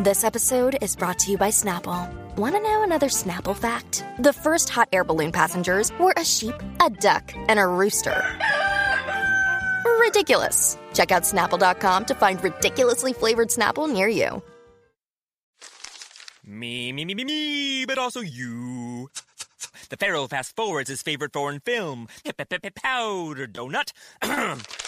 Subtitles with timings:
[0.00, 2.08] This episode is brought to you by Snapple.
[2.36, 4.04] Want to know another Snapple fact?
[4.20, 8.24] The first hot air balloon passengers were a sheep, a duck, and a rooster.
[9.98, 10.78] Ridiculous.
[10.94, 14.40] Check out snapple.com to find ridiculously flavored Snapple near you.
[16.46, 19.10] Me, me, me, me, me, but also you.
[19.90, 23.90] The Pharaoh fast forwards his favorite foreign film, Powder Donut.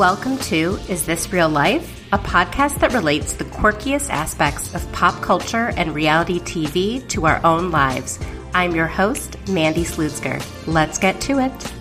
[0.00, 2.06] Welcome to Is This Real Life?
[2.10, 7.38] A podcast that relates the quirkiest aspects of pop culture and reality TV to our
[7.44, 8.18] own lives.
[8.54, 10.42] I'm your host, Mandy Slutzker.
[10.66, 11.79] Let's get to it.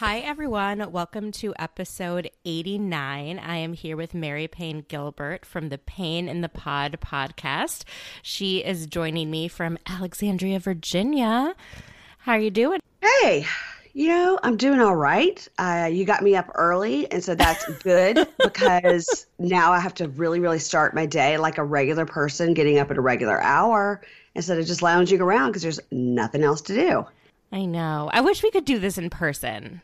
[0.00, 0.92] Hi, everyone.
[0.92, 3.38] Welcome to episode 89.
[3.38, 7.84] I am here with Mary Payne Gilbert from the Pain in the Pod podcast.
[8.22, 11.54] She is joining me from Alexandria, Virginia.
[12.16, 12.80] How are you doing?
[13.02, 13.44] Hey,
[13.92, 15.46] you know, I'm doing all right.
[15.58, 20.08] Uh, you got me up early, and so that's good because now I have to
[20.08, 24.00] really, really start my day like a regular person, getting up at a regular hour
[24.34, 27.04] instead of just lounging around because there's nothing else to do.
[27.52, 28.08] I know.
[28.14, 29.82] I wish we could do this in person.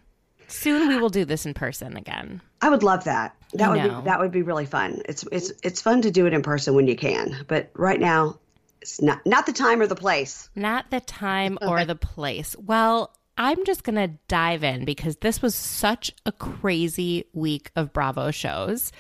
[0.48, 2.41] Soon we will do this in person again.
[2.61, 3.36] I would love that.
[3.55, 4.00] That I would know.
[4.00, 5.02] be that would be really fun.
[5.06, 8.39] It's it's it's fun to do it in person when you can, but right now
[8.80, 10.48] it's not not the time or the place.
[10.55, 12.55] Not the time or the place.
[12.58, 17.92] Well, I'm just going to dive in because this was such a crazy week of
[17.92, 18.92] Bravo shows.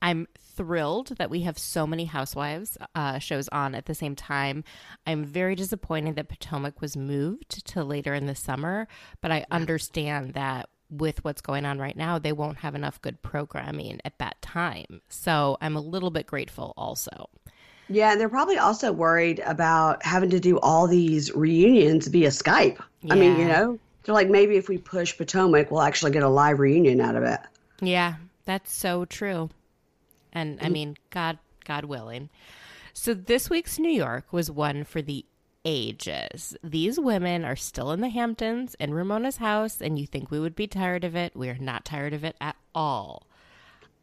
[0.00, 0.26] I'm
[0.56, 4.64] thrilled that we have so many Housewives uh, shows on at the same time.
[5.06, 8.88] I'm very disappointed that Potomac was moved to later in the summer,
[9.20, 13.20] but I understand that with what's going on right now, they won't have enough good
[13.22, 15.00] programming at that time.
[15.08, 17.28] So I'm a little bit grateful also.
[17.88, 22.82] Yeah, and they're probably also worried about having to do all these reunions via Skype.
[23.08, 26.28] I mean, you know, they're like maybe if we push Potomac, we'll actually get a
[26.28, 27.40] live reunion out of it.
[27.80, 28.14] Yeah,
[28.44, 29.50] that's so true.
[30.32, 30.72] And I mm.
[30.72, 32.28] mean, God, God willing.
[32.92, 35.24] So this week's New York was one for the
[35.66, 36.56] ages.
[36.62, 40.54] These women are still in the Hamptons in Ramona's house, and you think we would
[40.54, 41.36] be tired of it.
[41.36, 43.26] We are not tired of it at all.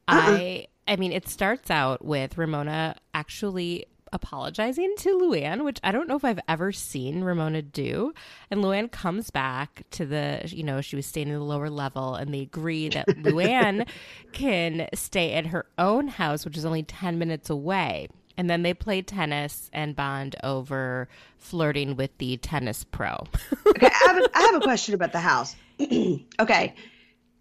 [0.07, 6.07] I I mean, it starts out with Ramona actually apologizing to Luann, which I don't
[6.07, 8.13] know if I've ever seen Ramona do.
[8.51, 12.15] And Luann comes back to the, you know, she was staying in the lower level,
[12.15, 13.87] and they agree that Luann
[14.33, 18.09] can stay at her own house, which is only 10 minutes away.
[18.37, 21.07] And then they play tennis and bond over
[21.37, 23.25] flirting with the tennis pro.
[23.67, 25.55] Okay, I have a, I have a question about the house.
[26.39, 26.73] okay,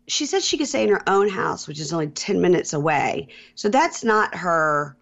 [0.06, 3.28] she said she could stay in her own house, which is only 10 minutes away.
[3.54, 4.96] So that's not her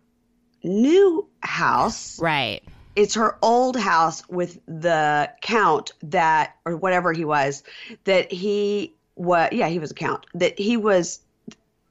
[0.63, 2.21] new house.
[2.21, 2.63] right.
[2.97, 7.63] It's her old house with the count that, or whatever he was,
[8.05, 11.21] that he was, yeah, he was a count, that he was,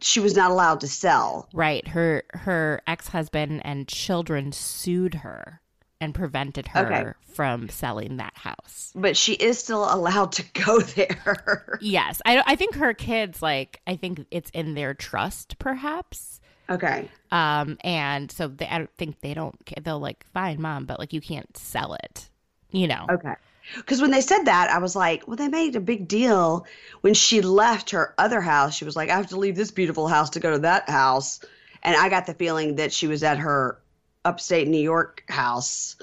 [0.02, 1.48] she was not allowed to sell.
[1.54, 1.88] Right.
[1.88, 5.62] Her her ex-husband and children sued her
[6.02, 7.12] and prevented her Okay.
[7.34, 8.94] from selling that house.
[8.96, 11.78] But she is still allowed to go there.
[11.82, 12.22] Yes.
[12.26, 16.40] I I think her kids like I think it's in their trust perhaps.
[16.70, 17.10] okay.
[17.32, 21.12] Um and so they I don't think they don't they'll like fine mom but like
[21.14, 22.30] you can't sell it.
[22.72, 23.06] You know.
[23.10, 23.34] Okay.
[23.76, 26.66] Because when they said that, I was like, well, they made a big deal
[27.02, 28.76] when she left her other house.
[28.76, 31.40] She was like, I have to leave this beautiful house to go to that house.
[31.84, 33.80] And I got the feeling that she was at her
[34.26, 35.96] upstate New York house.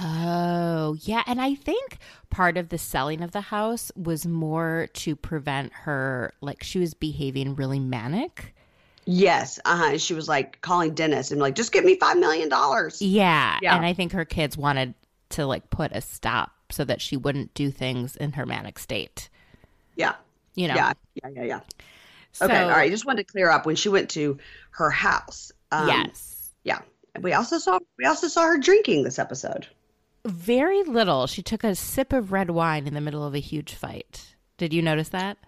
[0.00, 1.22] Oh, yeah.
[1.26, 1.98] And I think
[2.30, 6.94] part of the selling of the house was more to prevent her, like, she was
[6.94, 8.54] behaving really manic.
[9.04, 9.60] Yes.
[9.64, 9.98] Uh huh.
[9.98, 12.50] She was like calling Dennis and like, just give me $5 million.
[12.98, 13.58] Yeah.
[13.62, 13.76] Yeah.
[13.76, 14.94] And I think her kids wanted
[15.30, 19.30] to, like, put a stop so that she wouldn't do things in her manic state.
[19.96, 20.14] Yeah.
[20.54, 20.74] You know?
[20.74, 20.92] Yeah.
[21.14, 21.30] Yeah.
[21.34, 21.44] Yeah.
[21.44, 21.60] Yeah.
[22.32, 22.62] So, okay.
[22.62, 22.86] All right.
[22.86, 24.38] I Just wanted to clear up when she went to
[24.70, 25.52] her house.
[25.72, 26.50] Um, yes.
[26.64, 26.80] Yeah.
[27.20, 29.66] We also saw we also saw her drinking this episode.
[30.26, 31.26] Very little.
[31.26, 34.34] She took a sip of red wine in the middle of a huge fight.
[34.58, 35.38] Did you notice that?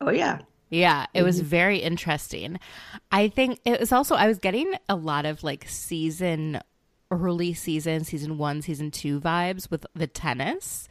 [0.00, 0.40] Oh yeah.
[0.70, 2.58] Yeah, it was very interesting.
[3.12, 6.60] I think it was also I was getting a lot of like season
[7.10, 10.88] early season, season one, season two vibes with the tennis.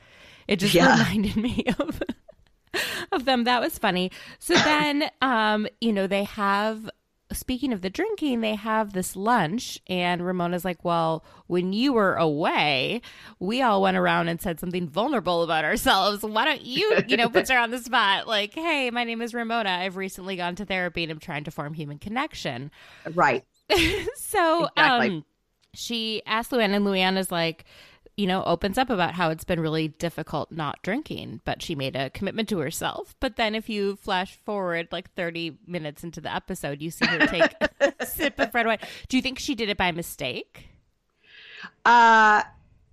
[0.47, 0.91] It just Yeah.
[0.97, 2.01] reminded me of
[3.11, 3.43] of them.
[3.43, 4.11] That was funny.
[4.39, 6.89] So then, um, you know, they have.
[7.31, 12.13] Speaking of the drinking, they have this lunch, and Ramona's like, "Well, when you were
[12.13, 13.01] away,
[13.39, 16.21] we all went around and said something vulnerable about ourselves.
[16.21, 18.27] Why don't you, you know, puts her on the spot?
[18.27, 19.69] Like, hey, my name is Ramona.
[19.71, 22.69] I've recently gone to therapy and I'm trying to form human connection.
[23.15, 23.43] Right.
[24.15, 25.07] So, Exactly.
[25.09, 25.25] um,
[25.73, 27.65] she asked Luann, and Luann is like,
[28.15, 31.95] you know, opens up about how it's been really difficult not drinking, but she made
[31.95, 33.15] a commitment to herself.
[33.19, 37.25] But then if you flash forward like 30 minutes into the episode, you see her
[37.25, 37.53] take
[37.99, 38.77] a sip of red wine.
[39.09, 40.67] Do you think she did it by mistake?
[41.85, 42.43] Uh,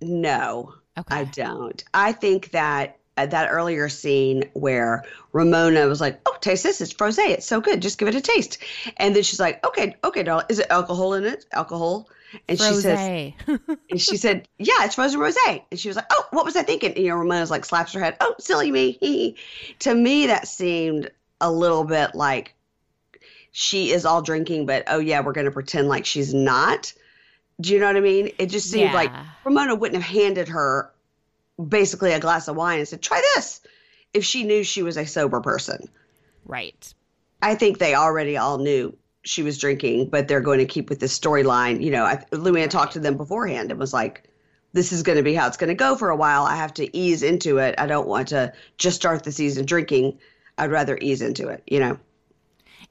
[0.01, 1.15] no, Okay.
[1.15, 1.83] I don't.
[1.93, 6.81] I think that uh, that earlier scene where Ramona was like, "Oh, taste this.
[6.81, 7.29] It's frosé.
[7.29, 7.81] It's so good.
[7.81, 8.57] Just give it a taste."
[8.97, 10.45] And then she's like, "Okay, okay, darling.
[10.49, 11.45] Is it alcohol in it?
[11.53, 12.09] Alcohol?"
[12.47, 13.33] And she says,
[13.89, 16.63] and she said, "Yeah, it's frozen rosé." And she was like, "Oh, what was I
[16.63, 18.17] thinking?" And, you know, Ramona's like slaps her head.
[18.21, 19.35] "Oh, silly me."
[19.79, 22.55] to me, that seemed a little bit like
[23.51, 26.93] she is all drinking, but oh yeah, we're going to pretend like she's not.
[27.59, 28.31] Do you know what I mean?
[28.39, 29.25] It just seemed like Yeah.
[29.43, 30.91] Ramona wouldn't have handed her
[31.67, 33.61] basically a glass of wine and said, "Try this,"
[34.13, 35.89] if she knew she was a sober person.
[36.45, 36.93] right.
[37.43, 40.99] I think they already all knew she was drinking, but they're going to keep with
[40.99, 41.81] this storyline.
[41.81, 44.29] You know, I, Luann talked to them beforehand and was like,
[44.73, 46.43] "This is going to be how it's going to go for a while.
[46.43, 47.75] I have to ease into it.
[47.77, 50.19] I don't want to just start the season drinking.
[50.57, 51.99] I'd rather ease into it." You know.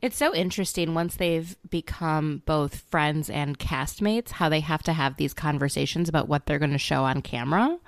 [0.02, 5.16] It's so interesting once they've become both friends and castmates, how they have to have
[5.16, 7.78] these conversations about what they're going to show on camera.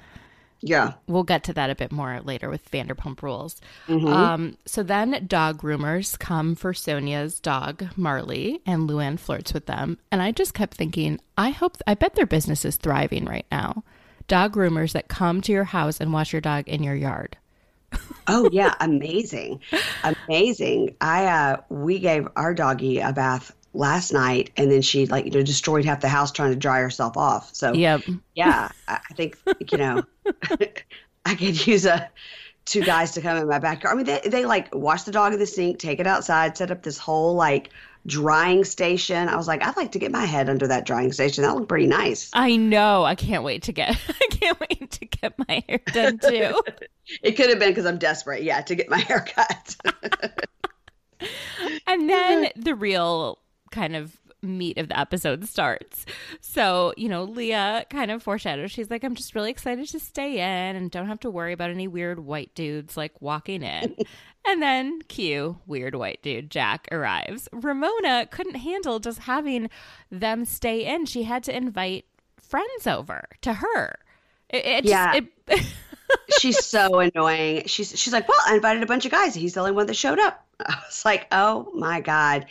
[0.62, 0.92] Yeah.
[1.08, 3.60] We'll get to that a bit more later with Vanderpump Rules.
[3.88, 4.06] Mm-hmm.
[4.06, 9.98] Um, so then dog rumors come for Sonja's dog, Marley, and Luann flirts with them.
[10.10, 13.82] And I just kept thinking, I hope, I bet their business is thriving right now.
[14.28, 17.36] Dog rumors that come to your house and watch your dog in your yard.
[18.26, 19.60] Oh yeah, amazing,
[20.04, 20.96] amazing.
[21.00, 25.30] I uh, we gave our doggie a bath last night, and then she like you
[25.30, 27.54] know destroyed half the house trying to dry herself off.
[27.54, 28.02] So Yep.
[28.34, 29.38] yeah, I think
[29.70, 30.04] you know
[31.24, 32.10] I could use a
[32.64, 33.94] two guys to come in my backyard.
[33.94, 36.70] I mean, they they like wash the dog in the sink, take it outside, set
[36.70, 37.70] up this whole like
[38.04, 39.28] drying station.
[39.28, 41.42] I was like, I'd like to get my head under that drying station.
[41.42, 42.30] That looked pretty nice.
[42.32, 43.04] I know.
[43.04, 46.60] I can't wait to get, I can't wait to get my hair done too.
[47.22, 49.76] It could have been because I'm desperate, yeah, to get my hair cut.
[51.86, 53.38] And then the real
[53.72, 56.04] kind of meat of the episode starts.
[56.40, 58.72] So, you know, Leah kind of foreshadows.
[58.72, 61.70] She's like, I'm just really excited to stay in and don't have to worry about
[61.70, 63.94] any weird white dudes like walking in.
[64.46, 67.48] and then Q, weird white dude, Jack arrives.
[67.52, 69.70] Ramona couldn't handle just having
[70.10, 71.06] them stay in.
[71.06, 72.04] She had to invite
[72.40, 73.96] friends over to her.
[74.50, 75.14] It, it just- Yeah.
[75.48, 75.66] it-
[76.40, 77.62] she's so annoying.
[77.66, 79.34] She's she's like, well, I invited a bunch of guys.
[79.34, 80.44] He's the only one that showed up.
[80.66, 82.46] I was like, oh my god.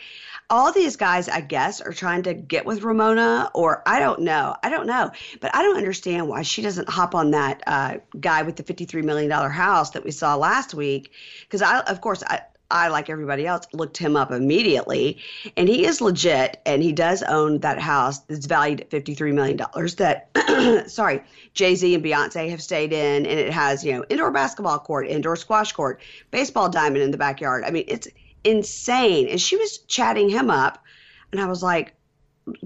[0.51, 4.53] All these guys, I guess, are trying to get with Ramona, or I don't know.
[4.61, 5.09] I don't know,
[5.39, 9.01] but I don't understand why she doesn't hop on that uh, guy with the fifty-three
[9.01, 11.13] million dollar house that we saw last week.
[11.43, 15.19] Because I, of course, I, I like everybody else looked him up immediately,
[15.55, 19.57] and he is legit, and he does own that house that's valued at fifty-three million
[19.57, 19.95] dollars.
[19.95, 20.29] That,
[20.89, 21.23] sorry,
[21.53, 25.07] Jay Z and Beyonce have stayed in, and it has you know indoor basketball court,
[25.07, 27.63] indoor squash court, baseball diamond in the backyard.
[27.65, 28.07] I mean, it's
[28.43, 29.27] insane.
[29.27, 30.83] And she was chatting him up,
[31.31, 31.95] and I was like,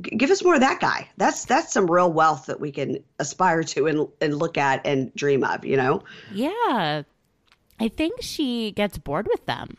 [0.01, 1.09] give us more of that guy.
[1.17, 5.13] That's that's some real wealth that we can aspire to and and look at and
[5.15, 5.65] dream of.
[5.65, 6.03] You know?
[6.31, 7.03] Yeah.
[7.79, 9.77] I think she gets bored with them.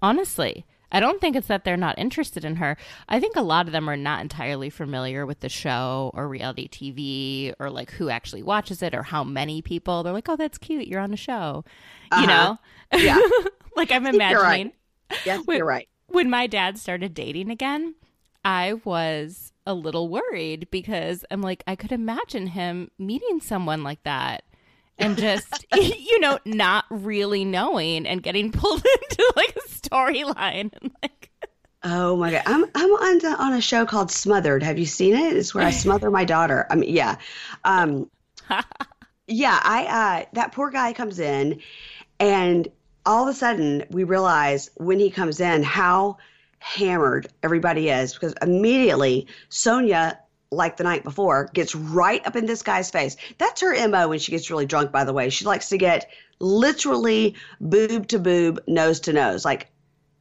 [0.00, 0.64] Honestly.
[0.92, 2.76] I don't think it's that they're not interested in her.
[3.08, 6.68] I think a lot of them are not entirely familiar with the show or reality
[6.68, 10.04] TV or like who actually watches it or how many people.
[10.04, 10.86] They're like, "Oh, that's cute.
[10.86, 11.64] You're on a show."
[12.12, 12.26] You uh-huh.
[12.26, 12.58] know?
[12.96, 13.20] Yeah.
[13.76, 14.74] like I'm imagining right.
[15.24, 15.58] Yes, Wait.
[15.58, 15.88] you're right.
[16.06, 17.94] when my dad started dating again,
[18.44, 24.02] I was a little worried because I'm like, I could imagine him meeting someone like
[24.02, 24.44] that
[24.98, 30.70] and just, you know, not really knowing and getting pulled into like a storyline.
[30.80, 31.30] And like,
[31.86, 34.62] Oh my god, I'm I'm on the, on a show called Smothered.
[34.62, 35.36] Have you seen it?
[35.36, 36.66] It's where I smother my daughter.
[36.70, 37.16] I mean, yeah,
[37.62, 38.10] um,
[39.26, 39.60] yeah.
[39.62, 41.60] I uh, that poor guy comes in,
[42.18, 42.68] and
[43.06, 46.18] all of a sudden we realize when he comes in how
[46.58, 50.18] hammered everybody is because immediately Sonja.
[50.50, 53.16] Like the night before, gets right up in this guy's face.
[53.38, 55.28] That's her MO when she gets really drunk, by the way.
[55.28, 56.08] She likes to get
[56.38, 59.44] literally boob to boob, nose to nose.
[59.44, 59.72] Like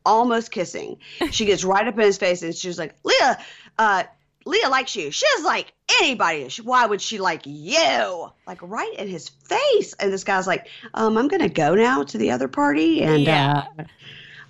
[0.05, 0.97] almost kissing.
[1.31, 3.37] She gets right up in his face and she's like, Leah,
[3.77, 4.03] uh,
[4.45, 5.11] Leah likes you.
[5.11, 6.49] She doesn't like anybody.
[6.63, 8.31] Why would she like you?
[8.45, 9.93] Like right in his face.
[9.93, 13.03] And this guy's like, um, I'm gonna go now to the other party.
[13.03, 13.65] And uh, yeah.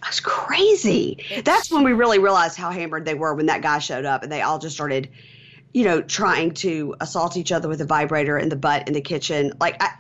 [0.02, 1.24] that's crazy.
[1.44, 4.32] That's when we really realized how hammered they were when that guy showed up and
[4.32, 5.10] they all just started,
[5.74, 9.02] you know, trying to assault each other with a vibrator in the butt in the
[9.02, 9.54] kitchen.
[9.60, 9.92] Like I,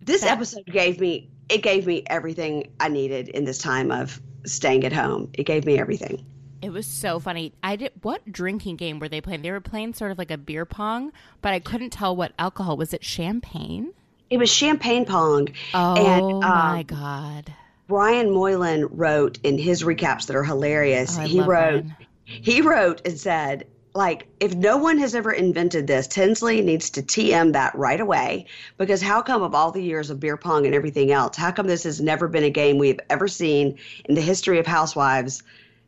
[0.00, 4.20] this That- episode gave me it gave me everything I needed in this time of
[4.46, 5.30] staying at home.
[5.34, 6.24] It gave me everything.
[6.62, 7.52] It was so funny.
[7.62, 9.42] I did what drinking game were they playing?
[9.42, 12.76] They were playing sort of like a beer pong, but I couldn't tell what alcohol.
[12.76, 13.92] Was it champagne?
[14.30, 15.48] It was champagne pong.
[15.74, 17.52] Oh and, my um, god.
[17.88, 21.18] Brian Moylan wrote in his recaps that are hilarious.
[21.18, 21.96] Oh, he wrote Brian.
[22.24, 27.02] he wrote and said like if no one has ever invented this tinsley needs to
[27.02, 28.46] tm that right away
[28.78, 31.66] because how come of all the years of beer pong and everything else how come
[31.66, 33.76] this has never been a game we've ever seen
[34.06, 35.42] in the history of housewives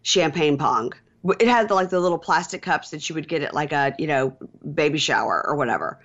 [0.05, 0.93] champagne pong
[1.41, 4.07] it had like the little plastic cups that you would get at like a you
[4.07, 4.37] know
[4.75, 5.99] baby shower or whatever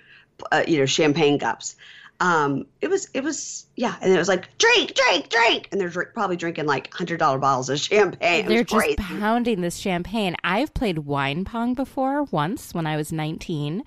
[0.51, 1.75] uh, you know champagne cups
[2.21, 5.89] um it was it was yeah and it was like drink drink drink and they're
[5.89, 8.95] drink, probably drinking like hundred dollar bottles of champagne They're just crazy.
[8.97, 10.35] pounding this champagne.
[10.43, 13.83] I've played wine pong before once when I was 19.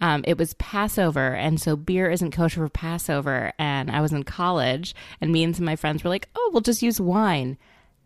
[0.00, 3.52] Um, it was Passover, and so beer isn't kosher for Passover.
[3.58, 6.50] And I was in college, and me and some of my friends were like, "Oh,
[6.52, 7.56] we'll just use wine."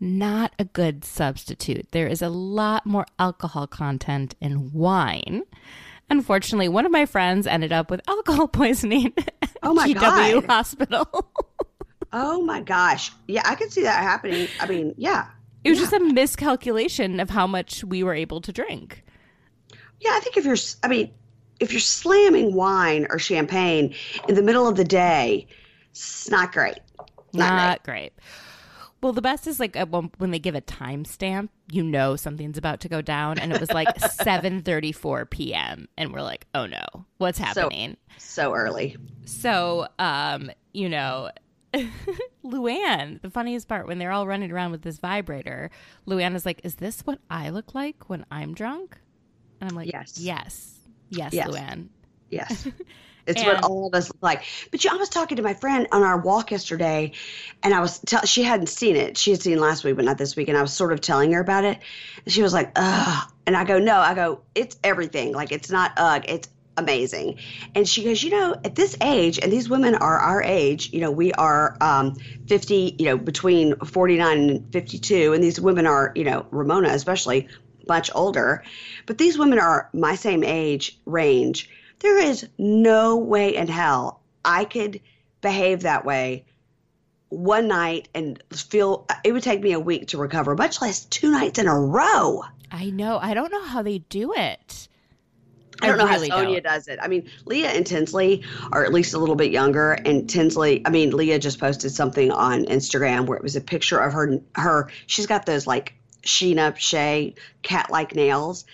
[0.03, 1.91] Not a good substitute.
[1.91, 5.43] There is a lot more alcohol content in wine.
[6.09, 9.93] Unfortunately, one of my friends ended up with alcohol poisoning at Oh my GW
[10.41, 10.45] God.
[10.45, 11.31] Hospital.
[12.13, 13.09] Oh my gosh.
[13.27, 14.49] Yeah, I could see that happening.
[14.59, 15.27] I mean, yeah.
[15.63, 19.05] It was just a miscalculation of how much we were able to drink.
[20.01, 21.13] Yeah, I think if you're, I mean,
[21.61, 23.95] if you're slamming wine or champagne
[24.27, 25.47] in the middle of the day,
[25.91, 26.79] it's not great.
[27.31, 28.11] Not, Not great.
[29.01, 32.81] Well, the best is like one, when they give a timestamp, you know something's about
[32.81, 35.87] to go down, and it was like 7:34 p.m.
[35.97, 36.85] and we're like, oh no,
[37.17, 37.89] what's happening?
[37.91, 38.21] great.
[38.21, 38.97] So early.
[39.25, 41.31] So, um, you know,
[42.43, 45.69] Luann, the funniest part when they're all running around with this vibrator,
[46.07, 48.97] Luann is like, "Is this what I look like when I'm drunk?"
[49.59, 50.17] And I'm like, Yes.
[50.19, 50.79] yes,
[51.09, 51.47] yes, Yes.
[51.47, 51.87] Luann."
[52.29, 52.67] Yes.
[53.31, 54.43] It's And- what all of us look like.
[54.69, 57.13] But you, I was talking to my friend on our walk yesterday,
[57.63, 59.17] and I was tell she hadn't seen it.
[59.17, 60.49] She had seen last week, but not this week.
[60.49, 61.79] And I was sort of telling her about it,
[62.25, 65.33] and she was like, "Ugh." And I go, "No." I go, "It's everything.
[65.33, 66.23] Like it's not ugh.
[66.27, 66.47] It's
[66.77, 67.37] amazing."
[67.75, 70.91] And she goes, "You know, at this age, and these women are our age.
[70.93, 72.15] You know, we are um,
[72.47, 72.95] fifty.
[72.99, 76.89] You know, between forty nine and fifty two, and these women are, you know, Ramona
[76.89, 77.47] especially."
[77.87, 78.63] Much older,
[79.07, 81.67] but these women are my same age range
[82.01, 85.01] there is no way in hell I could
[85.41, 86.45] behave that way
[87.29, 91.31] one night and feel it would take me a week to recover, much less two
[91.31, 92.43] nights in a row.
[92.71, 93.17] I know.
[93.21, 94.87] I don't know how they do it.
[95.81, 96.99] I don't know really how Sonja does it.
[97.01, 100.85] I mean, Leah and Tinsley are at least a little bit younger, and Tinsley.
[100.85, 104.39] I mean, Leah just posted something on Instagram where it was a picture of her.
[104.55, 108.65] Her she's got those like Scheana Shay cat like nails,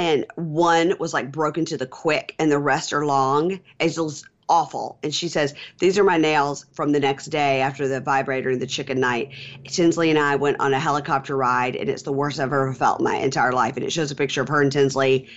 [0.00, 3.60] and one was like broken to the quick, and the rest are long.
[3.78, 4.98] It was awful.
[5.02, 8.62] And she says, "These are my nails from the next day after the vibrator and
[8.62, 9.28] the chicken night."
[9.68, 13.00] Tinsley and I went on a helicopter ride, and it's the worst I've ever felt
[13.00, 13.76] in my entire life.
[13.76, 15.28] And it shows a picture of her and Tinsley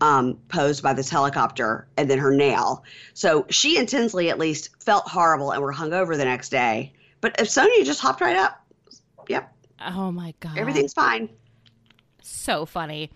[0.00, 2.84] um, posed by this helicopter and then her nail.
[3.14, 6.92] So she and Tinsley at least felt horrible and were hungover the next day.
[7.20, 8.64] But if Sonja just hopped right up,
[9.28, 10.56] yep, Oh my god.
[10.58, 11.28] everything's fine.
[12.22, 13.10] so funny.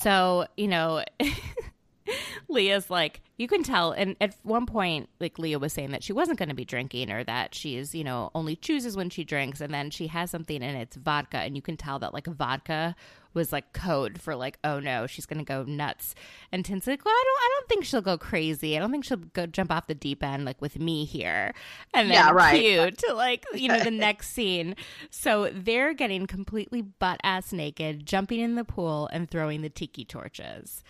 [0.00, 1.04] So, you know,
[2.48, 3.92] Leah's like, you can tell.
[3.92, 7.10] And at one point, like Leah was saying that she wasn't going to be drinking
[7.10, 9.60] or that she's, you know, only chooses when she drinks.
[9.60, 11.38] And then she has something and it's vodka.
[11.38, 12.94] And you can tell that like vodka
[13.34, 16.14] was like code for like, oh no, she's to go nuts.
[16.50, 18.76] And Tin's like, well, I don't, I don't think she'll go crazy.
[18.76, 21.54] I don't think she'll go jump off the deep end like with me here.
[21.94, 22.60] And then Yeah, right.
[22.60, 24.76] cute to like, you know, the next scene.
[25.10, 30.04] So they're getting completely butt ass naked, jumping in the pool and throwing the tiki
[30.04, 30.82] torches.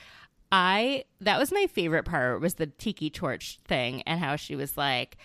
[0.51, 4.77] I that was my favorite part was the tiki torch thing and how she was
[4.77, 5.17] like,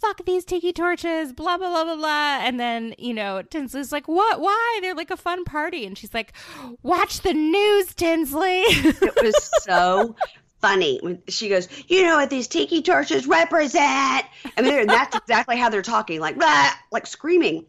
[0.00, 4.08] "Fuck these tiki torches," blah blah blah blah blah, and then you know Tinsley's like,
[4.08, 4.40] "What?
[4.40, 4.78] Why?
[4.82, 6.32] They're like a fun party," and she's like,
[6.82, 10.14] "Watch the news, Tinsley." It was so
[10.60, 14.26] funny when she goes, "You know what these tiki torches represent?"
[14.56, 17.66] I mean, that's exactly how they're talking, like "Blah," like screaming.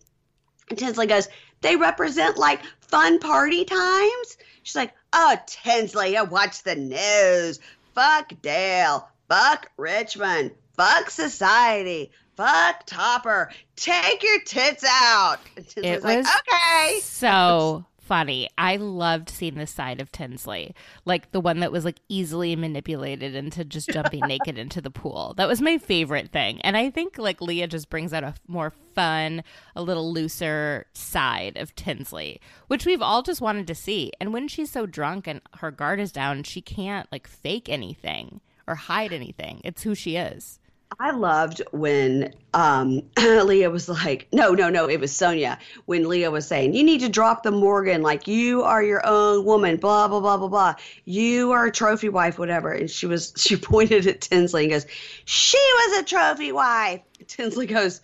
[0.70, 1.28] And Tinsley goes,
[1.62, 7.60] "They represent like fun party times." She's like, "Oh, Tinsley, watch the news.
[7.96, 9.08] Fuck Dale.
[9.30, 10.52] Fuck Richmond.
[10.78, 12.12] Fuck society.
[12.36, 13.52] Fuck Topper.
[13.76, 18.48] Take your tits out." And Tinsley's It like, was "Okay." so funny.
[18.58, 23.36] I loved seeing this side of Tinsley, like the one that was like easily manipulated
[23.36, 25.34] into just jumping naked into the pool.
[25.36, 26.62] That was my favorite thing.
[26.62, 29.44] And I think like Leah just brings out a more fun,
[29.76, 34.14] a little looser side of Tinsley, which we've all just wanted to see.
[34.22, 38.40] And when she's so drunk and her guard is down, she can't like fake anything
[38.68, 39.60] or hide anything.
[39.66, 40.60] It's who she is.
[41.00, 45.58] I loved when um, Leah was like, no, no, no, it was Sonja.
[45.86, 49.46] When Leah was saying, you need to drop the Morgan, like you are your own
[49.46, 50.76] woman, blah, blah, blah, blah, blah.
[51.06, 52.72] You are a trophy wife, whatever.
[52.72, 54.86] And she was, she pointed at Tinsley and goes,
[55.26, 57.02] she was a trophy wife.
[57.28, 58.02] Tinsley goes,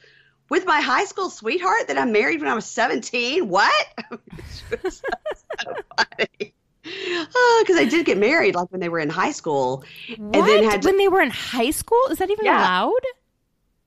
[0.49, 3.47] with my high school sweetheart that I married when I was 17?
[3.47, 3.87] What?
[4.89, 6.53] so funny
[6.85, 10.35] Oh, because I did get married like when they were in high school, what?
[10.35, 12.01] and then had to, when they were in high school.
[12.09, 12.59] Is that even yeah.
[12.59, 13.01] allowed?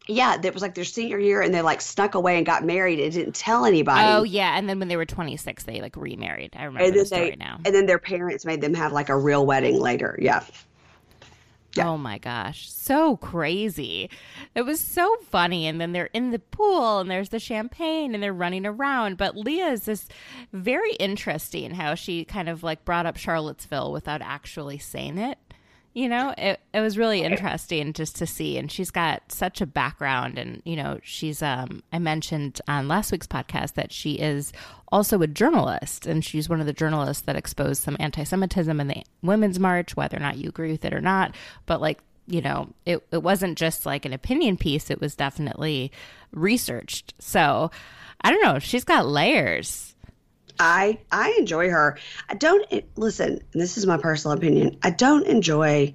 [0.08, 3.00] Yeah, that was like their senior year, and they like snuck away and got married
[3.00, 4.02] and didn't tell anybody.
[4.04, 6.54] Oh yeah, and then when they were twenty six, they like remarried.
[6.56, 7.58] I remember the story they, now.
[7.64, 10.16] And then their parents made them have like a real wedding later.
[10.20, 10.44] Yeah.
[11.76, 11.88] Yeah.
[11.88, 14.10] Oh my gosh, so crazy.
[14.54, 15.66] It was so funny.
[15.66, 19.16] And then they're in the pool and there's the champagne and they're running around.
[19.16, 20.06] But Leah is this
[20.52, 25.38] very interesting how she kind of like brought up Charlottesville without actually saying it
[25.96, 28.58] you know it, it was really interesting just to see.
[28.58, 33.10] And she's got such a background and you know she's um i mentioned on last
[33.10, 34.52] week's podcast that she is
[34.92, 39.02] also a journalist and she's one of the journalists that exposed some anti-semitism in the
[39.22, 41.34] women's march whether or not you agree with it or not.
[41.64, 44.90] But like you know it, it wasn't just like an opinion piece.
[44.90, 45.90] It was definitely
[46.30, 47.14] researched.
[47.18, 47.70] So
[48.20, 48.58] i don't know.
[48.58, 49.95] She's got layers
[50.58, 51.98] I I enjoy her.
[52.28, 53.40] I don't eh, listen.
[53.52, 54.78] This is my personal opinion.
[54.82, 55.94] I don't enjoy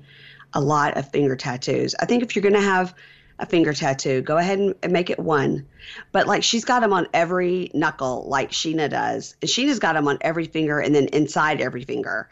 [0.54, 1.96] a lot of finger tattoos.
[2.00, 2.94] I think if you're going to have
[3.40, 5.66] a finger tattoo, go ahead and, and, make it one.
[6.12, 9.36] But like she's got them on every knuckle, like Scheana does.
[9.42, 12.30] And Scheana's got them on every finger and then inside every finger.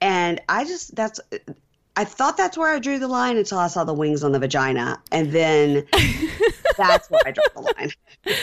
[0.00, 1.20] And I just that's
[1.96, 4.38] I thought that's where I drew the line until I saw the wings on the
[4.38, 5.86] vagina, and then
[6.78, 8.36] that's where I drew the line.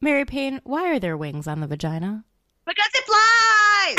[0.00, 2.24] Mary Payne, why are there wings on the vagina?
[2.66, 3.96] Because it flies.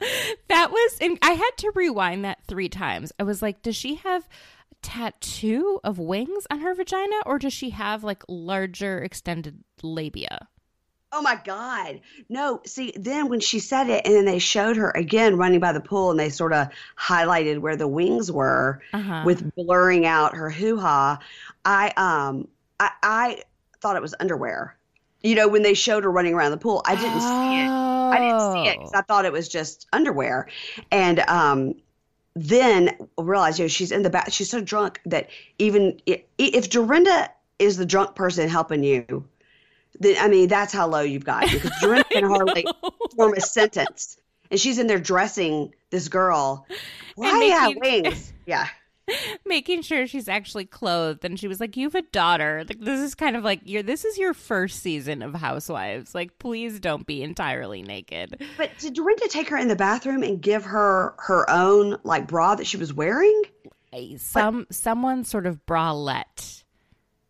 [0.48, 3.12] that was, and I had to rewind that three times.
[3.18, 4.28] I was like, does she have
[4.70, 10.48] a tattoo of wings on her vagina, or does she have like larger extended labia?
[11.12, 12.00] Oh my God.
[12.28, 15.72] No, see, then when she said it and then they showed her again running by
[15.72, 19.24] the pool and they sort of highlighted where the wings were uh-huh.
[19.26, 21.18] with blurring out her hoo ha,
[21.64, 22.46] I um
[22.78, 23.42] I, I
[23.80, 24.76] thought it was underwear
[25.22, 27.20] you know, when they showed her running around the pool, I didn't oh.
[27.20, 27.90] see it.
[28.10, 30.48] I didn't see it because I thought it was just underwear.
[30.90, 31.74] And um,
[32.34, 34.32] then realized, you know, she's in the back.
[34.32, 35.28] She's so drunk that
[35.58, 39.24] even if, if Dorinda is the drunk person helping you,
[39.98, 42.64] then I mean, that's how low you've got because Dorinda can hardly
[43.16, 44.16] form a sentence.
[44.50, 46.66] And she's in there dressing this girl.
[47.14, 48.32] Why making, have wings?
[48.46, 48.66] Yeah.
[49.46, 51.24] making sure she's actually clothed.
[51.24, 52.64] And she was like you have a daughter.
[52.68, 56.14] Like this is kind of like your this is your first season of housewives.
[56.14, 58.42] Like please don't be entirely naked.
[58.56, 62.54] But did dorinda take her in the bathroom and give her her own like bra
[62.54, 63.42] that she was wearing?
[64.18, 66.62] Some but, someone sort of bralette.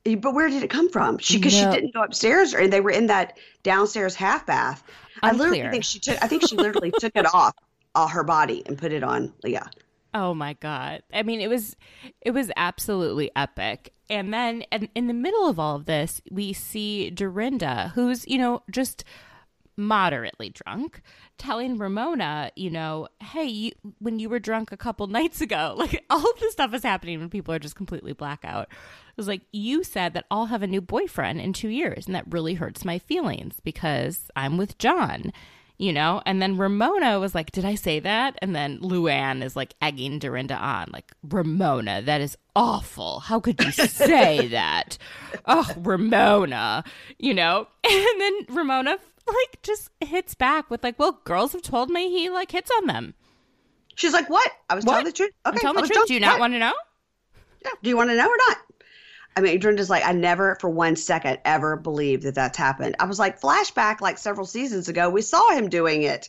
[0.05, 1.19] But where did it come from?
[1.19, 1.71] She because no.
[1.71, 4.83] she didn't go upstairs and they were in that downstairs half bath.
[5.23, 5.47] Unclear.
[5.47, 7.55] i literally think she took i think she literally took it off
[7.95, 9.33] all her body and put it on.
[9.43, 9.71] Leah
[10.13, 11.03] Oh my god.
[11.13, 11.77] I mean, it was
[12.21, 13.93] it was absolutely epic.
[14.09, 18.39] And then and in the middle of all of this, we see Dorinda, who's, you
[18.39, 19.05] know, just
[19.77, 21.01] moderately drunk,
[21.39, 26.05] telling Ramona, you know, hey, you, when you were drunk a couple nights ago, like
[26.11, 28.69] all of this stuff is happening when people are just completely blackout.
[28.71, 32.15] It was like, you said that I'll have a new boyfriend in two years, and
[32.15, 35.33] that really hurts my feelings because I'm with John
[35.81, 36.21] you know?
[36.27, 38.39] And then Ramona was like, Did I say that?
[38.43, 43.21] And then Luann is like egging Dorinda on, like, Ramona, that is awful.
[43.21, 44.99] How could you say that?
[45.47, 46.85] Oh, Ramona,
[47.19, 47.67] you know?
[47.91, 52.29] And then Ramona like just hits back with like, Well, girls have told me he
[52.29, 53.15] like hits on them.
[53.95, 54.53] She's like, What?
[54.69, 54.93] I was what?
[54.93, 55.33] telling the truth.
[55.47, 56.09] Okay, I'm telling the truth.
[56.09, 56.41] Do you not what?
[56.41, 56.75] want to know?
[57.65, 57.71] Yeah.
[57.83, 58.59] Do you want to know or not?
[59.37, 62.97] I mean, Dorinda's like, I never for one second ever believed that that's happened.
[62.99, 66.29] I was like, flashback, like several seasons ago, we saw him doing it.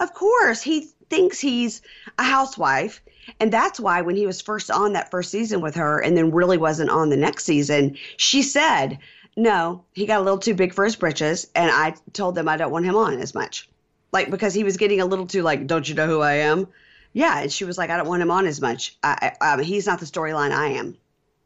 [0.00, 1.82] Of course, he thinks he's
[2.18, 3.02] a housewife.
[3.38, 6.32] And that's why when he was first on that first season with her and then
[6.32, 8.98] really wasn't on the next season, she said,
[9.36, 11.48] no, he got a little too big for his britches.
[11.54, 13.68] And I told them I don't want him on as much.
[14.12, 16.66] Like, because he was getting a little too, like, don't you know who I am?
[17.12, 17.42] Yeah.
[17.42, 18.96] And she was like, I don't want him on as much.
[19.04, 20.96] I, I, um, he's not the storyline I am.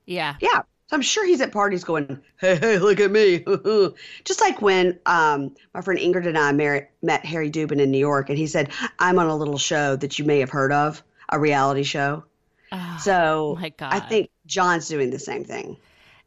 [0.07, 0.37] Yeah.
[0.41, 0.63] Yeah.
[0.95, 3.45] So I'm sure he's at parties going, "Hey, hey, look at me!"
[4.25, 7.99] Just like when um, my friend Ingrid and I mar- met Harry Dubin in New
[7.99, 11.03] York, and he said, "I'm on a little show that you may have heard of,
[11.31, 12.23] a reality show."
[12.71, 15.79] Oh, So I think John's doing the same thing.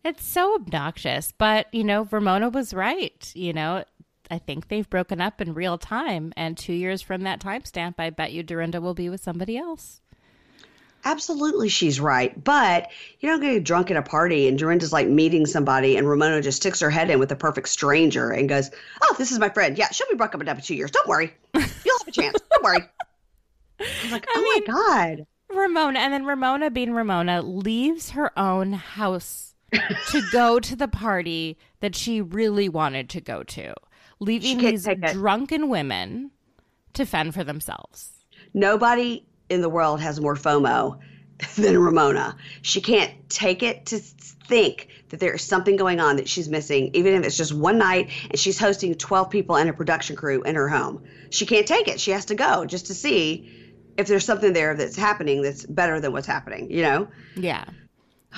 [0.03, 3.31] It's so obnoxious, but you know, Ramona was right.
[3.33, 3.85] You know,
[4.29, 8.09] I think they've broken up in real time, and two years from that timestamp, I
[8.09, 10.01] bet you Dorinda will be with somebody else.
[11.05, 12.43] Absolutely, she's right.
[12.43, 16.41] But you don't get drunk at a party and Dorinda's like meeting somebody, and Ramona
[16.41, 18.69] just sticks her head in with a perfect stranger and goes,
[19.01, 19.77] "Oh, this is my friend.
[19.77, 20.91] Yeah, she'll be broke up in two years.
[20.91, 22.39] Don't worry, you'll have a chance.
[22.51, 22.79] Don't worry."
[23.79, 28.73] I was like, "Oh my god." Ramona, and then Ramona, being Ramona, leaves her own
[28.73, 29.55] house
[30.09, 33.73] to go to the party that she really wanted to go to,
[34.19, 36.31] leaving these drunken women
[36.93, 38.11] to fend for themselves.
[38.53, 40.99] Nobody in the world has more FOMO
[41.55, 42.35] than Ramona.
[42.61, 47.13] She can't take it to think that there's something going on that she's missing, even
[47.13, 50.55] if it's just one night and she's hosting 12 people and a production crew in
[50.55, 51.03] her home.
[51.29, 51.99] She can't take it.
[51.99, 53.53] She has to go just to see
[53.97, 57.07] if there's something there that's happening that's better than what's happening, you know?
[57.35, 57.65] Yeah.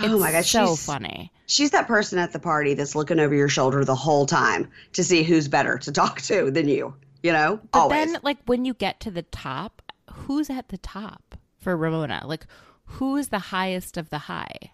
[0.02, 1.32] Oh my gosh, so she's- funny.
[1.48, 5.04] She's that person at the party that's looking over your shoulder the whole time to
[5.04, 6.94] see who's better to talk to than you,
[7.24, 7.60] you know?
[7.72, 8.12] But Always.
[8.14, 9.82] then, like, when you get to the top,
[10.30, 12.22] who's at the top for Ramona?
[12.24, 12.46] Like,
[12.86, 14.70] who is the highest of the high?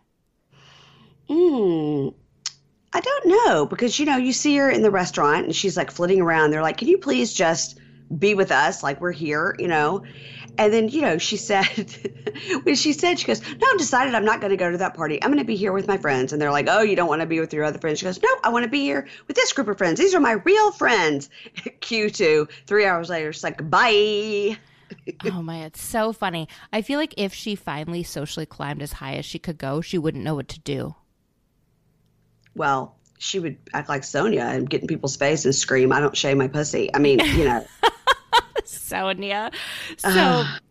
[1.30, 2.10] Hmm.
[2.92, 5.92] I don't know because you know you see her in the restaurant and she's like
[5.92, 6.52] flitting around.
[6.52, 7.80] They're like, "Can you please just
[8.20, 8.84] be with us?
[8.84, 10.04] Like we're here," you know.
[10.58, 11.90] And then you know she said
[12.64, 14.94] when she said she goes, "No, I'm decided I'm not going to go to that
[14.94, 15.24] party.
[15.24, 17.22] I'm going to be here with my friends." And they're like, "Oh, you don't want
[17.22, 19.38] to be with your other friends?" She goes, "No, I want to be here with
[19.38, 20.02] this group of friends.
[20.02, 22.50] These are my real friends." Q2.
[22.68, 24.58] Three hours later, she's like, "Bye."
[25.26, 26.48] Oh my, it's so funny.
[26.72, 29.98] I feel like if she finally socially climbed as high as she could go, she
[29.98, 30.96] wouldn't know what to do.
[32.56, 36.16] Well, she would act like Sonja and get in people's face and scream, "I don't
[36.16, 37.66] shave my pussy." I mean, you know.
[38.64, 39.54] Sonja.
[39.98, 40.44] So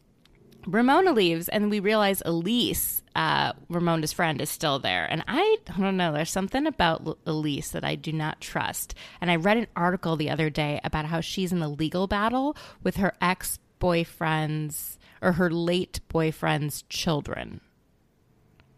[0.67, 5.07] Ramona leaves, and we realize Elyse, uh, Ramona's friend, is still there.
[5.11, 8.95] And I, I don't know, there's something about Elyse that I do not trust.
[9.21, 12.57] And I read an article the other day about how she's in a legal battle
[12.83, 17.61] with her ex boyfriend's or her late boyfriend's children.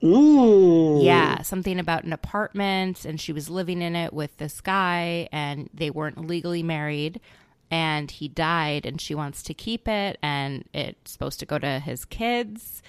[0.02, 1.04] Mm.
[1.04, 5.70] Yeah, something about an apartment, and she was living in it with this guy, and
[5.72, 7.20] they weren't legally married.
[7.70, 11.78] And he died, and she wants to keep it, and it's supposed to go to
[11.78, 12.82] his kids.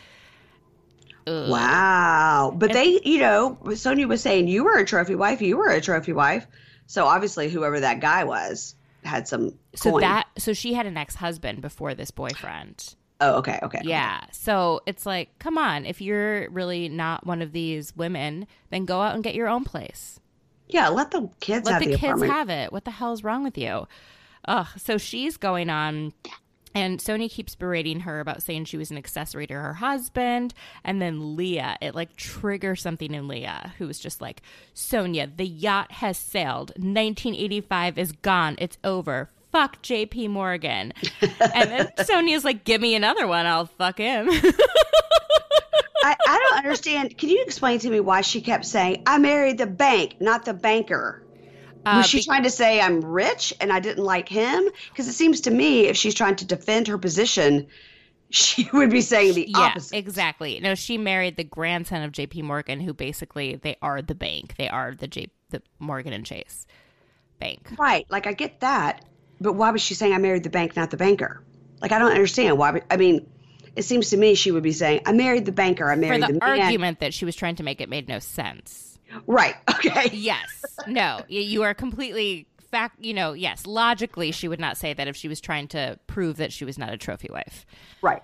[1.28, 2.52] Wow.
[2.58, 5.82] But they, you know, Sonja was saying you were a trophy wife, you were a
[5.82, 6.48] trophy wife.
[6.88, 8.74] So obviously whoever that guy was
[9.08, 10.02] had some So coin.
[10.02, 12.96] that, so she had an ex husband before this boyfriend.
[13.20, 13.82] Oh, okay, okay.
[13.84, 14.22] Yeah.
[14.32, 19.02] So it's like, come on, if you're really not one of these women, then go
[19.02, 20.20] out and get your own place.
[20.68, 22.32] Yeah, let the kids Let have the, the, kids apartment.
[22.34, 22.72] have it.
[22.72, 23.88] What the hell is wrong with you?
[24.46, 24.68] Ugh.
[24.78, 26.14] So she's going on,
[26.78, 30.54] and Sony keeps berating her about saying she was an accessory to her husband.
[30.84, 34.44] And then Leah, it like triggers something in Leah, who was just like,
[34.76, 36.70] Sonja, the yacht has sailed.
[36.78, 38.58] 1985 is gone.
[38.60, 39.32] It's over.
[39.52, 40.94] Fuck JP Morgan.
[41.22, 43.48] and then Sonja's like, give me another one.
[43.48, 44.30] I'll fuck him.
[44.30, 47.18] I, I don't understand.
[47.18, 50.54] Can you explain to me why she kept saying, I married the bank, not the
[50.54, 51.24] banker?
[51.88, 54.70] Uh, was she be- trying to say I'm rich and I didn't like him?
[54.90, 57.68] Because it seems to me if she's trying to defend her position,
[58.30, 59.98] she would be saying the yeah, opposite.
[59.98, 60.60] exactly.
[60.60, 62.42] No, she married the grandson of J.P.
[62.42, 64.56] Morgan, who basically they are the bank.
[64.58, 65.30] They are the J.
[65.50, 66.66] the Morgan and Chase
[67.40, 67.70] bank.
[67.78, 68.06] Right.
[68.10, 69.06] Like I get that,
[69.40, 71.42] but why was she saying I married the bank, not the banker?
[71.82, 72.82] Like I don't understand why.
[72.90, 73.28] I mean,
[73.76, 76.24] it seems to me she would be saying I married the banker, I For married
[76.24, 76.62] the, the, man.
[76.62, 78.97] argument that she was trying to make it made no sense.
[79.26, 79.56] Right.
[79.78, 80.10] Okay.
[80.12, 80.66] Yes.
[80.88, 81.22] No.
[81.28, 82.98] You are completely fact.
[83.00, 83.34] You know.
[83.34, 83.66] Yes.
[83.68, 86.78] Logically, she would not say that if she was trying to prove that she was
[86.80, 87.66] not a trophy wife.
[88.02, 88.22] Right.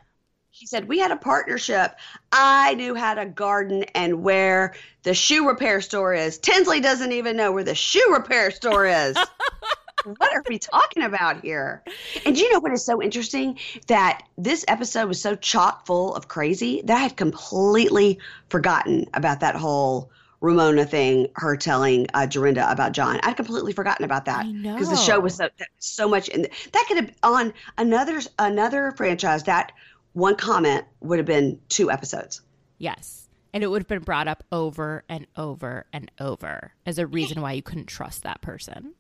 [0.52, 1.96] She said we had a partnership.
[2.32, 6.38] I knew how to garden and where the shoe repair store is.
[6.38, 9.16] Tinsley doesn't even know where the shoe repair store is.
[10.06, 11.84] what are we talking about here?
[12.26, 13.58] And do you know what is so interesting?
[13.88, 18.20] That this episode was so chock full of crazy that I had completely
[18.50, 20.12] forgotten about that whole
[20.44, 23.18] Ramona thing, her telling uh, Dorinda about John.
[23.24, 25.48] I'd completely forgotten about that because the show was so
[25.80, 29.44] so much, and that could have on another another franchise.
[29.44, 29.72] That
[30.12, 32.42] one comment would have been two episodes.
[32.78, 33.30] Yes.
[33.54, 37.42] And it would have been brought up over and over and over as a reason
[37.42, 38.96] why you couldn't trust that person.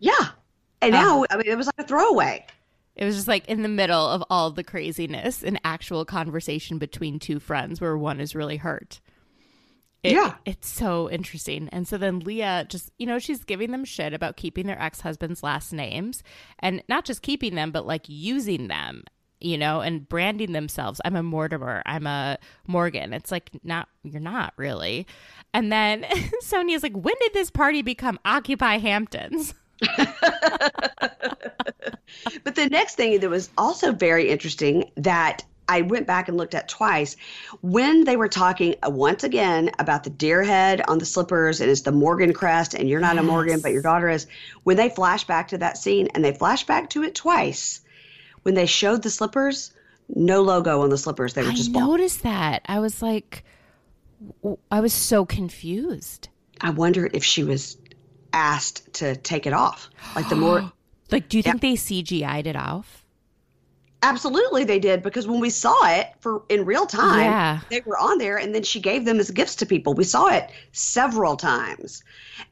[0.00, 0.30] Yeah,
[0.80, 2.44] and now I mean it was like a throwaway.
[2.96, 7.20] It was just like in the middle of all the craziness, an actual conversation between
[7.20, 9.00] two friends where one is really hurt.
[10.02, 10.34] It- Yeah.
[10.44, 11.68] It's so interesting.
[11.70, 15.00] And so then Leah just, you know, she's giving them shit about keeping their ex
[15.00, 16.22] husband's last names
[16.58, 19.04] and not just keeping them, but like using them,
[19.40, 21.00] you know, and branding themselves.
[21.04, 21.82] I'm a Mortimer.
[21.86, 23.12] I'm a Morgan.
[23.12, 25.06] It's like, not, you're not really.
[25.54, 26.02] And then
[26.42, 29.54] Sonja's like, when did this party become Occupy Hamptons?
[32.44, 36.54] But the next thing that was also very interesting that I went back and looked
[36.54, 37.16] at twice.
[37.60, 41.82] When they were talking once again about the deer head on the slippers and it's
[41.82, 44.26] the Morgan crest and you're not a Morgan but your daughter is.
[44.64, 47.80] When they flash back to that scene and they flash back to it twice
[48.42, 49.72] when they showed the slippers
[50.08, 51.34] no logo on the slippers.
[51.34, 52.62] They were I just noticed that.
[52.66, 53.44] I was like,
[54.70, 56.28] I was so confused.
[56.60, 57.78] I wonder if she was
[58.32, 59.90] asked to take it off.
[60.14, 60.72] Like the more
[61.12, 63.01] Like, do you think they CGI'd it off?
[64.04, 67.60] Absolutely, they did because when we saw it for in real time, Yeah.
[67.70, 69.94] they were on there, and then she gave them as gifts to people.
[69.94, 72.02] We saw it several times,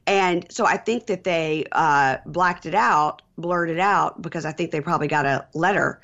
[0.07, 4.53] and so I think that they uh, blacked it out, blurred it out because I
[4.53, 5.99] think they probably got a letter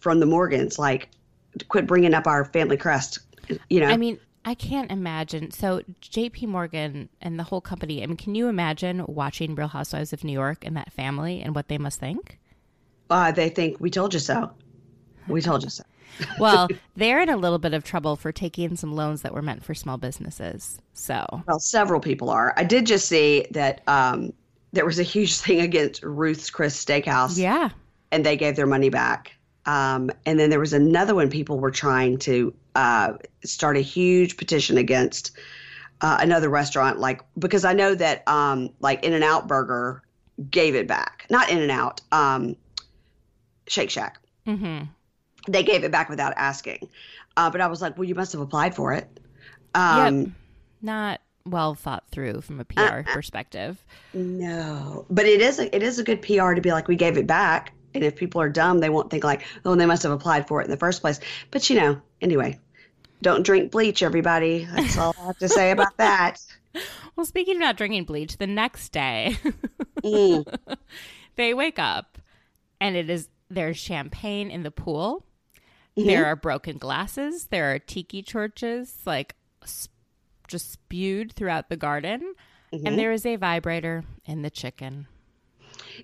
[0.00, 1.08] from the Morgans like,
[1.68, 3.18] "Quit bringing up our family crest."
[3.70, 5.52] You know, I mean, I can't imagine.
[5.52, 10.12] So, JP Morgan and the whole company, I mean, can you imagine watching Real Housewives
[10.12, 12.38] of New York and that family and what they must think?
[13.10, 14.50] uh, they think we told you so.
[15.28, 15.84] We told you so.
[16.38, 19.64] Well, they're in a little bit of trouble for taking some loans that were meant
[19.64, 20.78] for small businesses.
[20.92, 22.52] So, Well, several people are.
[22.56, 24.32] I did just see that um,
[24.72, 27.38] there was a huge thing against Ruth's Chris Steakhouse.
[27.38, 27.70] yeah.
[28.10, 29.32] and they gave their money back.
[29.64, 34.36] Um, and then there was another one people were trying to uh, start a huge
[34.36, 35.30] petition against
[36.02, 40.02] uh, another restaurant, like because I know that um, like In and Out Burger
[40.50, 42.56] gave it back, not In and Out, um,
[43.68, 44.18] Shake Shack.
[44.44, 44.80] hmm
[45.48, 46.88] They gave it back without asking.
[47.36, 49.08] Uh, but I was like, well, you must have applied for it.
[49.74, 50.28] Um, yep.
[50.82, 53.84] Not well thought through from a PR perspective.
[54.14, 57.16] No, but it is a, it is a good PR to be like we gave
[57.16, 60.12] it back, and if people are dumb, they won't think like, oh, they must have
[60.12, 61.18] applied for it in the first place.
[61.50, 62.58] But you know, anyway,
[63.22, 64.68] don't drink bleach, everybody.
[64.72, 66.40] That's all I have to say about that.
[67.14, 69.36] Well, speaking about drinking bleach, the next day
[70.02, 70.46] Mm.
[71.36, 72.16] they wake up
[72.80, 75.26] and it is there's champagne in the pool.
[75.96, 76.08] Mm-hmm.
[76.08, 77.46] There are broken glasses.
[77.46, 79.88] There are tiki torches like s-
[80.48, 82.34] just spewed throughout the garden.
[82.72, 82.86] Mm-hmm.
[82.86, 85.06] And there is a vibrator in the chicken.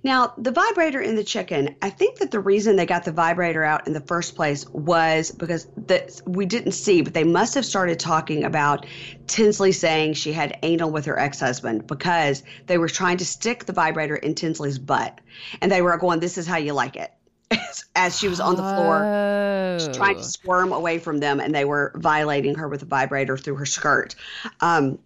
[0.02, 3.64] Now, the vibrator in the chicken, I think that the reason they got the vibrator
[3.64, 7.64] out in the first place was because the, we didn't see, but they must have
[7.64, 8.86] started talking about
[9.26, 13.64] Tinsley saying she had anal with her ex husband because they were trying to stick
[13.64, 15.20] the vibrator in Tinsley's butt.
[15.60, 17.12] And they were going, This is how you like it.
[17.50, 19.92] As, as she was on the floor Oh.
[19.92, 23.54] trying to squirm away from them, and they were violating her with a vibrator through
[23.56, 24.14] her skirt.
[24.60, 24.98] Um,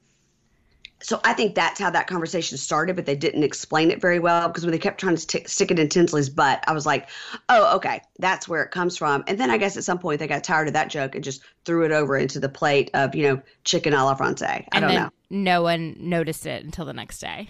[1.05, 4.47] so I think that's how that conversation started, but they didn't explain it very well
[4.47, 7.09] because when they kept trying to sti- stick it in Tinsley's butt, I was like,
[7.49, 10.29] "Oh, okay, that's where it comes from." And then I guess at some point they
[10.29, 13.25] got tired of that joke and just threw it over into the plate of you
[13.29, 14.67] know chicken a la francais.
[14.73, 17.49] I and don't know, no one noticed it until the next day.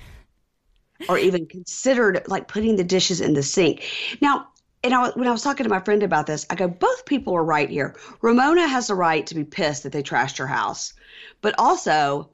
[1.09, 3.83] or even considered like putting the dishes in the sink.
[4.23, 4.49] Now,
[4.85, 7.35] and I, when I was talking to my friend about this, I go, both people
[7.35, 7.97] are right here.
[8.21, 10.93] Ramona has the right to be pissed that they trashed her house,
[11.41, 12.31] but also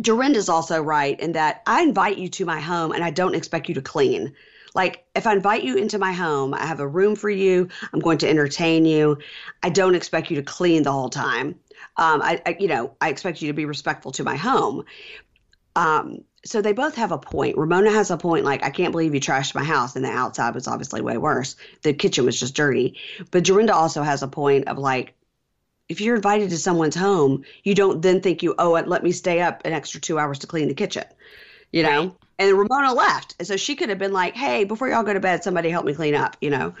[0.00, 3.68] Dorinda's also right in that I invite you to my home and I don't expect
[3.68, 4.34] you to clean.
[4.74, 7.68] Like if I invite you into my home, I have a room for you.
[7.92, 9.18] I'm going to entertain you.
[9.62, 11.48] I don't expect you to clean the whole time.
[11.98, 14.84] Um, I, I, you know, I expect you to be respectful to my home.
[15.76, 17.56] Um, so they both have a point.
[17.56, 20.54] Ramona has a point, like I can't believe you trashed my house, and the outside
[20.54, 21.56] was obviously way worse.
[21.82, 22.98] The kitchen was just dirty.
[23.30, 25.14] But Dorinda also has a point of like,
[25.88, 29.40] if you're invited to someone's home, you don't then think you, oh, let me stay
[29.40, 31.04] up an extra two hours to clean the kitchen,
[31.70, 32.16] you know?
[32.38, 33.36] And Ramona left.
[33.38, 35.84] And so she could have been like, hey, before y'all go to bed, somebody help
[35.84, 36.74] me clean up, you know?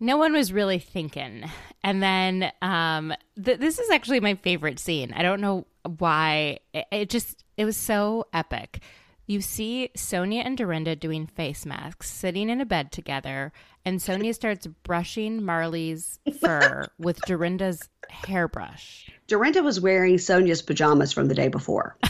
[0.00, 1.44] no one was really thinking.
[1.82, 5.12] And then um, th- this is actually my favorite scene.
[5.12, 5.66] I don't know
[5.98, 6.58] why.
[6.72, 8.80] It, it just, it was so epic.
[9.26, 13.52] You see Sonja and Dorinda doing face masks, sitting in a bed together,
[13.84, 19.10] and Sonja starts brushing Marley's fur with Dorinda's hairbrush.
[19.26, 21.96] Dorinda was wearing Sonja's pajamas from the day before.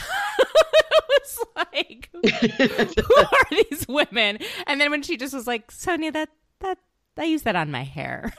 [1.26, 4.38] was like, who are these women?
[4.66, 6.28] And then when she just was like, Sonja, that
[6.60, 6.78] that
[7.18, 8.32] I use that on my hair.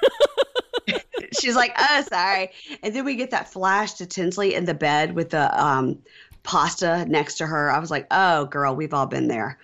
[1.40, 2.52] She's like, oh, sorry.
[2.82, 6.00] And then we get that flash to Tinsley in the bed with the um,
[6.48, 7.70] pasta next to her.
[7.70, 9.60] I was like, oh, girl, we've all been there.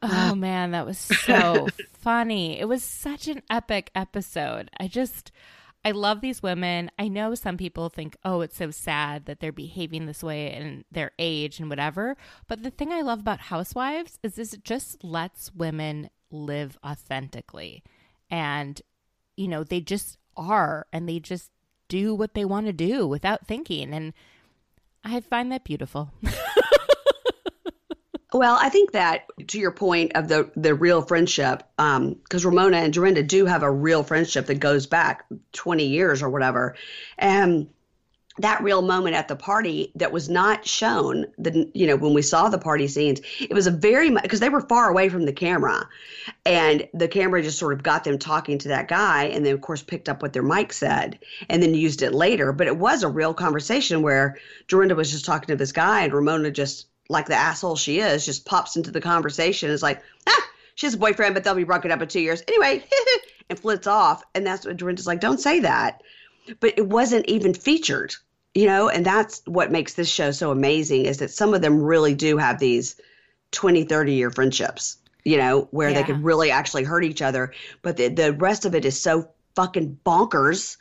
[0.00, 2.58] Oh uh, man, that was so funny.
[2.58, 4.70] It was such an epic episode.
[4.78, 5.32] I just
[5.84, 6.90] I love these women.
[6.98, 10.84] I know some people think, oh, it's so sad that they're behaving this way in
[10.90, 12.16] their age and whatever.
[12.48, 17.82] But the thing I love about Housewives is this it just lets women live authentically.
[18.30, 18.80] And,
[19.36, 21.50] you know, they just are and they just
[21.88, 23.92] do what they want to do without thinking.
[23.92, 24.14] And
[25.04, 26.10] I find that beautiful.
[28.34, 32.78] Well, I think that to your point of the the real friendship, um, because Ramona
[32.78, 36.74] and Dorinda do have a real friendship that goes back twenty years or whatever,
[37.16, 37.68] and
[38.38, 42.22] that real moment at the party that was not shown the you know when we
[42.22, 45.24] saw the party scenes it was a very much because they were far away from
[45.24, 45.88] the camera
[46.44, 49.60] and the camera just sort of got them talking to that guy and then of
[49.60, 51.18] course picked up what their mic said
[51.48, 55.24] and then used it later but it was a real conversation where Dorinda was just
[55.24, 58.90] talking to this guy and Ramona just like the asshole she is, just pops into
[58.90, 59.70] the conversation.
[59.70, 62.42] Is like, ah, she has a boyfriend, but they'll be broken up in two years
[62.48, 62.84] anyway,
[63.50, 64.22] and flits off.
[64.34, 66.02] And that's what Dorinda's like, don't say that.
[66.60, 68.14] But it wasn't even featured,
[68.54, 68.88] you know.
[68.88, 72.36] And that's what makes this show so amazing is that some of them really do
[72.38, 72.96] have these
[73.52, 76.00] 20, 30 year friendships, you know, where Yeah.
[76.00, 77.52] they could really actually hurt each other.
[77.82, 80.76] But the, the rest of it is so fucking bonkers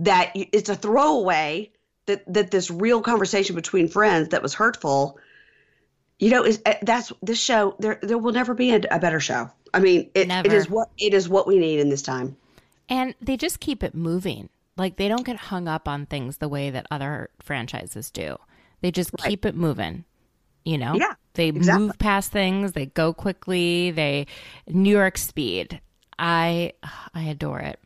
[0.00, 1.70] that it's a throwaway
[2.06, 5.18] that that this real conversation between friends that was hurtful
[6.18, 9.20] you know is uh, that's this show there there will never be a, a better
[9.20, 12.36] show i mean it, it is what it is what we need in this time
[12.88, 14.48] And they just keep it moving.
[14.76, 18.36] Like they don't get hung up on things the way that other franchises do.
[18.82, 20.04] They just keep it moving.
[20.64, 20.94] You know?
[20.94, 21.86] Yeah, They exactly.
[21.86, 24.26] move past things, they go quickly, they
[24.68, 25.80] New York speed.
[26.18, 26.72] I
[27.14, 27.78] I adore it.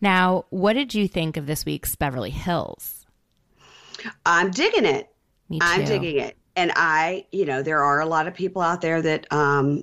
[0.00, 3.06] Now, what did you think of this week's Beverly Hills?
[4.24, 5.08] i'm digging it
[5.48, 5.66] Me too.
[5.66, 9.02] i'm digging it and i you know there are a lot of people out there
[9.02, 9.82] that um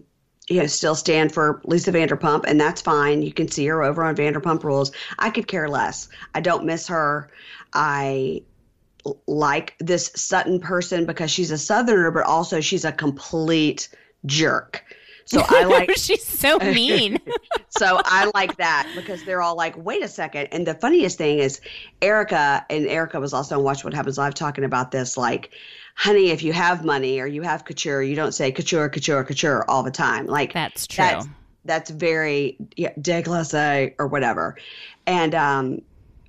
[0.49, 3.21] you know still stand for lisa vanderpump and that's fine.
[3.21, 4.91] You can see her over on vanderpump rules.
[5.19, 6.07] I could care less.
[6.33, 7.29] I don't miss her.
[7.73, 8.41] I
[9.27, 13.89] like this sutton person because she's a southerner but also she's a complete
[14.25, 14.83] jerk.
[15.25, 17.19] So i like She's so mean.
[17.69, 20.47] so I like that because they're all like, wait a second.
[20.51, 21.59] And the funniest thing is
[22.01, 25.51] Erika, and Erika was also on Watch What Happens Live talking about this, like,
[25.95, 29.65] honey, if you have money or you have couture, you don't say couture, couture, couture
[29.69, 30.27] all the time.
[30.27, 31.03] Like That's true.
[31.03, 31.27] That's,
[31.63, 34.55] that's very yeah, déglacé or whatever.
[35.07, 35.81] And um,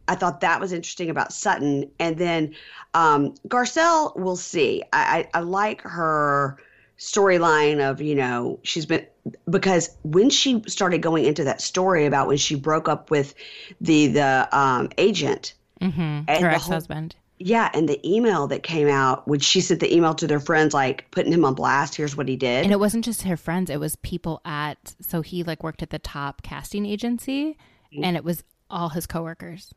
[0.09, 1.91] I thought that was interesting about Sutton.
[1.99, 2.55] And then
[2.95, 4.83] um, Garcelle, we'll see.
[4.93, 6.57] I, I, I like her
[6.99, 9.07] storyline of, you know, she's been
[9.51, 13.35] because when she started going into that story about when she broke up with
[13.81, 17.17] the the um, agent, hmm and Her ex husband.
[17.39, 20.73] Yeah, and the email that came out when she sent the email to their friends,
[20.73, 21.95] like putting him on blast.
[21.95, 22.65] Here's what he did.
[22.65, 25.91] And it wasn't just her friends, it was people at so he like worked at
[25.91, 27.57] the top casting agency
[27.93, 28.05] Mm-hmm.
[28.05, 29.73] and it was all his coworkers.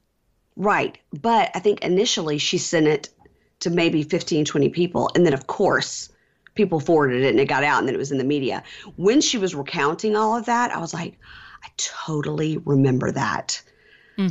[0.55, 0.97] Right.
[1.21, 3.09] But I think initially she sent it
[3.59, 5.11] to maybe 15, 20 people.
[5.15, 6.09] And then, of course,
[6.55, 8.63] people forwarded it and it got out and then it was in the media.
[8.95, 11.19] When she was recounting all of that, I was like,
[11.63, 13.61] I totally remember that.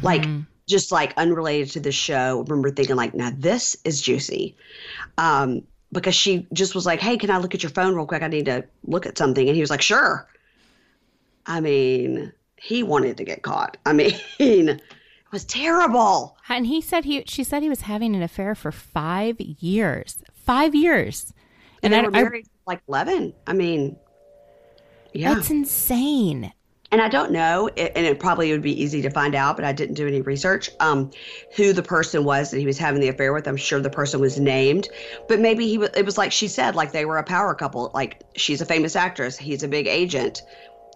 [0.03, 0.27] Like,
[0.69, 2.39] just like unrelated to the show.
[2.39, 4.55] I remember thinking, like, now this is juicy.
[5.17, 8.23] Um, because she just was like, hey, can I look at your phone real quick?
[8.23, 9.49] I need to look at something.
[9.49, 10.29] And he was like, sure.
[11.47, 13.79] I mean, he wanted to get caught.
[13.87, 14.81] I mean, it
[15.33, 16.37] was terrible.
[16.49, 20.19] And he said he she said he was having an affair for 5 years.
[20.35, 21.33] 5 years.
[21.83, 23.33] And, And they I- were married for like 11.
[23.47, 23.97] I mean,
[25.15, 25.33] yeah.
[25.35, 26.53] That's insane.
[26.91, 29.73] And I don't know, and it probably would be easy to find out, but I
[29.73, 31.11] didn't do any research, um,
[31.55, 33.47] who the person was that he was having the affair with.
[33.47, 34.89] I'm sure the person was named,
[35.29, 37.91] but maybe he was, it was like she said, like they were a power couple.
[37.93, 40.43] Like she's a famous actress, he's a big agent.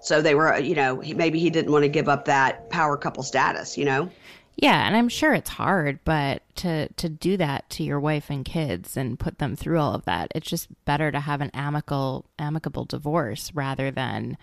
[0.01, 3.23] So they were, you know, maybe he didn't want to give up that power couple
[3.23, 4.11] status, you know?
[4.57, 8.45] Yeah, and I'm sure it's hard, but to to do that to your wife and
[8.45, 12.27] kids and put them through all of that, it's just better to have an amicable
[12.39, 14.37] amicable divorce rather than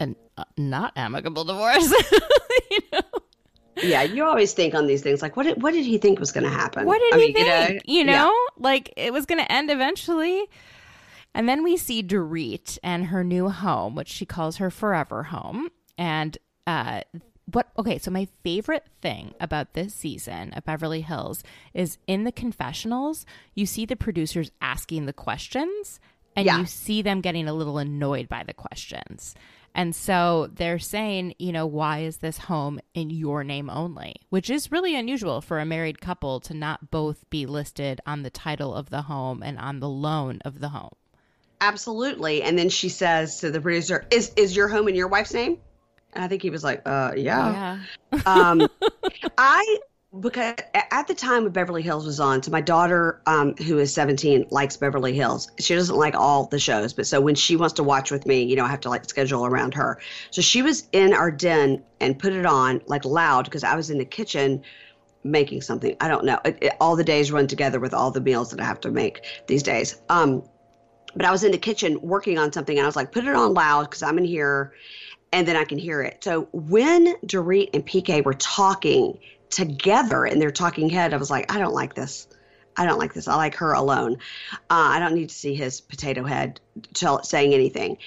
[0.00, 1.90] an uh, not amicable divorce.
[2.70, 3.00] you know?
[3.82, 6.32] Yeah, you always think on these things like, what did what did he think was
[6.32, 6.84] going to happen?
[6.86, 7.82] What did I he mean, you know, think?
[7.86, 8.62] You know, yeah.
[8.62, 10.46] like it was going to end eventually.
[11.34, 15.68] And then we see Dorit and her new home, which she calls her forever home.
[15.96, 16.36] And
[16.66, 17.02] uh,
[17.52, 17.68] what?
[17.78, 21.42] Okay, so my favorite thing about this season of Beverly Hills
[21.74, 23.24] is in the confessionals,
[23.54, 26.00] you see the producers asking the questions,
[26.34, 26.58] and Yeah.
[26.58, 29.34] you see them getting a little annoyed by the questions.
[29.74, 34.16] And so they're saying, you know, why is this home in your name only?
[34.30, 38.30] Which is really unusual for a married couple to not both be listed on the
[38.30, 40.94] title of the home and on the loan of the home.
[41.60, 42.42] Absolutely.
[42.42, 45.58] And then she says to the producer, "Is is your home in your wife's name?"
[46.12, 47.78] And I think he was like, uh, yeah.
[48.12, 48.20] Yeah.
[48.26, 48.68] um,
[49.38, 49.78] I
[50.20, 53.92] because at the time when Beverly Hills was on, so my daughter, um, who is
[53.92, 55.48] 17, likes Beverly Hills.
[55.60, 58.42] She doesn't like all the shows, but so when she wants to watch with me,
[58.42, 59.98] you know, I have to like schedule around her.
[60.30, 63.90] So she was in our den and put it on like loud because I was
[63.90, 64.62] in the kitchen
[65.24, 65.96] making something.
[66.00, 66.38] I don't know.
[66.44, 68.90] It, it- all the days run together with all the meals that I have to
[68.90, 69.96] make these days.
[70.08, 70.42] Um,
[71.14, 73.34] but I was in the kitchen working on something and I was like, put it
[73.34, 74.72] on loud because I'm in here
[75.32, 76.18] and then I can hear it.
[76.24, 79.18] So when Dorit and PK were talking
[79.50, 82.28] together in their talking head, I was like, I don't like this.
[82.76, 83.26] I don't like this.
[83.26, 84.18] I like her alone.
[84.52, 86.60] Uh, I don't need to see his potato head
[86.94, 87.98] tell, saying anything.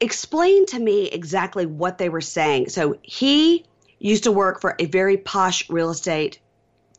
[0.00, 2.70] Explain to me exactly what they were saying.
[2.70, 3.64] So he
[4.00, 6.40] used to work for a very posh real estate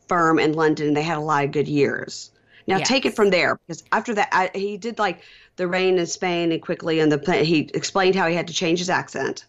[0.08, 2.30] firm in London, and they had a lot of good years.
[2.66, 2.88] Now Yes.
[2.88, 5.20] take it from there because after that, I, he did like
[5.56, 8.78] the rain in Spain and quickly, and the he explained how he had to change
[8.78, 9.44] his accent.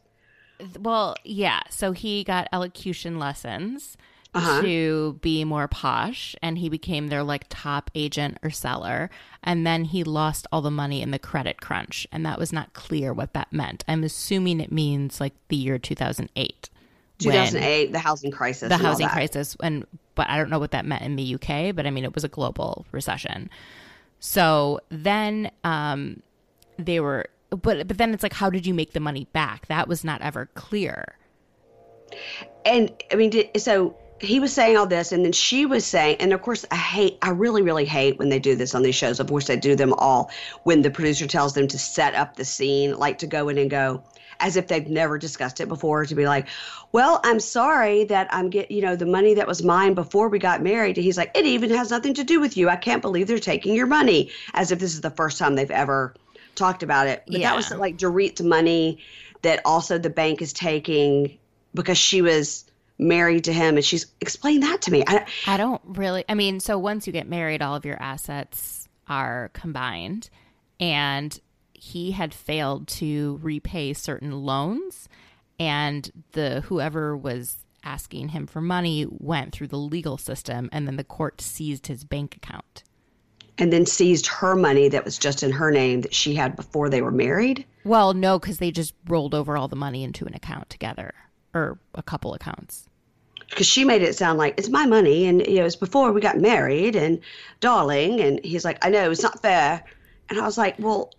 [0.80, 1.62] Well, yeah.
[1.70, 3.97] So he got elocution lessons
[4.34, 4.62] Uh-huh.
[4.62, 9.10] to be more posh, and he became their like top agent or seller.
[9.41, 12.74] And then he lost all the money in the credit crunch, and that was not
[12.74, 13.86] clear what that meant.
[13.88, 16.70] I'm assuming it means like the year 2008.
[17.20, 18.68] 2008, the housing crisis.
[18.68, 19.86] the housing crisis and
[20.16, 22.26] but I don't know what that meant in the UK, but I mean it was
[22.26, 23.49] a global recession.
[24.20, 26.22] So then um
[26.78, 27.28] they were
[27.58, 29.68] but but then it's like how did you make the money back?
[29.68, 31.18] That was not ever clear.
[32.66, 36.32] and I mean, so he was saying all this, and then she was saying, and
[36.34, 39.20] of course, I hate, I really, really hate when they do this on these shows.
[39.20, 40.32] Of course, they do them all
[40.64, 43.70] when the producer tells them to set up the scene, like to go in and
[43.70, 44.03] go
[44.39, 46.47] as if they've never discussed it before, to be like,
[46.91, 50.39] well, I'm sorry that I'm get, you know, the money that was mine before we
[50.39, 50.97] got married.
[50.97, 52.70] He's like, it even has nothing to do with you.
[52.70, 55.72] I can't believe they're taking your money, as if this is the first time they've
[55.72, 56.16] ever
[56.56, 57.24] talked about it.
[57.28, 58.99] But that was like Dorit's money
[59.41, 61.38] that also the bank is taking
[61.74, 62.66] because she was
[62.97, 65.03] married to him and she's explained that to me.
[65.06, 68.88] I, I don't really I mean, so once you get married all of your assets
[69.08, 70.30] are combined
[70.80, 71.38] and
[71.74, 75.08] he had failed to repay certain loans
[75.60, 80.95] and the whoever was asking him for money went through the legal system and then
[80.95, 82.84] the court seized his bank account.
[83.58, 86.89] And then seized her money that was just in her name that she had before
[86.89, 87.66] they were married.
[87.84, 91.14] Well, no, because they just rolled over all the money into an account together,
[91.53, 92.89] or a couple accounts.
[93.49, 96.12] Because she made it sound like it's my money and you know, it was before
[96.12, 97.20] we got married and
[97.60, 98.20] darling.
[98.20, 99.84] And he's like, I know it's not fair.
[100.30, 101.14] And I was like, well,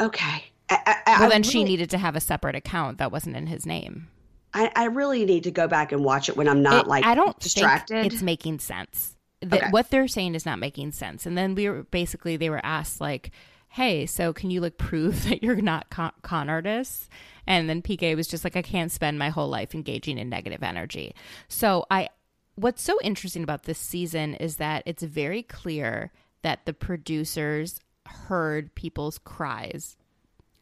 [0.00, 0.44] okay.
[0.70, 3.46] I, I, Well, I then she needed to have a separate account that wasn't in
[3.46, 4.08] his name.
[4.54, 7.04] I, I really need to go back and watch it when I'm not It- like
[7.04, 8.00] I don't distracted.
[8.02, 9.16] think it's making sense.
[9.42, 9.70] That Okay.
[9.70, 11.26] What they're saying is not making sense.
[11.26, 13.30] And then we were basically they were asked like,
[13.68, 17.08] "Hey, so can you like prove that you're not con, con artists?"
[17.46, 20.62] And then PK was just like, "I can't spend my whole life engaging in negative
[20.62, 21.14] energy."
[21.48, 22.08] So I,
[22.54, 26.12] what's so interesting about this season is that it's very clear
[26.42, 29.96] that the producers heard people's cries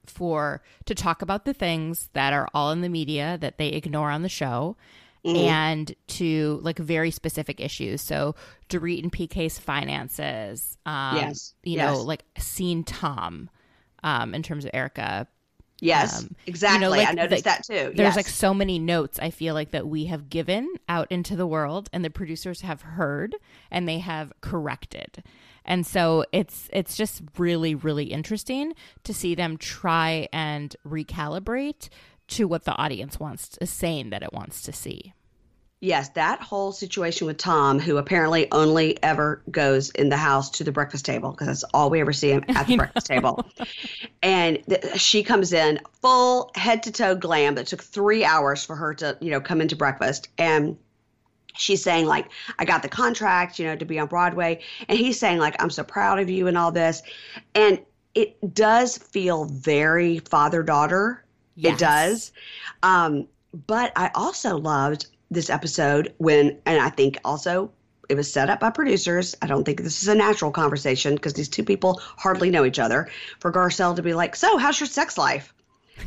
[0.06, 4.10] for to talk about the things that are all in the media that they ignore
[4.10, 4.76] on the show
[5.24, 8.00] and to like very specific issues.
[8.00, 8.34] So
[8.68, 13.50] Dorit and PK's finances, um, Yes, you know, like seeing Tom
[14.02, 15.26] um, in terms of Erika.
[15.80, 16.80] yes, um, you exactly.
[16.80, 17.92] know, like, I noticed like, that too.
[17.94, 21.46] There's like so many notes I feel like that we have given out into the
[21.46, 23.34] world and the producers have heard
[23.70, 25.22] and they have corrected.
[25.64, 28.72] And so it's it's just really really interesting
[29.04, 31.90] to see them try and recalibrate
[32.30, 35.12] to what the audience wants is saying that it wants to see.
[35.82, 40.64] Yes, that whole situation with Tom, who apparently only ever goes in the house to
[40.64, 43.46] the breakfast table because that's all we ever see him at the breakfast table.
[44.22, 48.76] And th- she comes in full head to toe glam that took three hours for
[48.76, 50.28] her to, you know, come into breakfast.
[50.36, 50.76] And
[51.54, 52.28] she's saying, like,
[52.58, 54.60] I got the contract, you know, to be on Broadway.
[54.86, 57.02] And he's saying, like, I'm so proud of you and all this.
[57.54, 57.80] And
[58.14, 61.24] it does feel very father daughter.
[61.60, 61.74] Yes.
[61.74, 62.32] It does.
[62.82, 63.28] Um,
[63.66, 67.70] but I also loved this episode when, and I think also
[68.08, 69.36] it was set up by producers.
[69.42, 72.78] I don't think this is a natural conversation because these two people hardly know each
[72.78, 73.08] other.
[73.38, 75.54] For Garcelle to be like, So, how's your sex life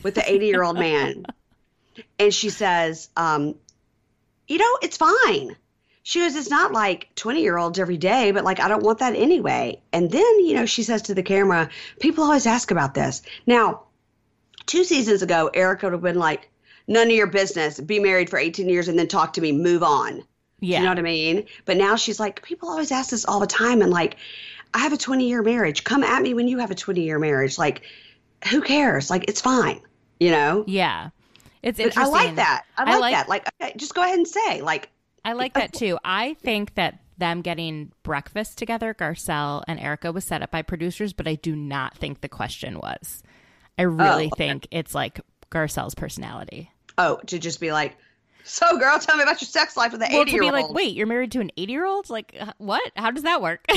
[0.02, 1.26] with the 80 year old man?
[2.18, 3.56] And she says, um,
[4.48, 5.56] You know, it's fine.
[6.02, 9.00] She goes, It's not like 20 year olds every day, but like, I don't want
[9.00, 9.80] that anyway.
[9.94, 13.22] And then, you know, she says to the camera, People always ask about this.
[13.46, 13.84] Now,
[14.66, 16.50] two seasons ago, Erika would have been like,
[16.88, 19.84] none of your business, be married for 18 years and then talk to me, move
[19.84, 20.24] on.
[20.60, 20.80] Yeah.
[20.80, 21.46] You know what I mean?
[21.66, 23.82] But now she's like, people always ask this all the time.
[23.82, 24.16] And like,
[24.74, 25.84] I have a 20 year marriage.
[25.84, 27.58] Come at me when you have a 20 year marriage.
[27.58, 27.82] Like,
[28.50, 29.10] who cares?
[29.10, 29.82] Like, it's fine,
[30.20, 30.64] you know?
[30.68, 31.10] Yeah.
[31.62, 32.14] It's But interesting.
[32.16, 32.64] I like that.
[32.78, 33.30] I I like, like- that.
[33.30, 34.90] Like, okay, just go ahead and say, like,
[35.26, 35.98] I like that too.
[36.04, 41.14] I think that them getting breakfast together, Garcelle and Erika, was set up by producers,
[41.14, 43.23] but I do not think the question was.
[43.78, 44.48] I really Oh, okay.
[44.50, 45.20] think it's like
[45.52, 46.72] Garcelle's personality.
[46.98, 47.96] oh, to just be like,
[48.44, 50.54] so girl, tell me about your sex life with 80 to year be old.
[50.54, 52.10] like, wait, you're married to an 80 year old?
[52.10, 52.84] Like, what?
[52.96, 53.66] How does that work?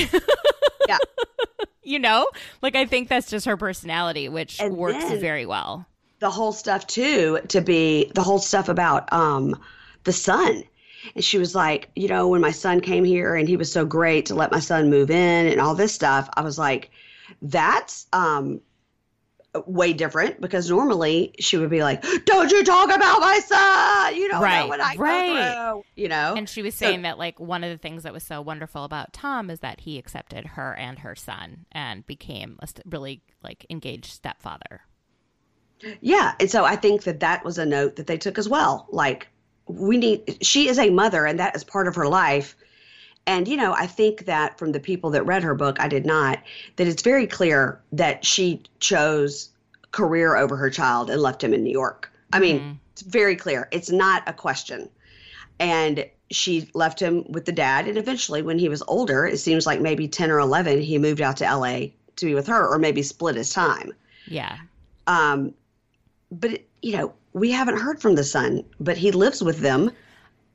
[0.87, 0.97] Yeah.
[1.83, 2.27] you know?
[2.61, 5.85] Like, I think that's just her personality, which And works very well.
[6.19, 9.53] the whole stuff too to be the whole stuff about um
[10.05, 10.63] the son
[11.13, 13.85] and she was like you know when my son came here and he was so
[13.85, 16.89] great to let my son move in and all this stuff i was like
[17.43, 18.59] that's um
[19.65, 24.29] way different because normally she would be like don't you talk about my son you
[24.29, 25.27] don't Right, know what i right.
[25.27, 28.03] go through you know And she was So- saying that, like, one of the things
[28.03, 32.05] that was so wonderful about Tom is that he accepted her and her son and
[32.05, 34.81] became a st- really, like, engaged stepfather.
[36.01, 38.87] Yeah, and so I think that that was a note that they took as well.
[38.91, 39.27] Like
[39.67, 42.55] we need she is a mother and that is part of her life.
[43.27, 46.05] And you know, I think that from the people that read her book, I did
[46.05, 46.39] not,
[46.77, 49.49] that it's very clear that she chose
[49.91, 52.09] career over her child and left him in New York.
[52.33, 53.67] I mean, it's very clear.
[53.71, 54.89] It's not a question.
[55.59, 59.65] And she left him with the dad and eventually when he was older, it seems
[59.65, 62.79] like maybe 10 or 11, he moved out to LA to be with her or
[62.79, 63.91] maybe split his time.
[64.25, 64.57] Yeah.
[65.07, 65.53] Um,
[66.31, 69.91] but you know, we haven't heard from the son, but he lives with them,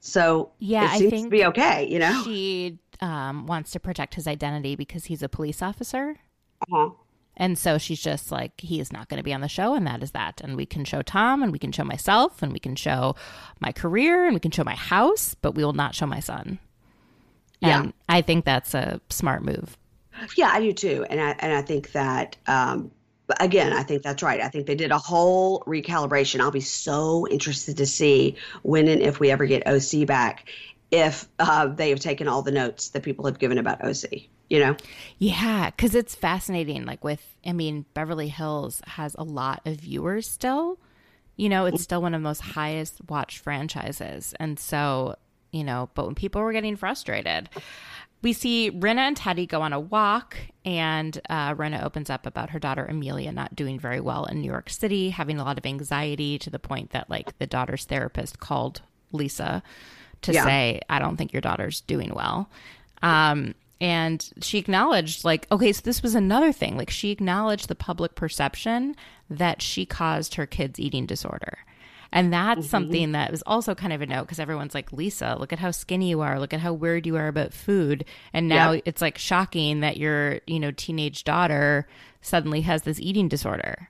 [0.05, 1.87] so Yeah, it I think to be okay.
[1.89, 6.17] You know, She um, wants to protect his identity because he's a police officer.
[6.61, 6.91] uh-huh.
[7.35, 9.87] And so she's just like, he is not going to be on the show, and
[9.87, 10.43] that is that.
[10.45, 13.17] And we can show Tom, and we can show myself, and we can show
[13.59, 16.59] my career, and we can show my house, but we will not show my son.
[17.61, 17.85] Yeah.
[17.85, 19.79] And I think that's a smart move.
[20.37, 22.91] yeah, I do too, and I and I think that um,
[23.27, 24.41] but again, I think that's right.
[24.41, 26.41] I think they did a whole recalibration.
[26.41, 30.49] I'll be so interested to see when and if we ever get OC back,
[30.91, 34.25] if uh, they have taken all the notes that people have given about OC.
[34.51, 34.77] You know,
[35.17, 36.85] Yeah, because it's fascinating.
[36.85, 40.79] Like with, I mean, Beverly Hills has a lot of viewers still.
[41.37, 45.17] You know, it's still one of the most highest watched franchises, and so
[45.53, 45.89] you know.
[45.95, 47.49] But when people were getting frustrated,
[48.23, 52.51] we see Rinna and Teddi go on a walk, and uh, Rinna opens up about
[52.51, 55.67] her daughter Amelia not doing very well in New York City, having a lot of
[55.67, 59.63] anxiety to the point that like the daughter's therapist called Lisa
[60.23, 60.45] to Yeah.
[60.45, 62.49] say, "I don't think your daughter's doing well."
[63.03, 66.77] Um, and she acknowledged, like, okay, so this was another thing.
[66.77, 68.95] Like, she acknowledged the public perception
[69.29, 71.59] that she caused her kid's eating disorder.
[72.13, 75.53] And that's something that was also kind of a note because everyone's like, Lisa, look
[75.53, 76.39] at how skinny you are.
[76.39, 78.05] Look at how weird you are about food.
[78.35, 78.81] And now Yeah.
[78.85, 81.89] it's like shocking that your, you know, teenage daughter
[82.21, 83.89] suddenly has this eating disorder.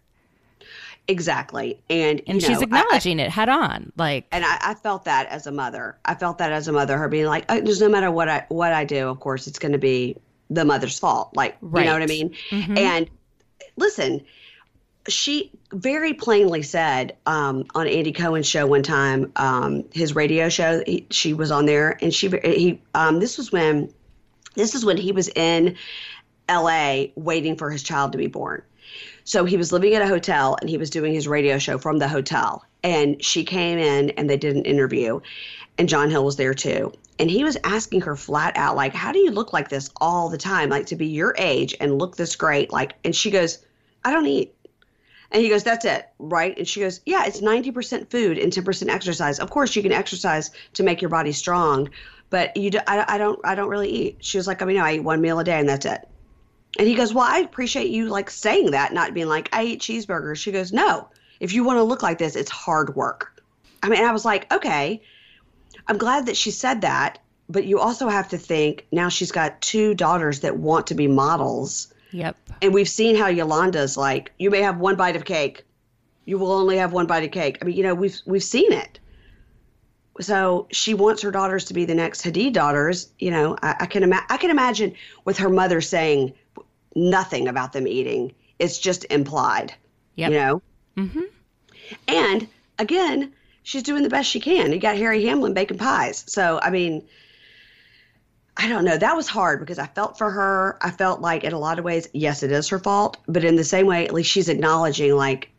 [1.08, 3.92] exactly, and And she's know, I- I- acknowledging it head on.
[3.96, 5.96] Like, and I, I felt that as a mother.
[6.04, 8.46] I felt that as a mother, her being like, oh, "There's no matter what I
[8.48, 10.16] what I do, of course, it's going to be
[10.48, 12.08] the mother's fault." Like, you know what I Right.
[12.08, 12.34] mean?
[12.50, 12.78] Mhm.
[12.78, 13.10] And
[13.76, 14.20] listen,
[15.08, 20.82] she very plainly said um, on Andy Cohen's show one time, um, his radio show.
[20.86, 23.92] He, she was on there, and she he um, this was when
[24.54, 25.76] this is when he was in
[26.48, 27.12] L.A.
[27.16, 28.62] waiting for his child to be born.
[29.24, 31.98] So he was living at a hotel and he was doing his radio show from
[31.98, 32.64] the hotel.
[32.82, 35.20] And she came in and they did an interview,
[35.78, 36.92] and John Hill was there too.
[37.18, 40.28] And he was asking her flat out, like, how do you look like this all
[40.28, 40.70] the time?
[40.70, 42.72] Like to be your age and look this great.
[42.72, 43.58] Like, and she goes,
[44.04, 44.54] I don't eat.
[45.32, 46.56] And he goes, That's it, right?
[46.56, 49.38] And she goes, Yeah, it's 90% food and 10% exercise.
[49.38, 51.90] Of course, you can exercise to make your body strong,
[52.30, 54.18] but you do, I, I don't I don't really eat.
[54.20, 56.06] She was like, I mean, no, I eat one meal a day and that's it.
[56.78, 59.80] And he goes, Well, I appreciate you like saying that, not being like, I eat
[59.80, 60.36] cheeseburgers.
[60.36, 61.08] She goes, No,
[61.40, 63.42] if you want to look like this, it's hard work.
[63.82, 65.02] I mean, I was like, Okay,
[65.86, 67.18] I'm glad that she said that,
[67.48, 71.08] but you also have to think now she's got two daughters that want to be
[71.08, 71.91] models.
[72.12, 72.36] Yep.
[72.60, 75.64] And we've seen how Yolanda's like, you may have one bite of cake.
[76.24, 77.58] You will only have one bite of cake.
[77.60, 79.00] I mean, you know, we've we've seen it.
[80.20, 83.10] So she wants her daughters to be the next Hadid daughters.
[83.18, 84.94] You know, I, I can ima- I can imagine
[85.24, 86.34] with her mother saying
[86.94, 88.34] nothing about them eating.
[88.58, 89.74] It's just implied.
[90.16, 90.30] Yep.
[90.30, 90.62] You know.
[90.96, 91.20] Mm-hmm.
[92.06, 92.48] And
[92.78, 93.32] again,
[93.62, 94.72] she's doing the best she can.
[94.72, 96.24] You got Harry Hamlin baking pies.
[96.26, 97.04] So I mean,
[98.56, 98.98] I don't know.
[98.98, 100.76] That was hard because I felt for her.
[100.82, 103.56] I felt like in a lot of ways, yes, it is her fault, but in
[103.56, 105.50] the same way, at least she's acknowledging like,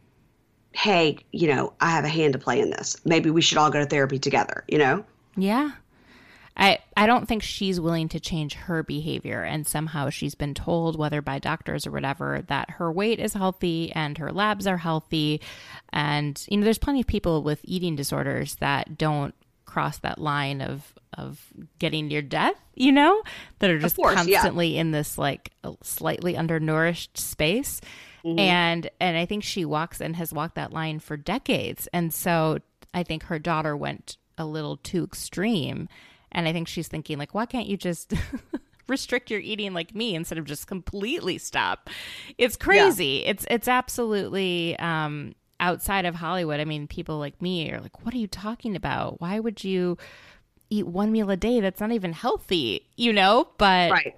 [0.74, 2.98] hey, you know, I have a hand to play in this.
[3.06, 4.64] Maybe we should all go to therapy together.
[4.68, 5.06] You know.
[5.36, 5.72] Yeah.
[6.56, 9.41] I, I don't think she's willing to change her behavior.
[9.41, 13.91] And somehow she's been told, whether by doctors or whatever, that her weight is healthy
[13.94, 15.41] and her labs are healthy.
[15.91, 19.34] And, you know, there's plenty of people with eating disorders that don't
[19.74, 21.41] cross that line of of
[21.80, 23.24] getting near death, you know,
[23.57, 24.36] that are just course, yeah.
[24.38, 25.51] constantly in this like
[25.82, 27.82] slightly undernourished space.
[28.24, 31.88] And and I think she walks and has walked that line for decades.
[31.91, 32.59] And so
[32.93, 35.89] I think her daughter went a little too extreme.
[36.32, 38.13] And I think she's thinking like, why can't you just
[38.88, 41.89] restrict your eating like me instead of just completely stop?
[42.38, 43.26] It's crazy.
[43.26, 45.34] It's it's absolutely um
[45.64, 46.59] outside of Hollywood.
[46.59, 49.22] I mean, people like me are like, what are you talking about?
[49.22, 49.97] Why would you
[50.70, 53.47] eat one meal a day that's not even healthy, you know?
[53.57, 54.14] But Right.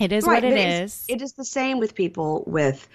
[0.00, 1.04] it is Right, what it is.
[1.08, 2.88] It is the same with people with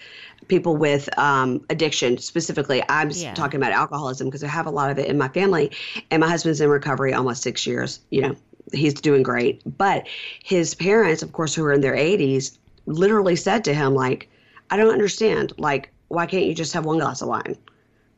[0.48, 2.82] people with um, addiction specifically.
[2.88, 3.34] I'm Yeah.
[3.34, 5.72] talking about alcoholism because I have a lot of it in my family,
[6.10, 8.00] and my husband's in recovery almost six years.
[8.12, 8.36] You know,
[8.72, 10.08] he's doing great, but
[10.44, 14.30] his parents, of course, who are in their 80s, literally said to him, like,
[14.70, 15.54] "I don't understand.
[15.58, 17.58] Like, why can't you just have one glass of wine?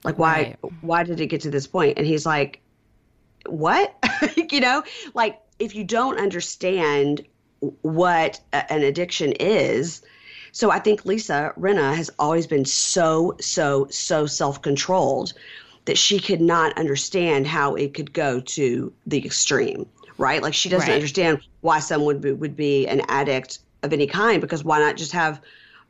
[0.04, 0.56] Like, why?
[0.64, 0.74] Right.
[0.82, 2.62] Why did it get to this point?" And he's like,
[3.46, 3.96] what
[4.52, 4.84] you know
[5.14, 7.26] like if you don't understand
[7.82, 10.02] what a- an addiction is
[10.52, 15.34] so i think lisa Rinna has always been so so so self-controlled
[15.86, 19.86] that she could not understand how it could go to the extreme
[20.18, 20.96] right like she doesn't Right.
[20.96, 24.98] understand why someone would be, would be an addict of any kind because why not
[24.98, 25.42] just have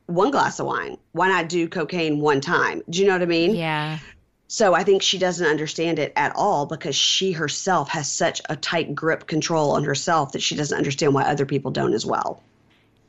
[0.10, 3.26] one glass of wine why not do cocaine one time do you know what i
[3.26, 4.00] mean yeah.
[4.48, 8.56] so I think she doesn't understand it at all because she herself has such a
[8.56, 12.42] tight grip control on herself that she doesn't understand why other people don't as well.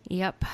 [0.09, 0.45] Yep.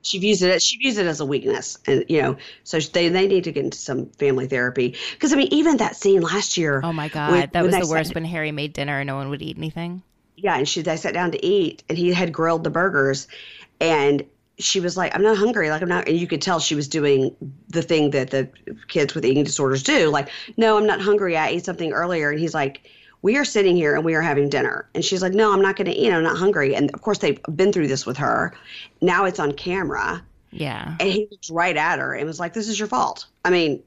[0.00, 3.08] She views it as, she views it as a weakness, and you know, so they
[3.08, 6.56] they need to get into some family therapy because I mean, even that scene last
[6.56, 6.80] year.
[6.82, 7.32] Oh my God.
[7.32, 9.58] when- that was the worst sat- when Harry made dinner and no one would eat
[9.58, 10.02] anything.
[10.36, 13.26] yeah, and she they sat down to eat, and he had grilled the burgers,
[13.80, 14.24] and
[14.58, 16.88] she was like, "I'm not hungry." Like I'm not, and you could tell she was
[16.88, 17.34] doing
[17.68, 18.48] the thing that the
[18.88, 20.08] kids with eating disorders do.
[20.10, 21.36] Like, no, I'm not hungry.
[21.36, 22.88] I ate something earlier, and he's like,
[23.22, 25.76] "We are sitting here and we are having dinner," and she's like, "No, I'm not
[25.76, 26.12] going to eat.
[26.12, 28.54] I'm not hungry." And of course, they've been through this with her.
[29.00, 30.96] Now it's on camera, Yeah.
[31.00, 33.82] and he looked right at her and was like, "This is your fault." I mean,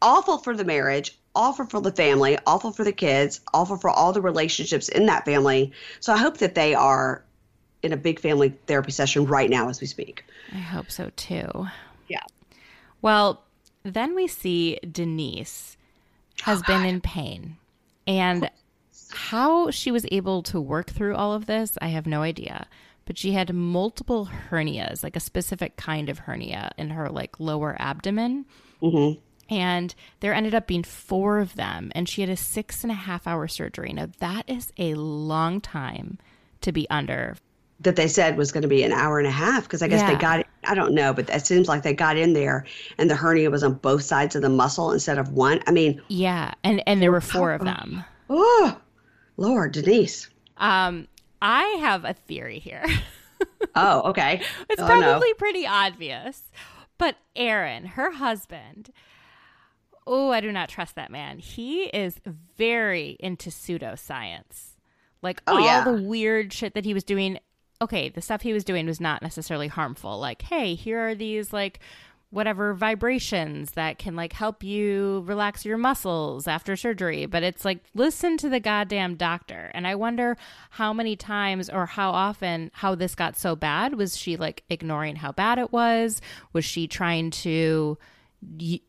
[0.00, 4.12] awful for the marriage, awful for the family, awful for the kids, awful for all
[4.12, 5.72] the relationships in that family.
[6.00, 7.22] So I hope that they are
[7.82, 10.24] in a big family therapy session right now as we speak.
[10.52, 11.66] I hope so too.
[12.08, 12.22] Yeah.
[13.00, 13.42] Well,
[13.82, 15.76] then we see Denise
[16.42, 17.56] has oh, been in pain.
[18.06, 18.50] And
[19.12, 22.66] how she was able to work through all of this, I have no idea.
[23.04, 27.76] But she had multiple hernias, like a specific kind of hernia in her like lower
[27.78, 28.46] abdomen.
[28.80, 29.20] Mm-hmm.
[29.52, 32.94] And there ended up being four of them, and she had a six and a
[32.94, 33.92] half hour surgery.
[33.92, 36.18] Now that is a long time
[36.60, 37.36] to be under.
[37.82, 40.02] That they said was going to be an hour and a half because I guess
[40.08, 40.46] they got it.
[40.64, 42.64] I don't know, but it seems like they got in there
[42.98, 45.60] and the hernia was on both sides of the muscle instead of one.
[45.66, 48.04] I mean, Yeah, and and there were four of them.
[48.30, 48.78] oh,
[49.36, 50.28] Lord, Denise.
[50.58, 51.08] Um,
[51.40, 52.84] I have a theory here.
[53.74, 54.42] Oh, okay.
[54.68, 55.00] It's Oh, no.
[55.00, 56.42] probably pretty obvious.
[56.98, 58.90] But Aaron, her husband,
[60.06, 61.38] oh, I do not trust that man.
[61.38, 62.20] He is
[62.56, 64.76] very into pseudoscience.
[65.22, 65.84] Like Oh, all yeah.
[65.84, 67.38] the weird shit that he was doing.
[67.82, 70.20] Okay, the stuff he was doing was not necessarily harmful.
[70.20, 71.80] Like, hey, here are these like
[72.30, 77.26] whatever vibrations that can like help you relax your muscles after surgery.
[77.26, 79.72] But it's like listen to the goddamn doctor.
[79.74, 80.36] And i wonder
[80.70, 83.96] how many times or how often how this got so bad.
[83.96, 86.22] Was she like ignoring how bad it was?
[86.52, 87.98] Was she trying to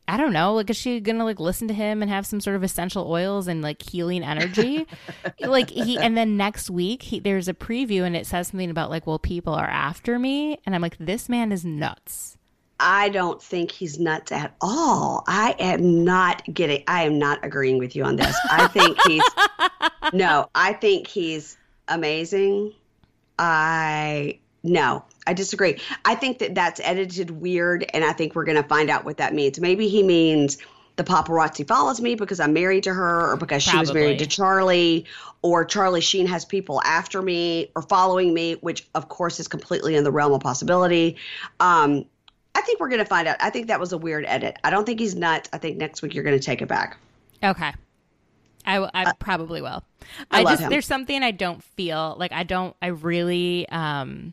[0.08, 0.54] I don't know.
[0.54, 3.46] Like, is she gonna like listen to him and have some sort of essential oils
[3.46, 4.86] and like healing energy?
[5.40, 8.90] like he, and then next week he, there's a preview and it says something about
[8.90, 12.36] like, well, people are after me, and I'm like, this man is nuts.
[12.80, 15.22] I don't think he's nuts at all.
[15.28, 18.36] I am not getting, I am not agreeing with you on this.
[18.50, 19.22] I think he's,
[20.12, 21.56] no, I think he's
[21.88, 22.72] amazing.
[23.38, 25.78] I, no, I disagree.
[26.04, 29.18] I think that that's edited weird, and I think we're going to find out what
[29.18, 29.60] that means.
[29.60, 30.58] Maybe he means
[30.96, 34.26] the paparazzi follows me because I'm married to her, or because she was married to
[34.26, 35.04] Charlie,
[35.42, 39.96] or Charlie Sheen has people after me or following me, which of course is completely
[39.96, 41.16] in the realm of possibility.
[41.60, 42.06] Um,
[42.54, 43.36] I think we're going to find out.
[43.40, 44.56] I think that was a weird edit.
[44.64, 45.50] I don't think he's nuts.
[45.52, 46.96] I think next week you're going to take it back.
[47.42, 47.72] Okay.
[48.66, 49.84] I, I probably will.
[50.30, 50.70] I I, just him.
[50.70, 54.32] there's something I don't feel like I don't I really um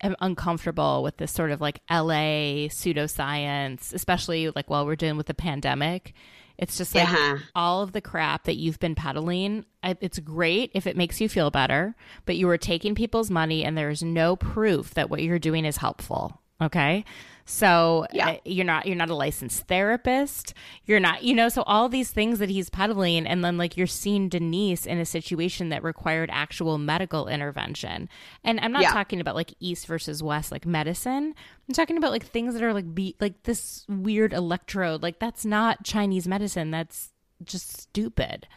[0.00, 5.26] am uncomfortable with this sort of like LA pseudoscience, especially like while we're dealing with
[5.26, 6.12] the pandemic.
[6.58, 7.38] It's just like Yeah.
[7.54, 9.66] all of the crap that you've been peddling.
[9.82, 11.94] It's great if it makes you feel better,
[12.24, 15.76] but you are taking people's money and there's no proof that what you're doing is
[15.76, 16.40] helpful.
[16.62, 17.04] Okay.
[17.48, 18.30] So Yeah.
[18.30, 20.52] uh, you're not you're not a licensed therapist.
[20.84, 23.86] You're not, you know, so all these things that he's peddling and then like you're
[23.86, 28.08] seeing Denise in a situation that required actual medical intervention.
[28.42, 28.92] And I'm not Yeah.
[28.92, 31.34] talking about like east versus west like medicine.
[31.68, 35.04] I'm talking about like things that are like be like this weird electrode.
[35.04, 36.72] Like that's not Chinese medicine.
[36.72, 37.12] That's
[37.44, 38.48] just stupid.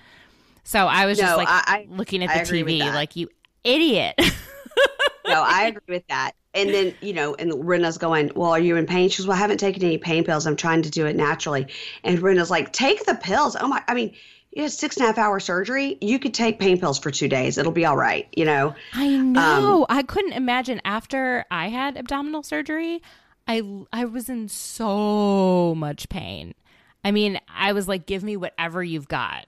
[0.64, 3.30] So I was just like I- looking at the TV like you
[3.64, 4.16] idiot.
[5.28, 6.32] no, I agree with that.
[6.54, 9.10] And then, you know, and Rinna's going, Well, are you in pain?
[9.10, 10.48] She goes, Well, I haven't taken any pain pills.
[10.48, 11.68] I'm trying to do it naturally.
[12.04, 13.56] And Rinna's like, Take the pills.
[13.60, 14.16] Oh my, I mean,
[14.52, 15.98] you had six and a half hour surgery.
[16.02, 17.58] You could take pain pills for two days.
[17.58, 18.74] It'll be all right, you know?
[18.94, 19.82] I know.
[19.82, 23.04] Um, I couldn't imagine after I had abdominal surgery,
[23.48, 23.62] I
[23.94, 26.56] I was in so much pain.
[27.04, 29.46] I mean, I was like, give me whatever you've got.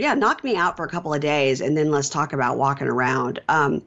[0.00, 2.86] Yeah, knock me out for a couple of days and then let's talk about walking
[2.86, 3.38] around.
[3.50, 3.82] Um,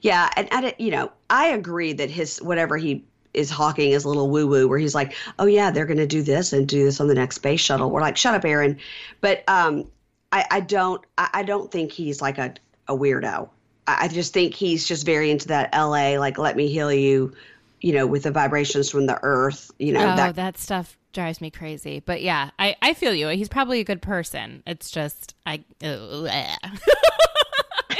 [0.00, 3.04] yeah, and, and you know, I agree that his whatever he
[3.34, 6.06] is hawking is a little woo woo where he's like, oh yeah, they're going to
[6.06, 7.90] do this and do this on the next space shuttle.
[7.90, 8.78] We're like, shut up, Aaron.
[9.20, 9.84] But um,
[10.32, 12.54] I, I don't, I, I don't think he's like a,
[12.88, 13.50] a weirdo.
[13.86, 17.34] I, I just think he's just very into that LA, like let me heal you,
[17.82, 19.70] you know, with the vibrations from the earth.
[19.78, 22.00] You know oh, that that stuff drives me crazy.
[22.00, 23.28] But yeah, I, I feel you.
[23.28, 24.62] He's probably a good person.
[24.66, 25.64] It's just I.
[25.80, 26.28] Just-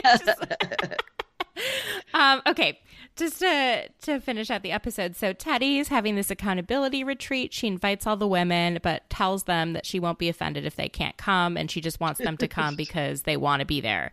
[2.15, 2.43] um.
[2.47, 2.79] Okay.
[3.17, 7.53] Just to to finish out the episode, so Teddi's having this accountability retreat.
[7.53, 10.89] She invites all the women, but tells them that she won't be offended if they
[10.89, 14.13] can't come, and she just wants them to come because they want to be there.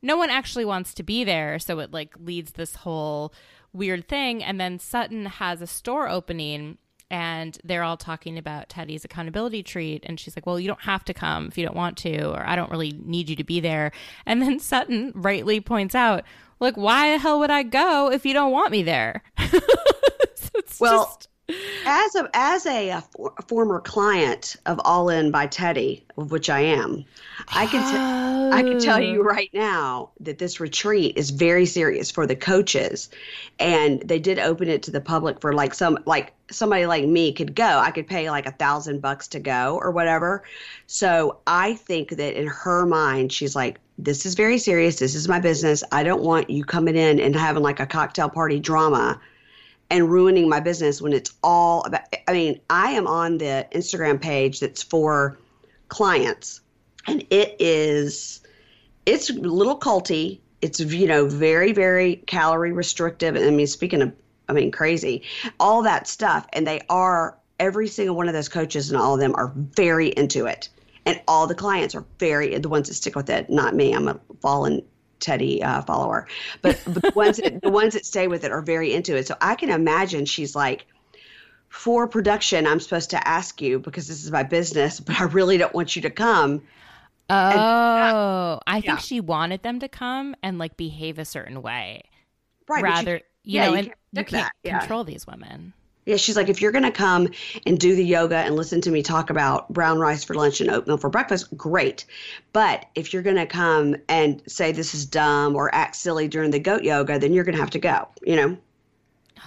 [0.00, 3.34] No one actually wants to be there, so it like leads this whole
[3.74, 4.42] weird thing.
[4.42, 6.78] And then Sutton has a store opening
[7.10, 10.04] and they're all talking about Teddi's accountability treat.
[10.06, 12.46] And she's like, Well, you don't have to come if you don't want to, or
[12.46, 13.92] I don't really need you to be there.
[14.24, 16.24] And then Sutton rightly points out,
[16.60, 19.22] Like, why the hell would I go if you don't want me there?
[19.38, 19.58] so
[20.54, 21.28] it's Well, just.
[21.84, 26.32] As a as a, uh, for, a former client of All In by Teddi, of
[26.32, 27.04] which I am,
[27.54, 32.10] I can t- I can tell you right now that this retreat is very serious
[32.10, 33.10] for the coaches,
[33.60, 37.32] and they did open it to the public for like some like somebody like me
[37.32, 37.78] could go.
[37.78, 40.42] I could pay like a thousand bucks to go or whatever.
[40.88, 43.78] So I think that in her mind, she's like.
[43.98, 44.98] This is very serious.
[44.98, 45.82] This is my business.
[45.90, 49.18] I don't want you coming in and having like a cocktail party drama
[49.90, 54.20] and ruining my business when it's all about I mean, I am on the Instagram
[54.20, 55.38] page that's for
[55.88, 56.60] clients
[57.06, 58.40] and it is
[59.04, 60.40] it's a little culty.
[60.62, 63.36] It's you know, very very calorie restrictive.
[63.36, 64.12] And I mean, speaking of
[64.48, 65.22] I mean, crazy.
[65.58, 69.20] All that stuff and they are every single one of those coaches and all of
[69.20, 70.68] them are very into it.
[71.04, 73.92] And all the clients are very the ones that stick with it, not me.
[73.92, 74.82] I'm a fallen
[75.20, 76.26] Teddi uh, follower,
[76.62, 79.26] but, but the ones that the ones that stay with it are very into it.
[79.26, 80.86] So I can imagine she's like,
[81.68, 85.58] for production, I'm supposed to ask you because this is my business, but I really
[85.58, 86.62] don't want you to come.
[87.28, 88.96] Oh, I think yeah.
[88.98, 92.02] she wanted them to come and like behave a certain way.
[92.68, 92.78] Right?
[92.78, 94.78] you Rather, you, yeah, know, you and can't you can't that, yeah.
[94.78, 95.72] control these women.
[96.06, 97.28] Yeah, she's like, if you're going to come
[97.66, 100.70] and do the yoga and listen to me talk about brown rice for lunch and
[100.70, 102.06] oatmeal for breakfast, great.
[102.52, 106.52] But if you're going to come and say this is dumb or act silly during
[106.52, 108.56] the goat yoga, then you're going to have to go, you know?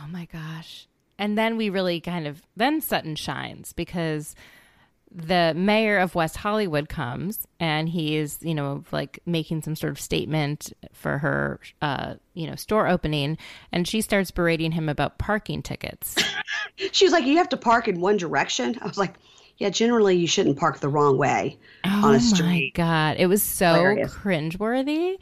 [0.01, 0.85] Oh my gosh.
[1.17, 4.35] And then we really kind of then Sutton shines because
[5.11, 9.91] the mayor of West Hollywood comes and he is, you know, like making some sort
[9.91, 13.37] of statement for her uh, you know, store opening
[13.71, 16.15] and she starts berating him about parking tickets.
[16.93, 18.77] She was like, you have to park in one direction.
[18.81, 19.15] I was like,
[19.57, 22.73] yeah, generally you shouldn't park the wrong way oh on a street.
[22.77, 24.13] Oh my god, it was so Hilarious.
[24.13, 25.15] cringeworthy.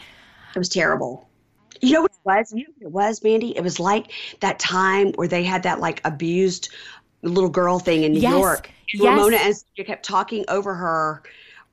[0.56, 1.28] It was terrible.
[1.82, 2.54] You know what it was?
[2.54, 3.58] You know what it was, Mandy?
[3.58, 6.70] It was like that time where they had that like abused
[7.22, 8.32] little girl thing in New Yes.
[8.32, 8.70] York.
[8.94, 9.04] Yes.
[9.04, 11.24] Ramona and you kept talking over her.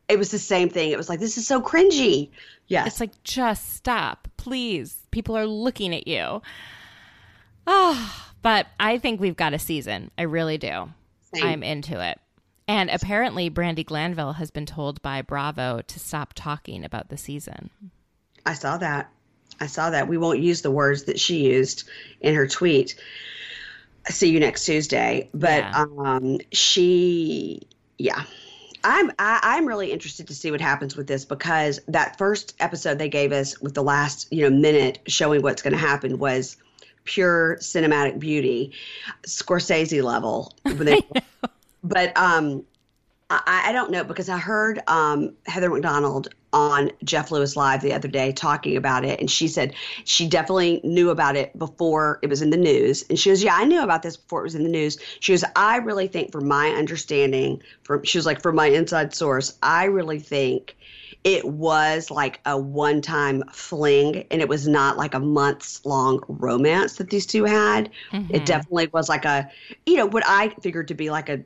[0.08, 0.90] It was the same thing.
[0.90, 2.30] It was like, this is so cringy.
[2.66, 2.86] Yes.
[2.86, 4.96] It's like just stop, please.
[5.10, 6.42] People are looking at you.
[7.66, 10.10] Oh, but I think we've got a season.
[10.18, 10.90] I really do.
[11.34, 11.44] Same.
[11.44, 12.18] I'm into it.
[12.66, 17.70] And apparently, Brandi Glanville has been told by Bravo to stop talking about the season.
[18.46, 19.10] I saw that.
[19.60, 20.08] I saw that.
[20.08, 21.88] We won't use the words that she used
[22.20, 22.96] in her tweet.
[24.08, 25.30] See you next Tuesday.
[25.32, 25.84] But Yeah.
[25.98, 27.62] um, she,
[27.98, 28.24] yeah.
[28.86, 32.98] I'm I, I'm really interested to see what happens with this because that first episode
[32.98, 36.58] they gave us with the last you know minute showing what's going to happen was
[37.04, 38.72] pure cinematic beauty,
[39.26, 40.52] Scorsese level.
[40.64, 41.04] But,
[41.82, 42.64] but um,
[43.30, 47.92] I, I don't know because I heard um, Heather McDonald on Jeff Lewis Live the
[47.92, 49.74] other day talking about it, and she said
[50.04, 53.04] she definitely knew about it before it was in the news.
[53.10, 55.32] And she goes, "Yeah, I knew about this before it was in the news." She
[55.32, 59.58] goes, "I really think, from my understanding, from she was like, from my inside source,
[59.62, 60.76] I really think."
[61.24, 66.22] It was like a one time fling, and it was not like a months long
[66.28, 67.86] romance that these two had.
[67.86, 68.44] It mm-hmm.
[68.44, 69.50] definitely was like a,
[69.86, 71.40] you know, what I figured to be like a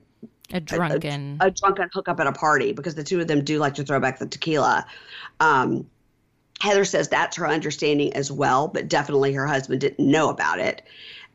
[0.52, 1.38] A drunken.
[1.40, 3.84] a, a drunken hookup at a party because the two of them do like to
[3.84, 4.86] throw back the tequila.
[5.40, 5.86] Um,
[6.60, 10.82] Heather says that's her understanding as well, but definitely her husband didn't know about it.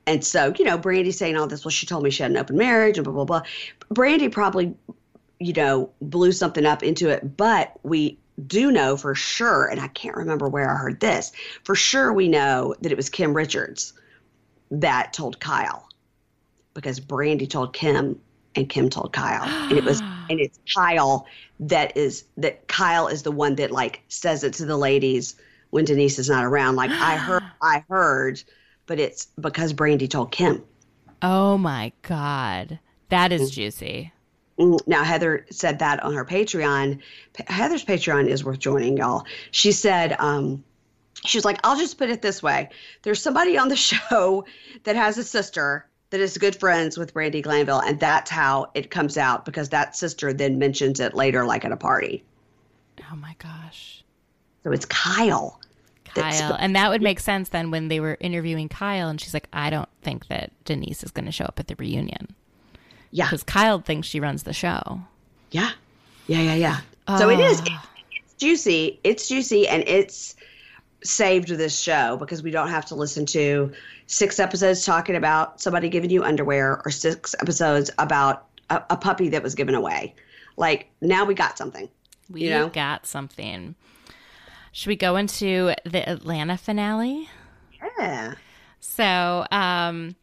[0.06, 1.64] And so, you know, Brandi's saying all this.
[1.64, 3.42] Well, she told me she had an open marriage and blah, blah, blah.
[3.94, 4.76] Brandi probably,
[5.40, 9.88] you know, blew something up into it, but we do know for sure, and I
[9.88, 11.32] can't remember where I heard this,
[11.64, 13.94] for sure we know that it was Kim Richards
[14.72, 15.88] that told Kyle
[16.74, 18.20] because Brandi told Kim
[18.56, 19.44] and Kim told Kyle.
[19.70, 20.00] And it was
[20.30, 21.26] and it's Kyle
[21.60, 25.36] that is that Kyle is the one that like says it to the ladies
[25.72, 26.76] when Denise is not around.
[26.76, 28.44] Like I heard I heard,
[28.86, 30.64] but it's because Brandi told Kim.
[31.22, 32.80] oh my God.
[33.10, 34.12] That is juicy.
[34.60, 37.00] Mm, Now Heather said that on her Patreon.
[37.48, 39.26] Heather's Patreon is worth joining, y'all.
[39.52, 40.64] She said, um,
[41.26, 42.70] she was like, I'll just put it this way.
[43.04, 44.46] There's somebody on the show
[44.84, 48.92] that has a sister that is good friends with Brandi Glanville, and that's how it
[48.92, 52.24] comes out because that sister then mentions it later, like at a party.
[53.12, 54.04] Oh my gosh.
[54.64, 55.60] So it's Kyle.
[56.06, 56.56] Kyle.
[56.60, 59.72] And that would make sense then when they were interviewing Kyle and she's like, I
[59.72, 62.36] don't think that Denise is going to show up at the reunion.
[63.10, 63.26] Yeah.
[63.26, 65.02] Because Kyle thinks she runs the show.
[65.50, 65.72] Yeah.
[66.28, 66.54] Yeah, yeah,
[67.08, 67.18] yeah.
[67.18, 67.60] So it is.
[67.62, 67.90] It, Ah.
[68.16, 69.00] it's juicy.
[69.04, 70.36] It's juicy and it's
[71.04, 73.72] saved this show because we don't have to listen to
[74.08, 79.30] six episodes talking about somebody giving you underwear or six episodes about a, a puppy
[79.30, 80.16] that was given away.
[80.58, 81.90] Like now we got something.
[82.30, 82.70] We You know?
[82.70, 83.76] got something.
[84.72, 87.30] Should we go into the Atlanta finale?
[88.00, 88.34] Yeah.
[88.80, 90.16] So, um,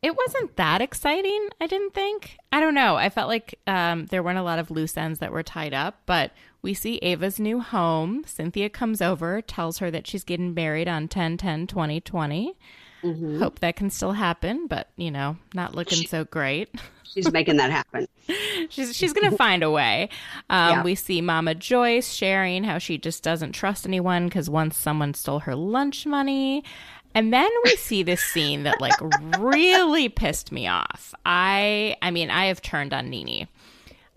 [0.00, 2.38] it wasn't that exciting, I didn't think.
[2.52, 2.94] I don't know.
[2.96, 6.00] I felt like um, there weren't a lot of loose ends that were tied up,
[6.06, 6.30] but
[6.62, 8.22] we see Ava's new home.
[8.24, 12.56] Cynthia comes over, tells her that she's getting married on 10 10 2020.
[13.38, 16.68] Hope that can still happen, but, you know, not looking so great.
[17.04, 18.06] She's making that happen.
[18.68, 20.10] she's she's gonna find a way.
[20.50, 20.82] Um, Yeah.
[20.82, 25.38] We see Mama Joyce sharing how she just doesn't trust anyone because once someone stole
[25.40, 26.62] her lunch money,
[27.14, 28.92] and then we see this scene that like
[29.38, 31.14] really pissed me off.
[31.24, 33.48] I I mean I have turned on Nene,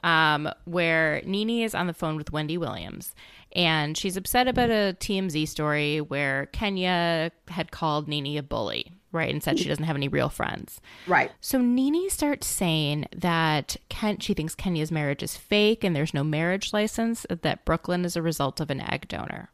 [0.04, 3.16] um, where Nene is on the phone with Wendy Williams.
[3.54, 9.32] And she's upset about a TMZ story where Kenya had called Nene a bully, right?
[9.32, 10.80] And said she doesn't have any real friends.
[11.06, 11.32] Right.
[11.42, 16.24] So Nene starts saying that Ken, she thinks Kenya's marriage is fake and there's no
[16.24, 19.52] marriage license, that Brooklyn is a result of an egg donor.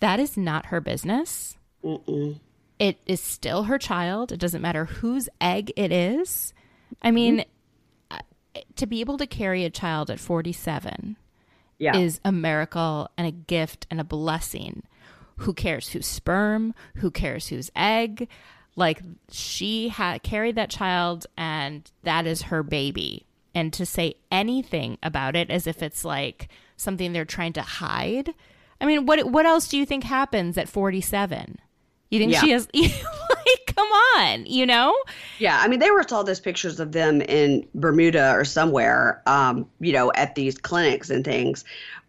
[0.00, 1.56] That is not her business.
[2.78, 4.32] It is still her child.
[4.32, 6.52] It doesn't matter whose egg it is.
[7.02, 7.44] I mean,
[8.10, 8.18] uh,
[8.76, 11.16] to be able to carry a child at 47
[11.82, 11.96] Yeah.
[11.96, 14.84] is a miracle and a gift and a blessing.
[15.38, 16.74] Who cares whose sperm?
[16.96, 18.28] Who cares whose egg?
[18.76, 23.26] Like she had carried that child and that is her baby.
[23.54, 28.32] And to say anything about it as if it's like something they're trying to hide.
[28.80, 31.58] I mean, what what else do you think happens at 47?
[32.10, 32.40] You think Yeah.
[32.40, 32.68] she has
[33.92, 34.94] on, you know?
[35.38, 39.66] Yeah, I mean, they were saw those pictures of them in Bermuda or somewhere, um,
[39.80, 41.64] you know, at these clinics and things.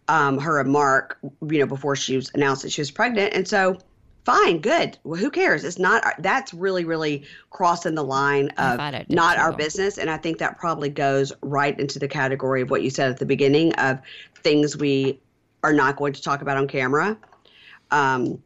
[0.08, 3.48] Um, her and Marc, you know, before she was announced that she was pregnant, and
[3.48, 3.78] so
[4.24, 4.98] fine, good.
[5.04, 5.64] Well, who cares?
[5.64, 6.04] It's not.
[6.18, 10.18] That's really, really crossing the line of thought it did not our business, and I
[10.18, 13.72] think that probably goes right into the category of what you said at the beginning
[13.76, 13.98] of
[14.34, 15.18] things we
[15.62, 17.16] are not going to talk about on camera.
[17.90, 18.42] Um,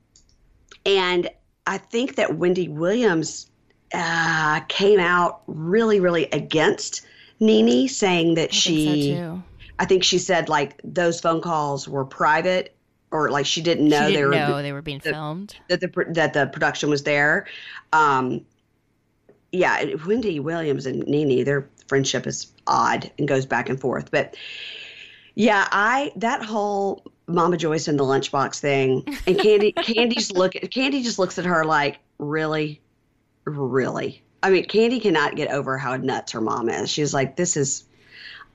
[0.86, 1.28] and
[1.68, 3.50] I think that Wendy Williams
[3.92, 7.02] uh, came out really, really against
[7.40, 9.42] Nene, saying that I she, so.
[9.78, 12.74] I think she said like those phone calls were private,
[13.10, 15.56] or like she didn't know she they didn't were know they were being filmed.
[15.68, 17.46] that the that the production was there.
[17.92, 18.46] Um,
[19.52, 24.10] yeah, Wendy Williams and Nene, their friendship is odd and goes back and forth.
[24.10, 24.36] But
[25.34, 31.02] yeah, I that whole Mama Joyce and the lunchbox thing, and Kandi, Kandi's look, Kandi
[31.02, 32.80] just looks at her like, really,
[33.44, 34.22] really.
[34.42, 36.90] I mean, Kandi cannot get over how nuts her mom is.
[36.90, 37.84] She's like, this is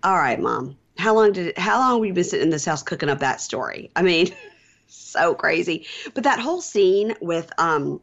[0.04, 0.78] all right, mom.
[0.98, 3.20] How long did it, how long have you been sitting in this house cooking up
[3.20, 3.90] that story?
[3.96, 4.34] I mean,
[4.88, 5.88] so crazy.
[6.14, 8.02] But that whole scene with um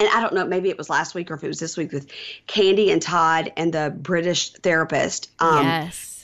[0.00, 1.92] and I don't know, maybe it was last week or if it was this week
[1.92, 2.08] with
[2.46, 5.30] Kandi and Todd and the British therapist.
[5.40, 6.17] Um yes.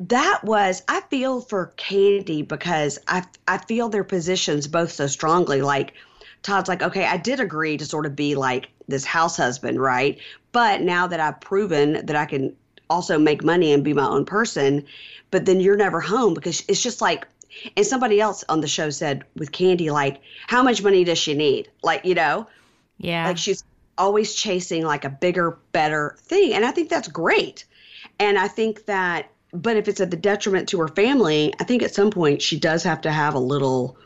[0.00, 5.62] That was I feel for Kandi because I I feel their positions both so strongly.
[5.62, 5.94] Like
[6.42, 10.18] Todd's like, okay, I did agree to sort of be like this house husband, right?
[10.52, 12.54] But now that I've proven that I can
[12.88, 14.84] also make money and be my own person,
[15.30, 17.26] but then you're never home because it's just like
[17.76, 21.34] and somebody else on the show said with Kandi, like, how much money does she
[21.34, 21.70] need?
[21.82, 22.46] Like, you know,
[22.98, 23.26] Yeah.
[23.26, 23.64] like she's
[23.98, 26.52] always chasing like a bigger, better thing.
[26.52, 27.64] And I think that's great.
[28.18, 31.82] And I think that, but if it's at the detriment to her family, I think
[31.82, 33.96] at some point she does have to have a little,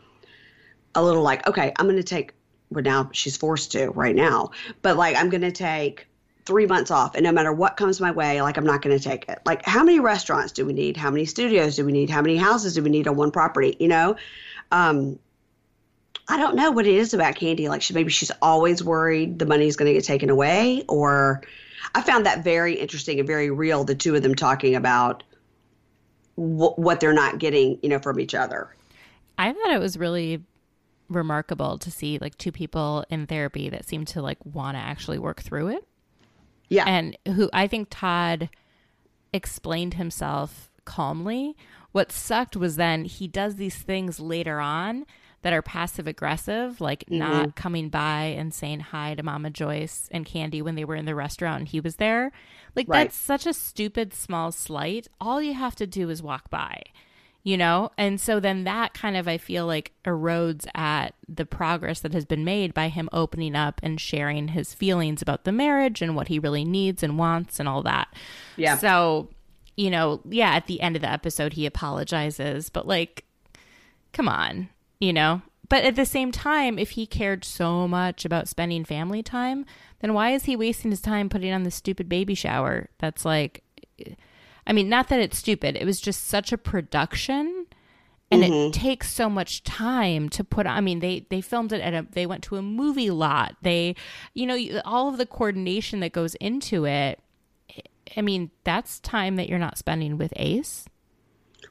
[0.95, 2.33] a little like, okay, I'm going to take,
[2.69, 6.07] well, now she's forced to right now, but like, I'm going to take
[6.45, 9.03] three months off and no matter what comes my way like i'm not going to
[9.03, 9.39] take it.
[9.45, 10.97] Like how many restaurants do we need?
[10.97, 12.09] How many studios do we need?
[12.09, 14.15] How many houses do we need on one property you know?
[14.71, 15.19] Um
[16.27, 17.67] i don't know what it is about Kandi.
[17.69, 21.41] like she maybe she's always worried the money is going to get taken away or
[21.95, 25.23] i found that very interesting and very real the two of them talking about
[26.35, 28.75] wh- what they're not getting you know from each other
[29.37, 30.43] I thought it was really
[31.09, 35.19] remarkable to see like two people in therapy that seem to like want to actually
[35.19, 35.85] work through it.
[36.69, 38.49] yeah and who I think Todd
[39.33, 41.55] explained himself calmly.
[41.91, 45.05] What sucked was then he does these things later on
[45.41, 47.49] that are passive aggressive, like not mm-hmm.
[47.51, 51.15] coming by and saying hi to Mama Joyce and Kandi when they were in the
[51.15, 52.31] restaurant and he was there.
[52.75, 53.05] Like Right.
[53.05, 55.07] that's such a stupid small slight.
[55.19, 56.83] All you have to do is walk by.
[57.43, 57.89] You know?
[57.97, 62.23] And so then that kind of I feel like erodes at the progress that has
[62.23, 66.27] been made by him opening up and sharing his feelings about the marriage and what
[66.27, 68.13] he really needs and wants and all that.
[68.57, 68.77] Yeah.
[68.77, 69.29] So,
[69.75, 73.25] you know, yeah, at the end of the episode he apologizes, but like
[74.13, 74.69] come on,
[75.01, 75.41] you know?
[75.67, 79.65] But at the same time, if he cared so much about spending family time,
[79.99, 82.89] then why is he wasting his time putting on the stupid baby shower?
[82.99, 83.63] That's like
[84.67, 85.75] I mean, not that it's stupid.
[85.75, 87.65] It was just such a production
[88.29, 88.71] and it mm-hmm.
[88.71, 92.25] takes so much time to put I mean, they they filmed it at a they
[92.25, 93.55] went to a movie lot.
[93.61, 93.95] They
[94.33, 97.19] you know, all of the coordination that goes into it.
[98.17, 100.85] I mean, that's time that you're not spending with Ace.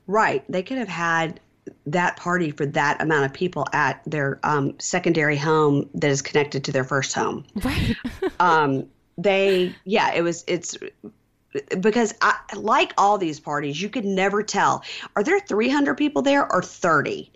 [0.07, 0.43] Right.
[0.51, 1.39] They could have had
[1.87, 6.65] that party for that amount of people at their um, secondary home that is connected
[6.65, 7.45] to their first home.
[7.57, 7.97] Right.
[8.39, 8.87] Um,
[9.19, 10.79] they, yeah, it was, it's
[11.81, 14.83] because I, like all these parties, you could never tell
[15.17, 17.31] are there 300 people there or 30?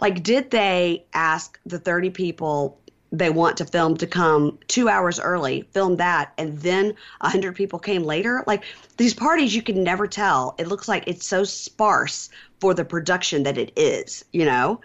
[0.00, 2.80] Like, did they ask the 30 people
[3.12, 6.86] they want to film to come two hours early, film that, and then
[7.20, 8.42] 100 people came later?
[8.46, 8.64] Like,
[8.96, 10.54] these parties, you can never tell.
[10.58, 14.80] It looks like it's so sparse for the production that it is, you know?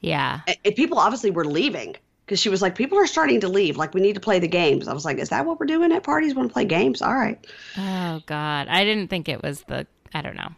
[0.00, 0.40] yeah.
[0.64, 1.96] And- people obviously were leaving
[2.26, 3.76] because she was like, people are starting to leave.
[3.76, 4.88] Like, we need to play the games.
[4.88, 6.34] I was like, is that what we're doing at parties?
[6.34, 7.02] Want to play games?
[7.02, 7.44] All right.
[7.76, 9.86] Oh God, I didn't think it was the.
[10.14, 10.50] I don't know.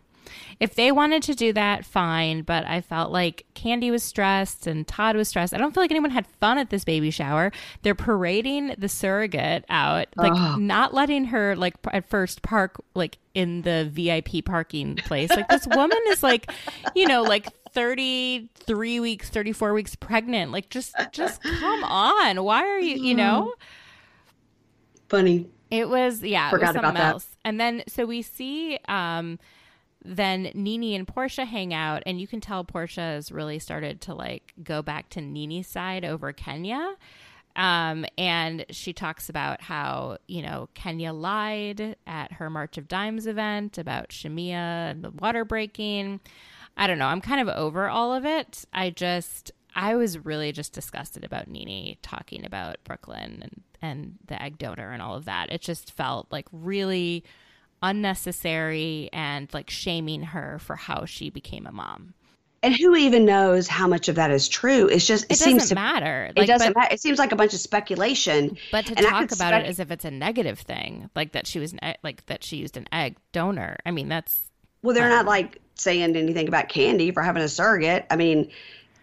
[0.61, 2.43] If they wanted to do that, fine.
[2.43, 5.55] But I felt like Kandi was stressed and Todd was stressed.
[5.55, 7.53] I don't feel like anyone had fun at this baby shower.
[7.83, 13.63] They're parading the surrogate out, like not letting her like at first park like in
[13.63, 15.31] the VIP parking place.
[15.31, 16.51] Like this woman is like,
[16.95, 17.49] you know, like.
[17.75, 23.53] 33 weeks 34 weeks pregnant like just just come on why are you you know
[25.09, 25.47] Funny.
[25.71, 27.13] it was yeah, it was Forgot something about that.
[27.15, 27.27] else.
[27.45, 29.39] And then so we see um
[30.05, 34.15] then Nene and Porsha hang out and you can tell Porsha has really started to
[34.15, 36.97] like go back to Nene's side over Kenya.
[37.57, 43.27] Um, and she talks about how, you know, Kenya lied at her March of Dimes
[43.27, 46.21] event about Shamea and the water breaking.
[46.77, 47.07] I don't know.
[47.07, 48.65] I'm kind of over all of it.
[48.73, 54.43] I just, I was really just disgusted about Nene talking about Brooklyn and, and the
[54.43, 55.53] egg donor and all of that.
[55.53, 57.23] It just felt like really
[57.85, 62.15] unnecessary and like shaming her for how she became a mom.
[62.63, 64.89] And who even knows how much of that is true?
[64.89, 66.33] It's just, it, It seems doesn't to matter.
[66.35, 66.95] It doesn't but, matter.
[66.95, 68.57] It seems like a bunch of speculation.
[68.73, 71.47] But to And talk about spec- it as if it's a negative thing, like that
[71.47, 73.77] she was an, like that she used an egg donor.
[73.85, 74.51] I mean, that's
[74.83, 78.07] Well, they're not like saying anything about Kandi for having a surrogate.
[78.11, 78.51] I mean,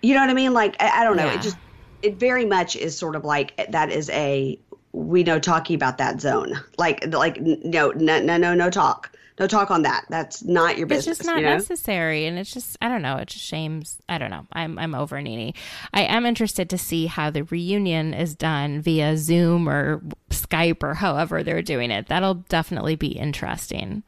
[0.02, 0.54] you know what I mean?
[0.54, 1.28] Like, I, I don't know.
[1.28, 1.36] Yeah.
[1.36, 1.58] It just,
[2.02, 4.60] it very much is sort of like that is a
[4.94, 6.60] we know talking about that zone.
[6.78, 10.06] Like, like no, no, no, no, no talk, no talk on that.
[10.10, 11.08] That's not your business.
[11.08, 11.54] it's just not you know?
[11.54, 14.94] necessary and it's just i don't know it just shames i don't know i'm i'm
[14.94, 15.54] over Nene
[15.94, 20.94] i am interested to see how the reunion is done via zoom or skype or
[20.96, 24.04] however they're doing it that'll definitely be interesting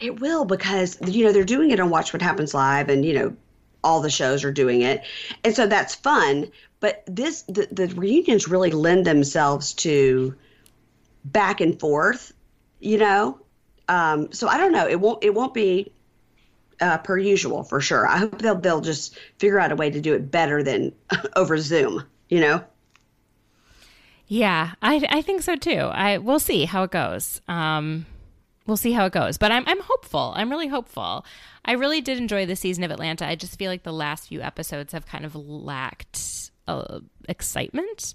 [0.00, 3.14] It will because you know they're doing it on Watch What Happens Live, and you
[3.14, 3.36] know
[3.84, 5.02] all the shows are doing it,
[5.44, 6.50] and so that's fun.
[6.80, 10.34] But this the, the reunions really lend themselves to
[11.24, 12.32] back and forth,
[12.80, 13.38] you know.
[13.88, 14.88] Um, so I don't know.
[14.88, 15.92] It won't it won't be
[16.80, 18.06] uh, per usual for sure.
[18.06, 20.92] I hope they'll they'll just figure out a way to do it better than
[21.36, 22.04] over Zoom.
[22.28, 22.64] You know.
[24.26, 25.90] Yeah, I I think so too.
[25.92, 27.40] I we'll see how it goes.
[27.46, 28.06] Um,
[28.66, 29.38] we'll see how it goes.
[29.38, 30.32] But I'm I'm hopeful.
[30.36, 31.24] I'm really hopeful.
[31.64, 33.26] I really did enjoy the season of Atlanta.
[33.26, 38.14] I just feel like the last few episodes have kind of lacked uh, excitement.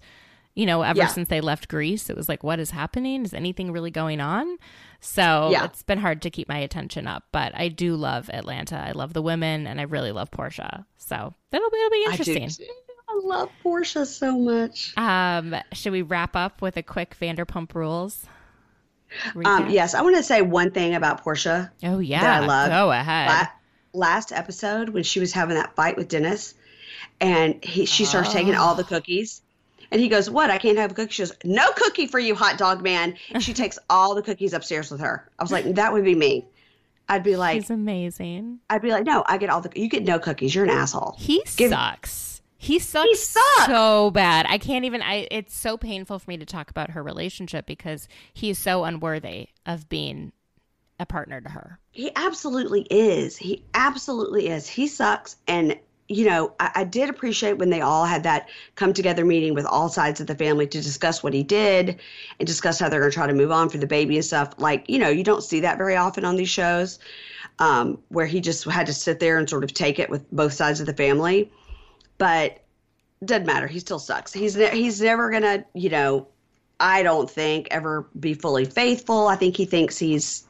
[0.56, 1.08] You know, ever Yeah.
[1.08, 3.24] since they left Greece, it was like, what is happening?
[3.24, 4.58] Is anything really going on?
[5.00, 5.66] So Yeah.
[5.66, 7.24] it's been hard to keep my attention up.
[7.32, 8.76] But I do love Atlanta.
[8.76, 10.86] I love the women, and I really love Porsha.
[10.97, 12.50] So that'll be it'll be I interesting.
[12.50, 12.74] too.
[13.08, 14.93] I love Porsha so much.
[14.97, 18.26] Um, should we wrap up with a quick Vanderpump Rules?
[19.45, 21.72] Um, yes, I want to say one thing about Porsha.
[21.84, 22.22] Oh yeah.
[22.22, 22.70] that I love.
[22.70, 23.30] Go ahead.
[23.30, 23.47] La-
[24.07, 26.53] last episode when she was having that fight with Dennis,
[27.20, 29.41] and he she starts taking all the cookies,
[29.91, 30.49] and he goes, "What?
[30.49, 33.43] I can't have a cookie." She goes, "No cookie for you, hot dog man." And
[33.43, 35.28] she takes all the cookies upstairs with her.
[35.38, 36.45] I was like, that would be me.
[37.12, 38.60] I'd be like, He's amazing.
[38.70, 39.72] I'd be like, no, I get all the.
[39.76, 40.53] You get no cookies.
[40.53, 41.16] You're an asshole.
[41.18, 42.28] He Give- sucks.
[42.62, 43.68] He sucks sucks.
[43.68, 44.45] so bad.
[44.49, 45.01] I can't even.
[45.01, 45.30] I.
[45.32, 49.47] It's so painful for me to talk about her relationship because he is so unworthy
[49.66, 50.34] of being
[50.99, 51.80] a partner to her.
[51.91, 53.38] He absolutely is.
[53.38, 54.68] He absolutely is.
[54.68, 55.38] He sucks.
[55.47, 55.80] And,
[56.10, 59.66] you know, I, I did appreciate when they all had that come together meeting with
[59.66, 62.01] all sides of the family to discuss what he did
[62.39, 64.53] and discuss how they're going to try to move on for the baby and stuff.
[64.57, 66.99] Like, you know, you don't see that very often on these shows
[67.60, 70.51] um, where he just had to sit there and sort of take it with both
[70.51, 71.49] sides of the family.
[72.20, 72.59] But
[73.26, 73.65] doesn't matter.
[73.65, 74.32] He still sucks.
[74.32, 76.28] He's ne- he's never going to, you know,
[76.80, 79.28] I don't think ever be fully faithful.
[79.28, 80.45] I think he thinks he's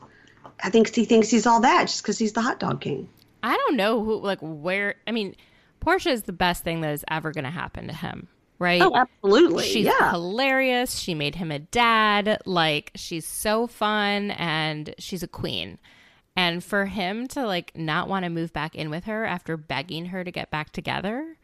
[0.64, 3.10] I think he thinks he's all that just because he's the hot dog king.
[3.42, 4.96] I don't know who, like, where.
[5.08, 5.36] I mean,
[5.80, 8.82] Porsha is the best thing that is ever going to happen to him, right?
[8.82, 9.64] Oh, absolutely.
[9.64, 10.12] She's yeah.
[10.12, 11.00] hilarious.
[11.00, 12.42] She made him a dad.
[12.46, 15.78] Like she's so fun and she's a queen.
[16.36, 20.08] And for him to like not want to move back in with her after begging
[20.08, 21.38] her to get back together,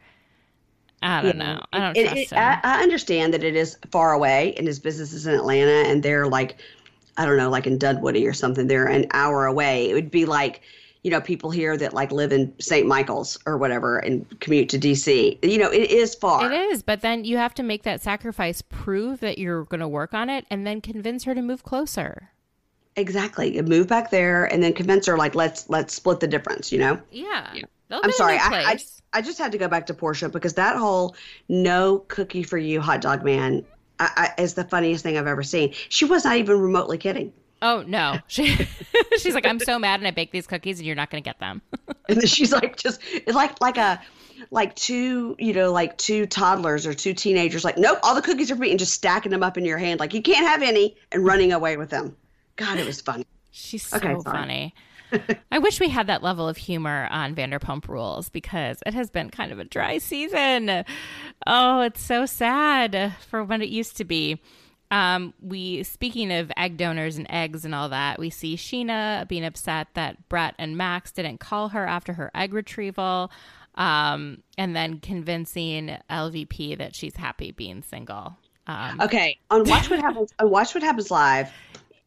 [1.02, 1.60] I don't know.
[1.72, 2.38] I don't It- trust it- him.
[2.38, 6.02] I, I understand that it is far away and his business is in Atlanta and
[6.02, 6.56] they're like,
[7.16, 8.66] I don't know, like in Dunwoody or something.
[8.66, 9.88] They're an hour away.
[9.90, 10.62] It would be like,
[11.02, 12.86] you know, people here that like live in St.
[12.86, 15.38] Michael's or whatever and commute to DC.
[15.42, 16.50] You know, it is far.
[16.50, 19.88] It is, but then you have to make that sacrifice, prove that you're going to
[19.88, 22.30] work on it, and then convince her to move closer.
[22.96, 23.60] Exactly.
[23.62, 26.98] Move back there and then convince her like let's let's split the difference, you know?
[27.12, 27.52] Yeah.
[27.88, 28.36] They'll I'm sorry.
[28.38, 31.14] I, I, just, I just had to go back to Porsha because that whole
[31.48, 33.64] no cookie for you hot dog man
[33.98, 35.72] I, I, is the funniest thing I've ever seen.
[35.88, 37.32] She was not even remotely kidding.
[37.62, 38.56] oh no, she,
[39.18, 41.28] she's like, I'm so mad, and I baked these cookies, and you're not going to
[41.28, 41.62] get them.
[42.08, 44.00] And then she's like, just it's like like a
[44.52, 48.48] like two you know like two toddlers or two teenagers like nope all the cookies
[48.48, 50.62] are for me and just stacking them up in your hand like you can't have
[50.62, 52.14] any and running away with them.
[52.54, 53.26] God, it was funny.
[53.50, 54.72] She's so Okay, funny.
[55.52, 59.30] I wish we had that level of humor on Vanderpump Rules because it has been
[59.30, 60.84] kind of a dry season.
[61.46, 64.40] Oh, it's so sad for what it used to be.
[64.90, 69.44] Um, we speaking of egg donors and eggs and all that, we see Scheana being
[69.44, 73.32] upset that Brett and Max didn't call her after her egg retrieval,
[73.74, 78.36] um, and then convincing LVP that she's happy being single.
[78.68, 81.48] Um, Okay, on Watch What Happens on Watch What Happens live.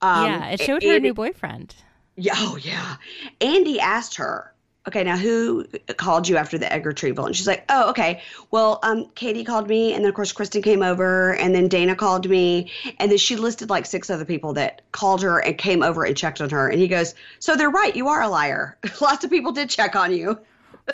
[0.02, 1.76] Um, yeah, it showed her Andy- new boyfriend.
[2.16, 2.97] Yeah, oh yeah.
[3.41, 4.53] Andy asked her,
[4.88, 5.66] okay, now who
[5.97, 7.26] called you after the egg retrieval?
[7.26, 8.22] And she's like, oh, okay.
[8.51, 11.95] Well, um, Katie called me, and then of course Kristen came over, and then Dana
[11.95, 15.84] called me, and then she listed like six other people that called her and came
[15.84, 16.70] over and checked on her.
[16.70, 18.78] And he goes, so they're right, you are a liar.
[19.01, 20.39] Lots of people did check on you.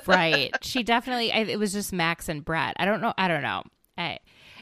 [0.05, 0.53] right.
[0.61, 1.31] She definitely.
[1.31, 2.75] It was just Max and Brett.
[2.77, 3.13] I don't know.
[3.17, 3.63] I don't know.
[3.97, 4.19] I,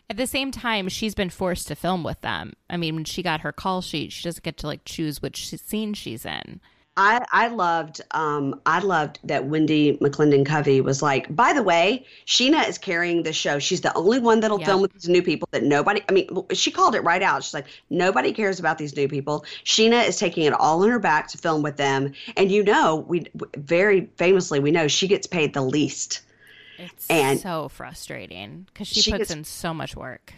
[0.10, 2.54] at the same time, she's been forced to film with them.
[2.70, 5.48] I mean, when she got her call sheet, she doesn't get to like choose which
[5.50, 6.60] scene she's in.
[6.96, 12.06] I I loved um I loved that Wendi McLendon Covey was like, by the way,
[12.28, 13.58] Scheana is carrying the show.
[13.58, 14.68] She's the only one that'll Yep.
[14.68, 17.44] film with these new people that nobody I mean, she called it right out.
[17.44, 19.44] She's like, nobody cares about these new people.
[19.66, 22.14] Scheana is taking it all on her back to film with them.
[22.38, 23.26] And you know, we
[23.58, 26.22] very famously we know she gets paid the least.
[26.78, 30.34] It's And- so frustrating because she, She puts gets- in so much work.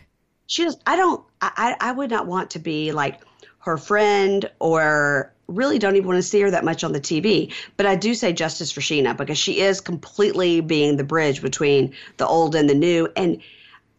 [0.47, 3.21] she just i don't I, I would not want to be like
[3.59, 7.51] her friend or really don't even want to see her that much on the tv
[7.77, 11.93] but i do say justice for Scheana because she is completely being the bridge between
[12.17, 13.07] the old and the new.
[13.15, 13.41] And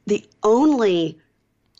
[0.07, 1.19] the only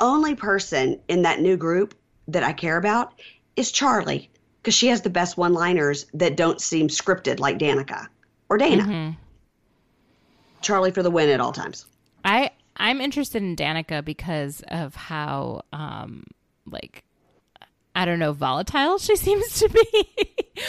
[0.01, 1.95] only person in that new group
[2.29, 3.13] that i care about
[3.57, 4.29] is Charli
[4.63, 8.09] because she has the best one liners that don't seem scripted like danica
[8.49, 9.11] or Dayna mm-hmm.
[10.63, 11.87] Charlie for the win at all times
[12.25, 16.25] I I'm interested in Danica because of how um
[16.67, 17.05] like
[17.95, 20.09] I don't know, volatile she seems to be.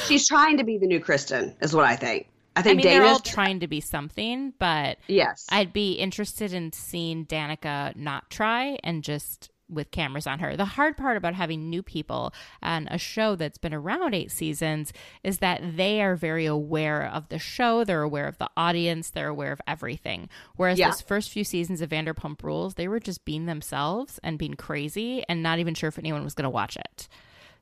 [0.06, 2.30] She's trying to be the new Kristen, is what I think.
[2.56, 5.46] I I think mean, they're all trying to be something, but yes.
[5.52, 10.56] I'd be interested in seeing Danica not try and just with cameras on her.
[10.56, 14.94] The hard part about having new people on a show that's been around eight seasons
[15.24, 19.28] is that they are very aware of the show, they're aware of the audience, they're
[19.30, 20.30] aware of everything.
[20.56, 20.90] Whereas Yeah.
[20.90, 25.24] those first few seasons of Vanderpump Rules, they were just being themselves and being crazy
[25.28, 27.08] and not even sure if anyone was going to watch it.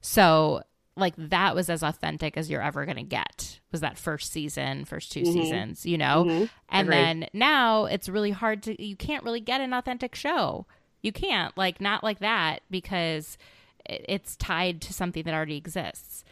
[0.02, 0.64] So
[0.98, 4.86] like that was as authentic as you're ever going to get was that first season
[4.86, 5.32] first 2 mm-hmm.
[5.34, 6.45] seasons you know mm-hmm.
[6.69, 6.98] and Agreed.
[6.98, 10.65] then now it's really hard to you can't really get an authentic show
[11.06, 13.38] you can't like not like that because
[13.86, 16.23] it's tied to something that already exists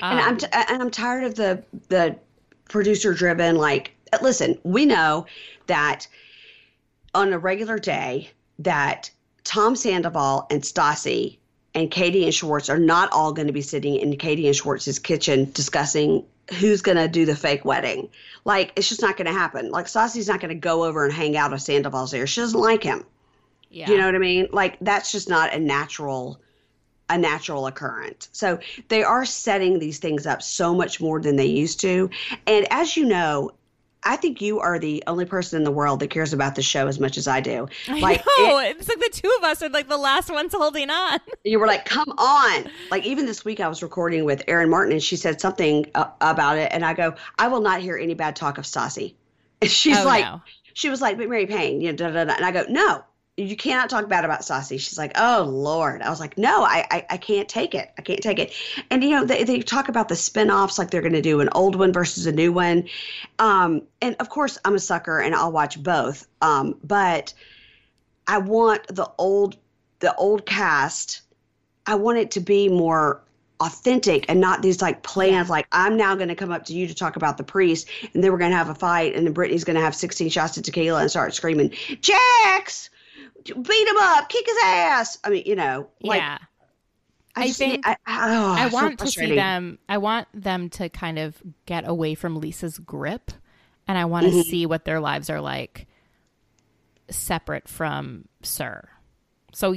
[0.00, 2.16] and I'm um, t- and I'm tired of the the
[2.68, 3.92] producer driven like
[4.22, 5.26] listen we know
[5.66, 6.06] that
[7.14, 8.30] on a regular day
[8.60, 9.10] that
[9.44, 11.38] Tom Sandoval and Stassi
[11.74, 14.98] and Katie and Schwartz are not all going to be sitting in Katie and Schwartz's
[14.98, 16.24] kitchen discussing
[16.58, 18.08] who's going to do the fake wedding.
[18.44, 19.70] Like it's just not going to happen.
[19.70, 22.26] Like Stassi's not going to go over and hang out if Sandoval's there.
[22.26, 23.04] She doesn't like him.
[23.74, 24.48] Yeah You know what I mean?
[24.52, 26.40] Like that's just not a natural
[27.10, 28.30] a natural occurrence.
[28.32, 32.08] So they are setting these things up so much more than they used to.
[32.46, 33.50] And as you know,
[34.06, 36.86] I think you are the only person in the world that cares about the show
[36.88, 37.68] as much as I do.
[37.88, 38.58] Like I know.
[38.58, 41.58] it- it's like the two of us are like the last ones holding on you
[41.58, 45.02] were like, "Come on!" Like even this week, I was recording with Erin Martin, and
[45.02, 48.34] she said something uh, about it, and I go, "I will not hear any bad
[48.34, 49.14] talk of Stassi."
[49.60, 50.40] And she's Oh, like, no.
[50.72, 52.32] she was like, "But Mary Payne, you know," da, da, da.
[52.34, 53.04] and I go, "No,
[53.36, 56.86] you cannot talk bad about Stassi." She's like, "Oh Lord," I was like, "No, I,
[56.90, 57.90] I, I can't take it.
[57.98, 58.52] I can't take it."
[58.90, 61.48] And you know, they, they talk about the spin-offs, like they're going to do an
[61.52, 62.88] old one versus a new one,
[63.38, 66.26] um, and of course, I'm a sucker, and I'll watch both.
[66.42, 67.34] Um, but
[68.26, 69.56] I want the old,
[70.00, 71.22] the old cast.
[71.86, 73.20] I want it to be more
[73.60, 76.88] authentic and not these like plans like I'm now going to come up to you
[76.88, 79.32] to talk about the priest and then we're going to have a fight and then
[79.32, 81.70] Brittany's going to have 16 shots of tequila and start screaming,
[82.00, 82.90] Jax,
[83.44, 85.18] beat him up, kick his ass.
[85.24, 86.38] I mean, you know, like yeah
[87.36, 89.78] I, I think- I, oh, I want to see them.
[89.88, 93.32] I want them to kind of get away from Lisa's grip,
[93.88, 94.42] and I want to Mm-hmm.
[94.42, 95.86] see what their lives are like
[97.10, 98.88] separate from SUR.
[99.52, 99.74] So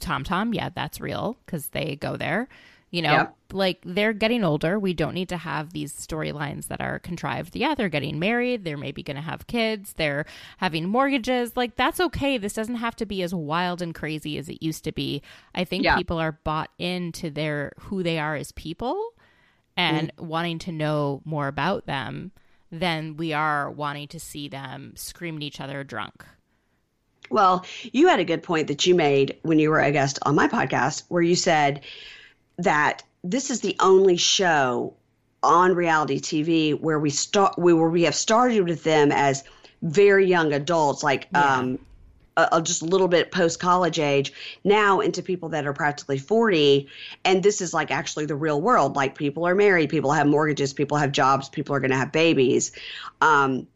[0.00, 2.48] Tom Tom, yeah, that's real because they go there.
[2.90, 3.36] You know, Yep.
[3.52, 4.78] like they're getting older.
[4.78, 7.54] We don't need to have these storylines that are contrived.
[7.54, 8.64] Yeah, they're getting married.
[8.64, 9.92] They're maybe going to have kids.
[9.92, 10.26] They're
[10.58, 11.56] having mortgages.
[11.56, 12.36] Like that's okay.
[12.36, 15.22] This doesn't have to be as wild and crazy as it used to be.
[15.54, 15.96] I think Yeah.
[15.96, 19.14] people are bought into their who they are as people
[19.76, 20.26] and mm-hmm.
[20.26, 22.32] wanting to know more about them
[22.72, 26.24] than we are wanting to see them screaming at each other drunk.
[27.30, 30.34] Well, you had a good point that you made when you were a guest on
[30.34, 31.82] my podcast, where you said
[32.62, 34.94] that this is the only show
[35.42, 39.44] on reality TV where we start, we where we have started with them as
[39.82, 41.78] very young adults, like um,
[42.36, 44.32] a, a- just a little bit post college age,
[44.64, 46.88] now into people that are practically forty,
[47.24, 48.96] and this is like actually the real world.
[48.96, 52.12] Like people are married, people have mortgages, people have jobs, people are going to have
[52.12, 52.72] babies.
[53.22, 53.66] Um,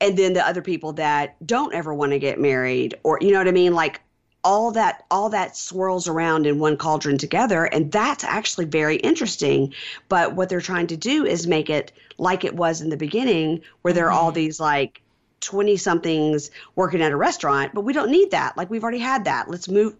[0.00, 3.38] and then the other people that don't ever want to get married or you know
[3.38, 4.00] what i mean like
[4.44, 7.64] all that all that swirls around in one cauldron together.
[7.64, 9.74] And that's actually very interesting.
[10.08, 13.62] But what they're trying to do is make it like it was in the beginning
[13.82, 14.36] where there are all mm-hmm.
[14.36, 15.00] these like
[15.40, 17.72] 20 somethings working at a restaurant.
[17.74, 18.56] But we don't need that.
[18.56, 19.48] Like we've already had that.
[19.48, 19.94] Let's move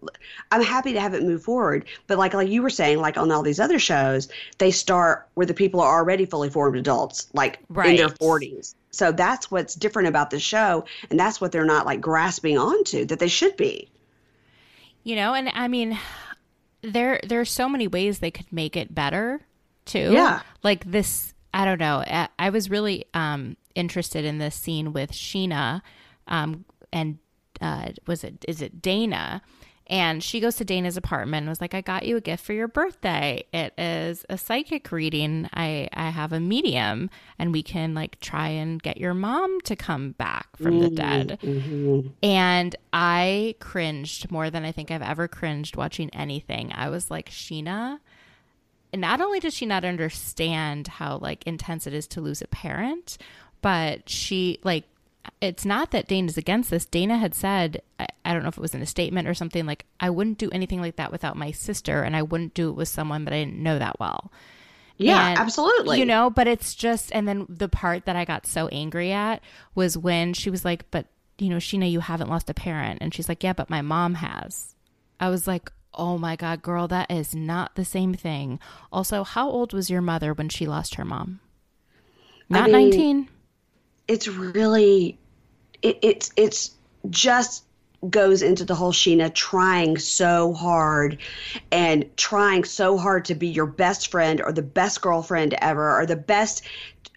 [0.51, 1.85] i'm happy to have it move forward.
[2.07, 5.45] But like like you were saying like on all these other shows they start where
[5.45, 10.07] the people are already fully formed adults like in their 40s so that's what's different
[10.07, 10.85] about the show.
[11.09, 13.89] And that's what they're not like grasping onto that they should be
[15.03, 15.97] You know, and I mean
[16.81, 19.41] there there's so many ways they could make it better
[19.85, 20.11] too.
[20.11, 20.41] Yeah.
[20.63, 22.03] Like this I don't know.
[22.05, 25.81] I, I was really um interested in this scene with Scheana
[26.27, 27.17] um and
[27.61, 29.41] uh was it is it Dayna
[29.93, 32.53] and she goes to Dayna's apartment and was like, I got you a gift for
[32.53, 33.45] your birthday.
[33.53, 35.47] It is a psychic reading.
[35.53, 39.75] I, I have a medium and we can like try and get your mom to
[39.75, 41.39] come back from the mm-hmm, dead.
[41.43, 42.07] Mm-hmm.
[42.23, 46.71] And I cringed more than I think I've ever cringed watching anything.
[46.73, 47.99] I was like, Scheana,
[48.93, 52.47] And not only does she not understand how like intense it is to lose a
[52.47, 53.19] parent,
[53.61, 54.85] but she like
[55.41, 56.85] it's not that Dayna's against this.
[56.85, 59.65] Dayna had said, I, I don't know if it was in a statement or something,
[59.65, 62.75] like, I wouldn't do anything like that without my sister, and I wouldn't do it
[62.75, 64.31] with someone that I didn't know that well.
[64.97, 68.45] yeah And, absolutely You know, but it's just, and then the part that I got
[68.45, 69.41] so angry at
[69.75, 72.99] was when she was like, but, you know, Scheana, you haven't lost a parent.
[73.01, 74.75] And she's like, yeah, but my mom has.
[75.19, 78.59] I was like, Oh my God, girl, that is not the same thing.
[78.91, 81.39] Also, how old was your mother when she lost her mom?
[82.49, 83.29] Not mean- 19?
[84.07, 85.17] It's really
[85.81, 86.71] it, it's it's
[87.09, 87.65] just
[88.09, 91.19] goes into the whole Scheana trying so hard
[91.71, 96.05] and trying so hard to be your best friend or the best girlfriend ever or
[96.05, 96.63] the best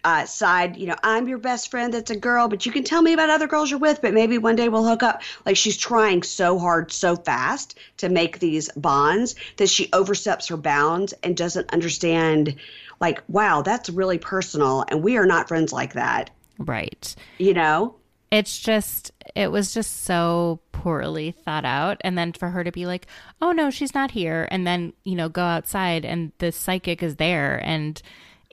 [0.03, 0.77] uh, side.
[0.77, 3.29] You know, I'm your best friend that's a girl, but you can tell me about
[3.29, 5.21] other girls you're with, but maybe one day we'll hook up.
[5.45, 10.57] Like she's trying so hard, so fast to make these bonds that she oversteps her
[10.57, 12.55] bounds and doesn't understand.
[13.01, 17.15] Like, wow, that's really personal, and we are not friends like that Right.
[17.37, 17.95] you know
[18.31, 21.97] It's just, it was just so poorly thought out.
[22.01, 23.07] And then for her to be like,
[23.41, 24.47] oh no, she's not here.
[24.51, 27.61] And then, you know, go outside and the psychic is there.
[27.63, 28.01] And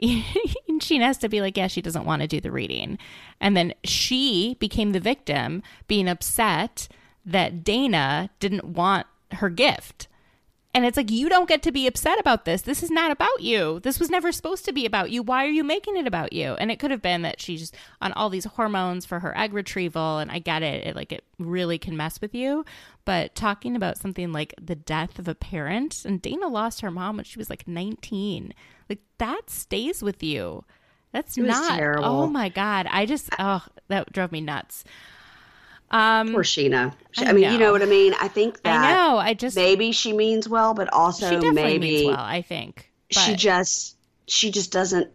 [0.80, 2.98] she has to be like, yeah, she doesn't want to do the reading.
[3.40, 6.88] And then she became the victim, being upset
[7.26, 10.08] that Dayna didn't want her gift.
[10.74, 12.62] And it's like, you don't get to be upset about this.
[12.62, 13.78] This is not about you.
[13.80, 15.22] This was never supposed to be about you.
[15.22, 16.54] Why are you making it about you?
[16.54, 17.70] And it could have been that she's
[18.02, 20.18] on all these hormones for her egg retrieval.
[20.18, 20.84] And I get it.
[20.84, 22.64] It like, it really can mess with you.
[23.04, 27.16] But talking about something like the death of a parent, and Dayna lost her mom
[27.16, 28.52] when she was like 19,
[28.90, 30.64] like that stays with you.
[31.12, 32.04] That's not, oh terrible.
[32.04, 32.88] oh my God.
[32.90, 34.82] I just, oh, that drove me nuts.
[35.94, 37.66] Um, poor Scheana She- I i, mean you know.
[37.66, 39.18] know what i mean i think that I know.
[39.18, 42.90] I just, maybe she means well but also she definitely maybe means well, I think.
[43.10, 43.96] she just
[44.26, 45.08] she just doesn't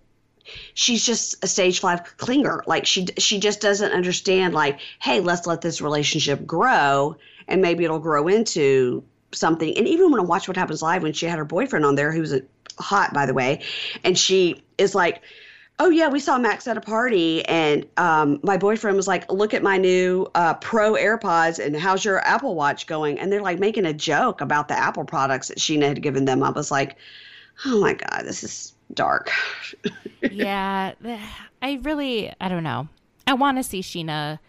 [0.73, 5.45] she's just a stage five clinger like she she just doesn't understand like hey let's
[5.45, 7.15] let this relationship grow
[7.47, 9.03] and maybe it'll grow into
[9.33, 11.95] something and even when i watch what happens live when she had her boyfriend on
[11.95, 12.41] there who was a,
[12.79, 13.61] hot by the way
[14.05, 15.21] and she is like
[15.79, 19.53] oh yeah we saw max at a party and um, my boyfriend was like look
[19.53, 23.59] at my new uh, pro airpods and how's your apple watch going and they're like
[23.59, 26.97] making a joke about the apple products that Scheana had given them i was like
[27.65, 29.31] oh my god this is dark
[30.31, 30.93] yeah,
[31.61, 32.87] I really, I don't know.
[33.27, 34.39] I want to see Scheana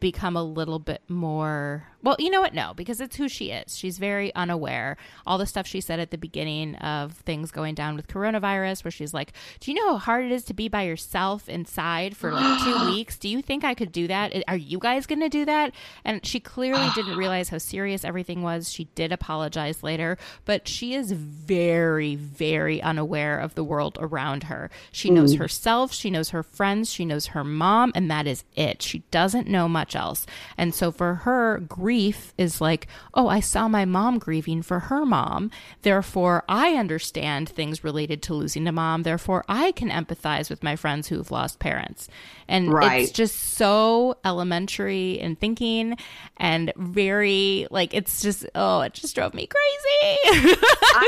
[0.00, 1.86] become a little bit more.
[2.02, 2.52] Well, you know what?
[2.54, 3.78] No, because it's who she is.
[3.78, 4.96] She's very unaware.
[5.24, 8.90] All the stuff she said at the beginning of things going down with coronavirus, where
[8.90, 12.32] she's like, Do you know how hard it is to be by yourself inside for
[12.32, 13.18] like two weeks?
[13.18, 14.32] Do you think I could do that?
[14.48, 15.72] Are you guys going to do that?
[16.04, 18.72] And she clearly didn't realize how serious everything was.
[18.72, 24.70] She did apologize later, but she is very, very unaware of the world around her.
[24.90, 25.14] She hmm.
[25.14, 28.82] knows herself, she knows her friends, she knows her mom, and that is it.
[28.82, 30.26] She doesn't know much else.
[30.58, 35.04] And so for her, grief is like, oh, I saw my mom grieving for her
[35.04, 35.50] mom.
[35.82, 39.02] Therefore, I understand things related to losing a mom.
[39.02, 42.08] Therefore, I can empathize with my friends who've lost parents.
[42.48, 43.02] And Right.
[43.02, 45.96] it's just so elementary in thinking
[46.36, 50.18] and very like it's just oh it just drove me crazy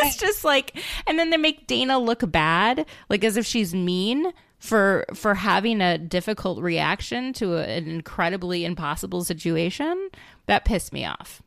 [0.04, 4.32] it's just like and then they make Dayna look bad like as if she's mean
[4.58, 10.08] for for having a difficult reaction to a, an incredibly impossible situation
[10.46, 11.42] that pissed me off.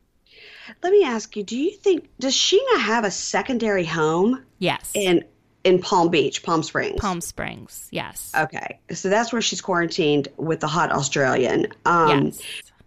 [0.82, 4.44] Let me ask you do you think does Scheana have a secondary home?
[4.58, 4.92] Yes.
[4.94, 5.24] In
[5.64, 7.00] in palm beach palm springs?
[7.00, 8.32] Palm springs yes.
[8.36, 8.78] Okay.
[8.92, 11.68] So that's where she's quarantined with the hot australian.
[11.84, 12.42] Um yes.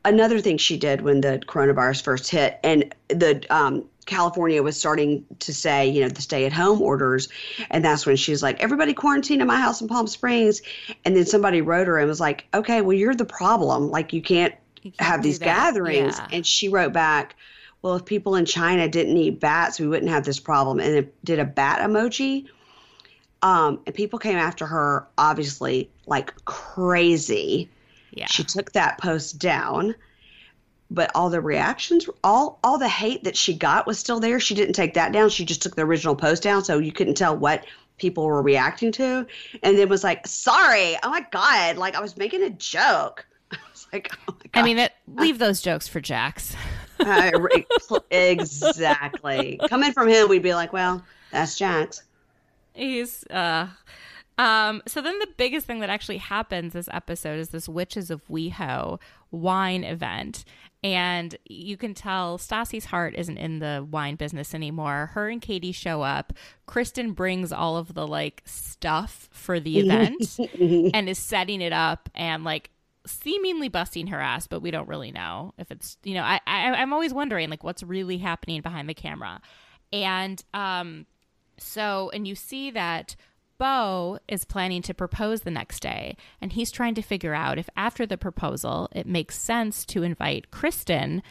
[0.06, 5.26] another thing she did when the coronavirus first hit and the um, California was starting
[5.40, 7.30] to say, you know, the stay at home orders.
[7.70, 10.62] And that's when she's like, everybody quarantine in my house in Palm Springs.
[11.06, 13.92] And then somebody wrote her and was like, okay, well, you're the problem.
[13.92, 14.56] Like, you can't, You can't
[14.99, 16.18] have these gatherings.
[16.18, 16.28] Yeah.
[16.32, 17.36] And she wrote back,
[17.82, 20.80] well, if people in China didn't eat bats, we wouldn't have this problem.
[20.80, 22.48] And it did a bat emoji.
[23.41, 27.70] Um, and people came after her, obviously, like crazy
[28.12, 29.95] yeah she took that post down
[30.90, 34.53] but all the reactions all all the hate that she got was still there she
[34.53, 37.36] didn't take that down she just took the original post down so you couldn't tell
[37.36, 37.66] what
[37.98, 39.26] people were reacting to
[39.64, 43.26] and then was like sorry oh my god like i was making a joke
[43.93, 46.55] like oh i mean it, leave those jokes for jax
[46.99, 47.31] I
[48.11, 52.03] exactly coming from him we'd be like well that's jax
[52.73, 53.68] He's uh
[54.38, 58.26] um so then the biggest thing that actually happens this episode is this Witches of
[58.27, 58.99] WeHo
[59.31, 60.43] wine event.
[60.84, 65.11] And you can tell Stassi's heart isn't in the wine business anymore.
[65.13, 66.34] Her and Katie show up.
[66.65, 70.39] Kristen brings all of the like stuff for the event
[70.93, 72.72] and is setting it up and like
[73.06, 76.72] seemingly busting her ass, but we don't really know if it's you know, I, I
[76.73, 79.41] I'm always wondering like what's really happening behind the camera.
[79.91, 81.06] And um
[81.57, 83.15] so, and you see that
[83.60, 87.69] Beau is planning to propose the next day, and he's trying to figure out if
[87.78, 91.22] after the proposal it makes sense to invite Kristen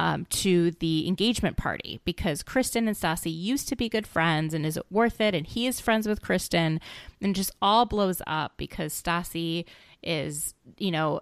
[0.00, 4.64] um, to the engagement party because Kristen and Stassi used to be good friends and
[4.64, 5.34] is it worth it?
[5.34, 6.80] And he is friends with Kristen
[7.20, 9.66] and just all blows up because Stassi
[10.02, 11.20] is, you know,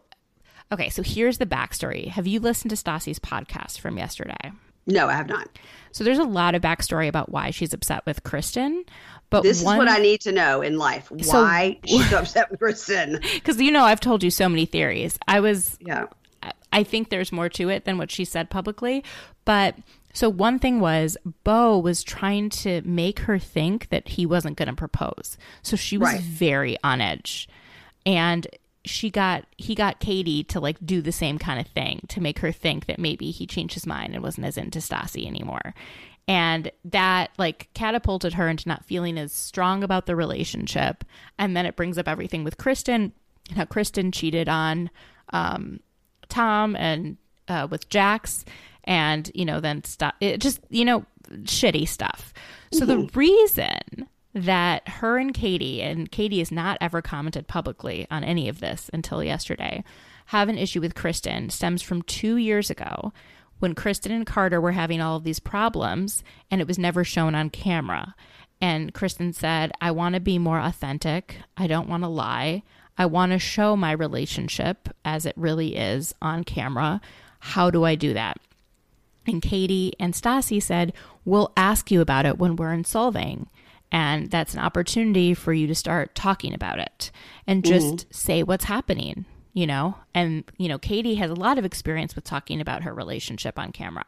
[0.73, 2.09] okay, so here's the backstory.
[2.09, 4.53] Have you listened to Stassi's podcast from yesterday?
[4.87, 5.49] No, I have not.
[5.93, 8.85] So there's a lot of backstory about why she's upset with Kristen.
[9.31, 11.13] But This one, is what I need to know in life.
[11.23, 13.19] So- Why she's upset with Kristen.
[13.35, 15.19] because you know I've told you so many theories.
[15.29, 16.07] I was Yeah.
[16.73, 19.03] I think there's more to it than what she said publicly.
[19.45, 19.75] But
[20.15, 24.69] so one thing was Beau was trying to make her think that he wasn't going
[24.69, 25.37] to propose.
[25.63, 26.21] So she was Right.
[26.21, 27.49] very on edge.
[28.07, 28.47] And
[28.89, 32.39] she got he got Katie to like do the same kind of thing to make
[32.41, 35.75] her think that maybe he changed his mind and wasn't as into Stassi anymore.
[36.27, 41.05] And that like catapulted her into not feeling as strong about the relationship.
[41.39, 43.13] And then it brings up everything with Kristen
[43.49, 44.91] and how Kristen cheated on
[45.33, 45.81] um,
[46.29, 47.17] Tom and
[47.49, 48.45] uh, with Jax,
[48.85, 50.15] and you know then stuff.
[50.21, 52.33] It just you know shitty stuff.
[52.73, 54.09] So the reason
[54.45, 58.91] that her and Katie and Katie has not ever commented publicly on any of this
[58.93, 59.85] until yesterday
[60.27, 63.13] have an issue with Kristen stems from two years ago
[63.59, 67.35] when Kristen and Carter were having all of these problems and it was never shown
[67.35, 68.15] on camera.
[68.61, 71.37] And Kristen said, I want to be more authentic.
[71.57, 72.63] I don't want to lie.
[72.97, 77.01] I want to show my relationship as it really is on camera.
[77.41, 78.39] How do I do that?
[79.27, 80.93] And Katie and Stassi said,
[81.25, 83.49] We'll ask you about it when we're in solving.
[83.91, 87.11] And that's an opportunity for you to start talking about it
[87.47, 89.25] and just say what's happening,
[89.55, 89.95] you know?
[90.15, 93.73] And, you know, Katie has a lot of experience with talking about her relationship on
[93.73, 94.05] camera.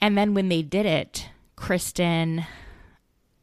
[0.00, 2.46] And then when they did it, Kristen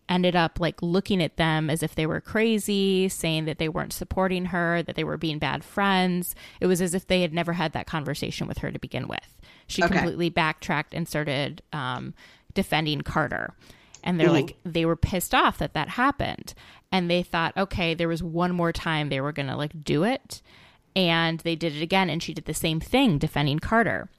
[0.10, 3.94] ended up like looking at them as if they were crazy, saying that they weren't
[3.94, 6.36] supporting her, that they were being bad friends.
[6.60, 9.40] It was as if they had never had that conversation with her to begin with.
[9.68, 9.94] She Okay.
[9.94, 12.14] completely backtracked and started um,
[12.54, 13.54] defending Carter.
[14.04, 14.72] And they're like, mm-hmm.
[14.72, 16.54] they were pissed off that that happened.
[16.92, 20.04] And they thought, okay, there was one more time they were going to like do
[20.04, 20.42] it.
[20.96, 22.10] And they did it again.
[22.10, 24.10] And she did the same thing, defending Carter.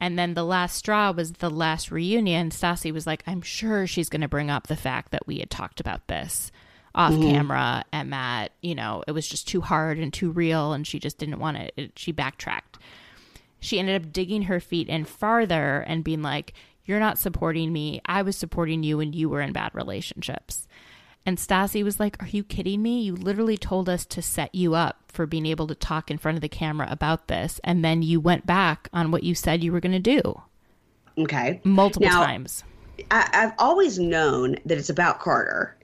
[0.00, 2.50] And then the last straw was the last reunion.
[2.50, 5.50] Stassi was like, I'm sure she's going to bring up the fact that we had
[5.50, 6.50] talked about this
[6.94, 7.30] off mm-hmm.
[7.30, 10.98] camera and that, you know, it was just too hard and too real and she
[10.98, 11.72] just didn't want it.
[11.76, 11.92] it.
[11.96, 12.78] She backtracked.
[13.60, 16.52] She ended up digging her feet in farther and being like,
[16.84, 18.00] You're not supporting me.
[18.06, 20.66] I was supporting you when you were in bad relationships.
[21.24, 23.02] And Stassi was like, Are you kidding me?
[23.02, 26.36] You literally told us to set you up for being able to talk in front
[26.36, 27.60] of the camera about this.
[27.62, 30.42] And then you went back on what you said you were going to do
[31.18, 31.60] Okay.
[31.64, 32.64] multiple Now- times.
[33.10, 35.76] I, I've always known that it's about Carter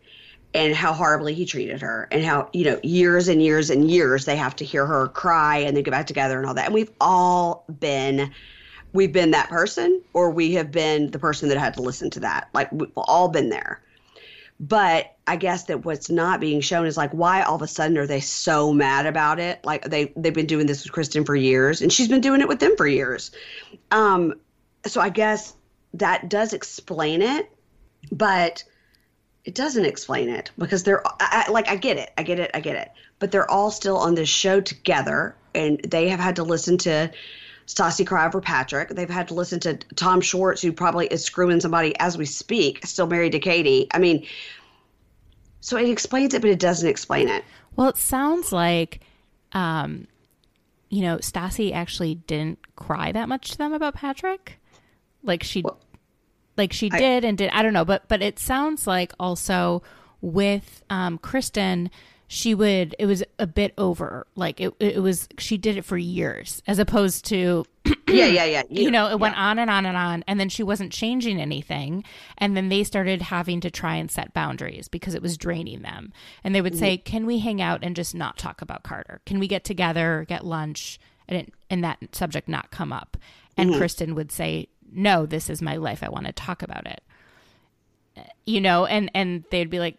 [0.54, 4.24] and how horribly he treated her, and how you know years and years and years
[4.24, 6.66] they have to hear her cry and then get back together and all that.
[6.66, 8.30] And we've all been,
[8.98, 12.20] we've been that person, or we have been the person that had to listen to
[12.20, 12.48] that.
[12.52, 13.80] Like we've all been there.
[14.58, 17.96] But I guess that what's not being shown is like why all of a sudden
[17.96, 19.64] are they so mad about it?
[19.64, 22.48] Like they they've been doing this with Kristen for years, and she's been doing it
[22.48, 23.30] with them for years.
[23.92, 24.34] Um,
[24.84, 25.54] so I guess
[25.94, 27.48] that does explain it,
[28.10, 28.64] but
[29.44, 32.50] it doesn't explain it because they're I, I, like I get it, I get it,
[32.52, 36.34] I get it, but they're all still on this show together, and they have had
[36.36, 37.12] to listen to
[37.68, 38.88] Stassi cry over Patrick.
[38.88, 42.84] They've had to listen to Tom Schwartz, who probably is screwing somebody as we speak,
[42.86, 43.86] still married to Katie.
[43.92, 44.26] I mean,
[45.60, 47.44] so it explains it, but it doesn't explain it.
[47.76, 49.00] Well, it sounds like,
[49.52, 50.08] um,
[50.88, 54.58] you know, Stassi actually didn't cry that much to them about Patrick.
[55.22, 55.62] Like she,
[56.56, 57.50] like she I- did and did.
[57.50, 59.82] I don't know, but but it sounds like also
[60.22, 61.90] with um, Kristen,
[62.28, 62.94] she would.
[62.98, 64.26] It was a bit over.
[64.36, 65.28] Like it, it was.
[65.38, 67.64] She did it for years, as opposed to
[68.08, 68.62] Yeah, yeah, yeah.
[68.70, 70.24] you know, it went on and on and on.
[70.26, 72.04] And then she wasn't changing anything.
[72.36, 76.12] And then they started having to try and set boundaries because it was draining them.
[76.44, 77.04] And they would say, mm-hmm.
[77.04, 79.20] Can we hang out and just not talk about Carter?
[79.26, 80.98] Can we get together, get lunch,
[81.28, 83.16] and, and that subject not come up?
[83.56, 83.78] And mm-hmm.
[83.78, 86.02] Kristen would say, No, this is my life.
[86.02, 87.02] I want to talk about it
[88.46, 89.98] you know and and they'd be like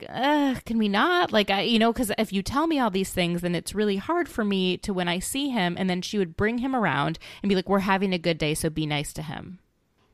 [0.65, 3.41] can we not like i you know because if you tell me all these things
[3.41, 6.35] then it's really hard for me to when i see him and then she would
[6.37, 9.21] bring him around and be like we're having a good day so be nice to
[9.21, 9.59] him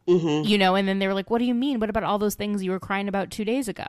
[0.08, 0.48] Mm-hmm.
[0.48, 2.36] you know and then they were like what do you mean what about all those
[2.36, 3.88] things you were crying about two days ago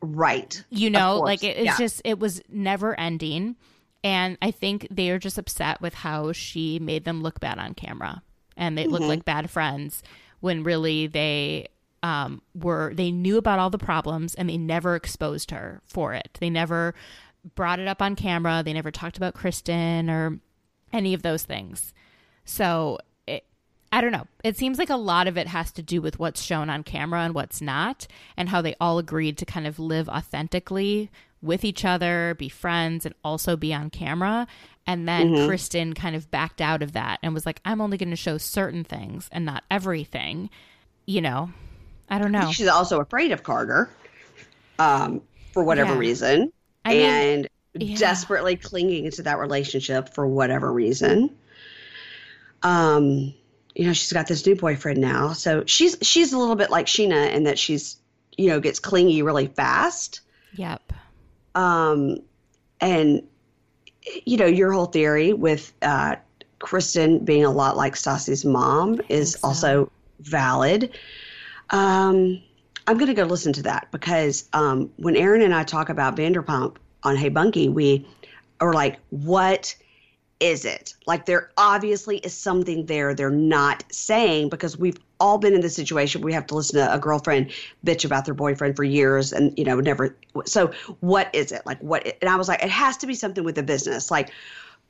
[0.00, 0.64] Right.
[0.70, 1.78] you know like it, it's yeah.
[1.78, 3.54] just it was never ending
[4.02, 7.74] and i think they are just upset with how she made them look bad on
[7.74, 8.22] camera
[8.56, 8.92] and they Mm-hmm.
[8.92, 10.02] looked like bad friends
[10.40, 11.68] when really they
[12.02, 16.36] um, were they knew about all the problems and they never exposed her for it
[16.40, 16.94] they never
[17.54, 20.38] brought it up on camera they never talked about kristen or
[20.92, 21.92] any of those things
[22.44, 23.44] so it,
[23.92, 24.26] I don't know.
[24.42, 27.20] It seems like a lot of it has to do with what's shown on camera
[27.20, 28.06] and what's not,
[28.36, 31.10] and how they all agreed to kind of live authentically
[31.40, 34.46] with each other, be friends, and also be on camera.
[34.86, 35.46] And then Mm-hmm.
[35.46, 38.38] Kristen kind of backed out of that and was like, I'm only going to show
[38.38, 40.50] certain things and not everything.
[41.06, 41.50] You know,
[42.08, 42.50] I don't know.
[42.52, 43.88] She's also afraid of Carter
[44.78, 45.22] um,
[45.52, 45.98] for whatever Yeah.
[45.98, 46.52] reason
[46.84, 47.96] I mean, and yeah.
[47.96, 51.30] desperately clinging to that relationship for whatever reason.
[52.62, 53.34] Um,
[53.74, 55.32] you know, she's got this new boyfriend now.
[55.32, 57.96] So she's she's a little bit like Scheana in that she's,
[58.36, 60.20] you know, gets clingy really fast.
[60.54, 60.92] Yep.
[61.54, 62.18] Um,
[62.80, 63.22] and
[64.26, 66.16] you know, your whole theory with uh,
[66.58, 69.48] Kristen being a lot like Stassi's mom is so.
[69.48, 70.96] also valid.
[71.70, 72.42] Um,
[72.86, 76.16] I'm going to go listen to that because um, when Erin and I talk about
[76.16, 78.06] Vanderpump on Hey Bunky, we
[78.60, 79.74] are like, what
[80.40, 80.94] is it?
[81.06, 85.76] Like, there obviously is something there they're not saying because we've all been in this
[85.76, 86.20] situation.
[86.20, 87.52] We have to listen to a girlfriend
[87.86, 90.16] bitch about their boyfriend for years and, you know, never.
[90.44, 91.64] So, what is it?
[91.64, 92.16] Like, what?
[92.20, 94.10] And I was like, it has to be something with the business.
[94.10, 94.32] Like,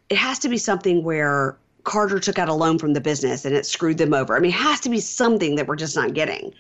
[0.09, 3.55] it has to be something where Carter took out a loan from the business and
[3.55, 4.37] it screwed them over.
[4.37, 6.53] I mean, it has to be something that we're just not getting.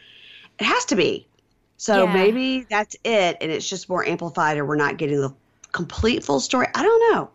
[0.59, 1.27] It has to be.
[1.77, 2.13] So Yeah.
[2.15, 5.33] maybe that's it, and it's just more amplified, or we're not getting the
[5.73, 6.67] complete full story.
[6.75, 7.31] I don't know.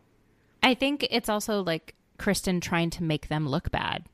[0.64, 4.06] I think it's also like Kristen trying to make them look bad.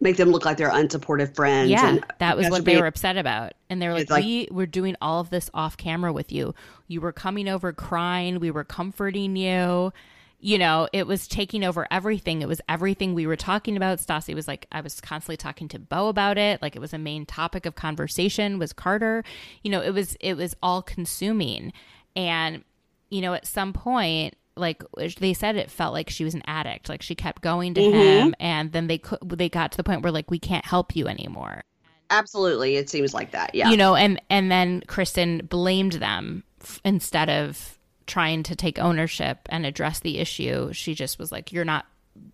[0.00, 1.70] Make them look like they're unsupportive friends.
[1.70, 3.54] Yeah, and that was what they were upset about.
[3.70, 6.54] And they were like, like- we were doing all of this off camera with you.
[6.88, 8.38] You were coming over crying.
[8.40, 9.92] We were comforting you.
[10.38, 12.42] You know, it was taking over everything.
[12.42, 13.98] It was everything we were talking about.
[13.98, 16.60] Stassi was like, I was constantly talking to Beau about it.
[16.60, 19.24] Like it was a main topic of conversation was Carter.
[19.62, 21.72] You know, it was it was all consuming.
[22.14, 22.64] And,
[23.10, 24.82] you know, at some point, like
[25.18, 26.88] they said it felt like she was an addict.
[26.88, 27.96] Like she kept going to mm-hmm.
[27.96, 30.96] him and then they could they got to the point where like we can't help
[30.96, 31.64] you anymore
[32.10, 33.54] Absolutely, it seems like that.
[33.54, 33.70] Yeah.
[33.70, 37.75] you know and and then kristen blamed them f- instead of
[38.06, 41.86] trying to take ownership and address the issue she just was like you're not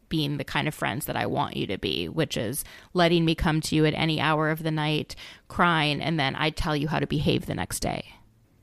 [0.08, 3.34] being the kind of friends that i want you to be which is letting me
[3.34, 5.16] come to you at any hour of the night
[5.48, 8.04] crying and then i tell you how to behave the next day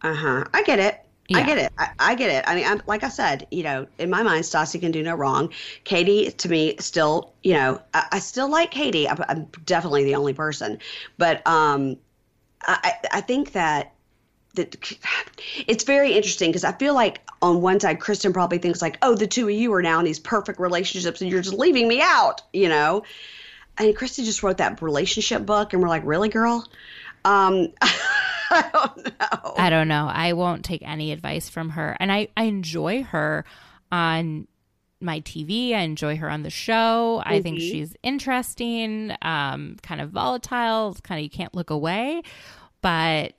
[0.01, 0.45] Uh huh.
[0.53, 1.05] I get it.
[1.31, 1.71] I get it.
[1.77, 2.43] I, I get it.
[2.47, 5.13] I mean, I'm, like I said, you know, in my mind, Stassi can do no
[5.13, 5.53] wrong.
[5.83, 9.07] Katie, to me, still, you know, I, I still like Katie.
[9.07, 10.79] I'm, I'm definitely the only person,
[11.19, 11.97] but um,
[12.63, 13.93] I, I think that
[14.55, 19.15] it's very interesting because I feel like on one side, Kristen probably thinks like, oh,
[19.15, 22.01] the two of you are now in these perfect relationships, and you're just leaving me
[22.01, 23.03] out, you know.
[23.77, 26.67] And Kristen just wrote that relationship book, and we're like, really, girl?
[27.23, 29.53] Um, I don't know.
[29.57, 30.09] I don't know.
[30.11, 31.95] I won't take any advice from her.
[31.99, 33.45] And I, I enjoy her
[33.91, 34.47] on
[34.99, 35.73] my TV.
[35.73, 37.21] I enjoy her on the show.
[37.25, 42.21] I think she's interesting, um, kind of volatile, kind of you can't look away.
[42.81, 43.33] But,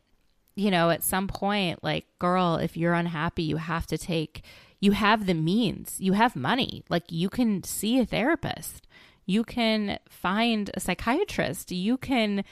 [0.61, 4.43] you know, at some point, like, girl, if you're unhappy, you have to take,
[4.78, 6.85] you have the means, you have money.
[6.91, 8.87] Like, you can see a therapist,
[9.24, 12.45] you can find a psychiatrist, you can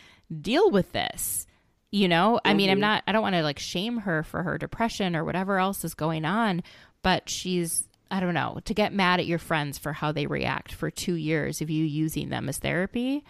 [0.42, 1.46] deal with this
[1.90, 2.38] you know?
[2.44, 2.82] I mean i'm mm-hmm.
[2.82, 5.94] not i don't want to like shame her for her depression or whatever else is
[5.94, 6.62] going on
[7.02, 10.70] but she's i don't know to get mad at your friends for how they react
[10.70, 13.24] for two years of you using them as therapy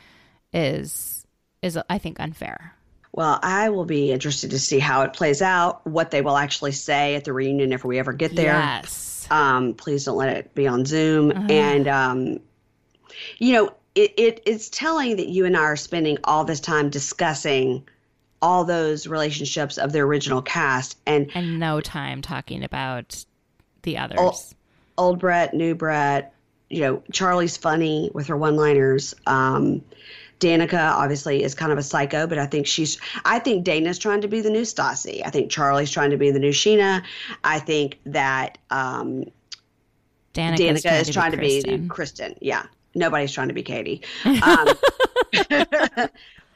[0.52, 1.24] is
[1.62, 2.74] is i think unfair
[3.18, 6.70] Well, I will be interested to see how it plays out, what they will actually
[6.70, 8.52] say at the reunion if we ever get there.
[8.52, 11.32] yes Um, please don't let it be on Zoom.
[11.50, 12.38] And um,
[13.38, 16.90] you know, it, it it's telling that you and I are spending all this time
[16.90, 17.88] discussing
[18.40, 23.24] all those relationships of the original cast and and no time talking about
[23.82, 24.32] the others Oh,
[24.96, 26.34] old Brett, new Brett.
[26.70, 29.16] You know, Charli's funny with her one-liners.
[29.26, 29.82] Um,
[30.40, 32.98] Danica obviously is kind of a psycho, but I think she's.
[33.24, 35.22] I think Dayna's trying to be the new Stassi.
[35.24, 37.02] I think Charli's trying to be the new Scheana.
[37.42, 39.24] I think that um,
[40.34, 41.88] Danica's Danica is trying to be Kristen.
[41.88, 42.34] Kristen.
[42.40, 44.02] Yeah, nobody's trying to be Katie.
[44.42, 44.68] Um,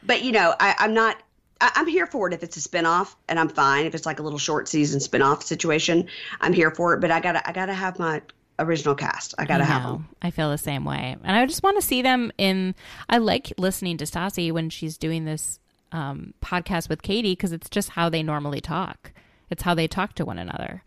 [0.04, 1.16] but you know, I, I'm not.
[1.60, 4.22] I'm here for it if it's a spinoff, and I'm fine if it's like a
[4.22, 6.08] little short season spinoff situation.
[6.40, 8.20] I'm here for it, but I gotta, I gotta have my
[8.58, 9.34] original cast.
[9.38, 10.08] I gotta I have them.
[10.22, 11.16] I feel the same way.
[11.24, 12.74] And I just want to see them in.
[13.08, 15.58] I like listening to Stassi when she's doing this
[15.92, 19.12] um, podcast with Katie because it's just how they normally talk.
[19.50, 20.82] It's how they talk to one another.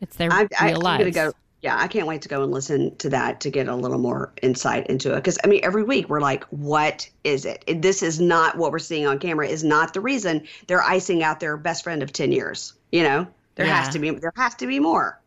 [0.00, 1.16] It's their I, I, real I'm lives.
[1.16, 1.32] gonna go.
[1.60, 4.32] Yeah, I can't wait to go and listen to that to get a little more
[4.42, 5.16] insight into it.
[5.16, 7.64] Because I mean, every week we're like, "What is it?
[7.66, 9.48] It- This is not what we're seeing on camera.
[9.48, 12.74] Is not the reason they're icing out their best friend of ten years.
[12.92, 13.26] You know,
[13.56, 13.82] there Yeah.
[13.82, 15.18] has to be there has to be more.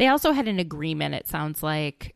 [0.00, 2.14] They also had an agreement, it sounds like,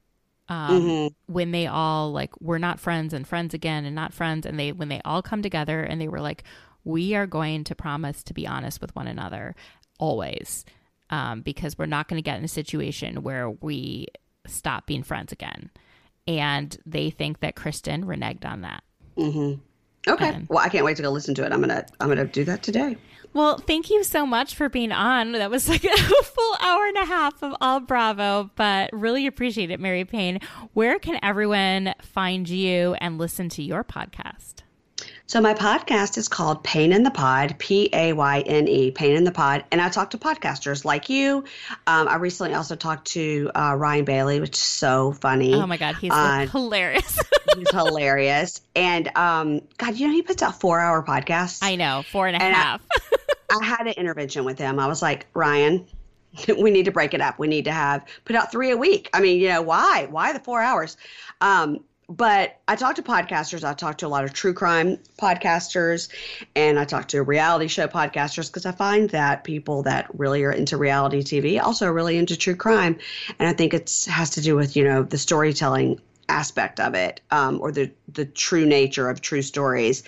[0.49, 1.33] um, Mm-hmm.
[1.33, 4.73] when they all like were not friends and friends again and not friends and they
[4.73, 6.45] when they all come together and they were like
[6.85, 9.55] we are going to promise to be honest with one another
[9.99, 10.67] always
[11.09, 14.07] um, because we're not going to get in a situation where we
[14.47, 15.71] stop being friends again
[16.29, 18.83] and they think that kristen reneged on that
[20.07, 20.29] Okay.
[20.29, 21.53] And- well, I can't wait to go listen to it.
[21.53, 22.97] I'm gonna I'm gonna do that today.
[23.35, 25.33] Well, thank you so much for being on.
[25.33, 29.71] That was like a full hour and a half of all Bravo, but really appreciate
[29.71, 30.39] it, Mary Payne.
[30.73, 34.55] Where can everyone find you and listen to your podcast?
[35.27, 39.17] So my podcast is called Payne in the Pod, P A Y N E, Payne
[39.17, 41.45] in the Pod, and I talk to podcasters like you.
[41.87, 45.55] Um, I recently also talked to uh, Ryan Bailey, which is so funny.
[45.55, 47.19] Oh my God, he's Uh, hilarious.
[47.57, 51.61] He's hilarious, and um, God, you know he puts out four-hour podcasts.
[51.63, 52.81] I know, four and a And half.
[52.94, 52.94] I
[53.63, 54.79] had an intervention with him.
[54.79, 55.87] I was like, Ryan,
[56.49, 57.39] we need to break it up.
[57.39, 59.11] We need to have put out three a week.
[59.13, 60.09] I mean, you know, why?
[60.11, 60.97] Why the four hours?
[61.41, 63.65] Um, but I talked to podcasters.
[63.65, 66.09] I talked to a lot of true crime podcasters,
[66.55, 70.53] and I talked to reality show podcasters because I find that people that really are
[70.53, 72.99] into reality TV also are really into true crime,
[73.39, 77.21] and I think it has to do with you know the storytelling aspect of it,
[77.31, 80.03] um, or the the true nature of true stories.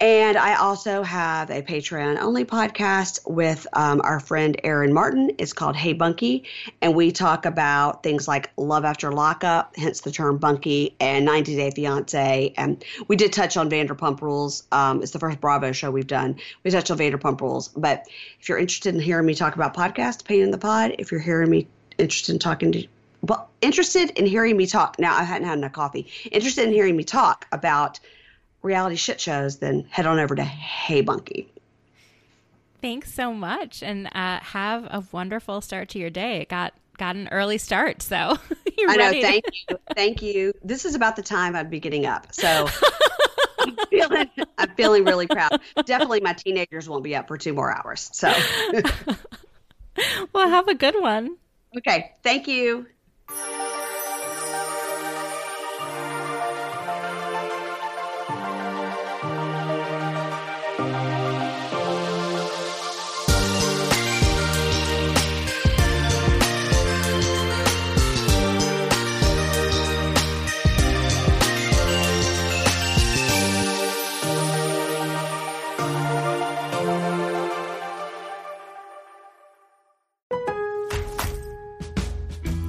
[0.00, 5.32] And I also have a Patreon only podcast with um, our friend Erin Martin.
[5.38, 6.44] It's called Hey Bunky.
[6.80, 11.56] And we talk about things like love after lockup, hence the term bunky, and 90
[11.56, 12.54] Day Fiance.
[12.56, 14.62] And we did touch on Vanderpump Rules.
[14.70, 16.36] Um, it's the first Bravo show we've done.
[16.62, 17.66] We touched on Vanderpump Rules.
[17.68, 18.06] But
[18.38, 21.20] if you're interested in hearing me talk about podcasts, Payne in the Pod, if you're
[21.20, 21.66] hearing me
[21.98, 22.86] interested in talking to
[23.20, 24.96] well, interested in hearing me talk.
[25.00, 26.06] Now I hadn't had enough coffee.
[26.30, 27.98] Interested in hearing me talk about
[28.68, 31.50] reality shit shows, then head on over to Hey Bunky.
[32.80, 36.42] Thanks so much, and uh, have a wonderful start to your day.
[36.42, 38.36] It got got an early start, so
[38.78, 39.04] you're I know.
[39.06, 39.22] ready.
[39.22, 39.76] Thank you.
[39.96, 40.52] Thank you.
[40.62, 42.28] This is about the time I'd be getting up.
[42.32, 42.68] So
[43.58, 45.60] I'm feeling, I'm feeling really proud.
[45.86, 48.10] Definitely my teenagers won't be up for two more hours.
[48.12, 48.32] So,
[50.32, 51.36] well, have a good one.
[51.78, 52.12] okay.
[52.22, 52.86] Thank you.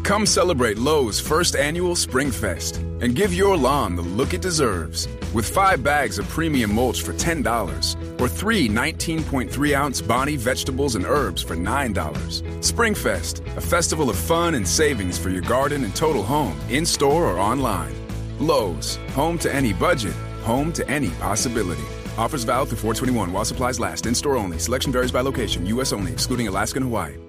[0.10, 5.08] Come celebrate Lowe's first annual Spring Fest and give your lawn the look it deserves
[5.36, 11.06] with five bags of premium mulch for $10 or three 19.3 ounce Bonnie vegetables and
[11.06, 12.64] herbs for $9.
[12.66, 16.88] Spring Fest, a festival of fun and savings for your garden and total home, in
[16.88, 17.94] store or online.
[18.40, 21.86] Lowe's, home to any budget, home to any possibility.
[22.18, 24.08] Offers valid through 421 while supplies last.
[24.08, 24.58] In store only.
[24.58, 25.68] Selection varies by location.
[25.68, 25.94] U.S.
[25.94, 27.29] only, excluding Alaska and Hawaii.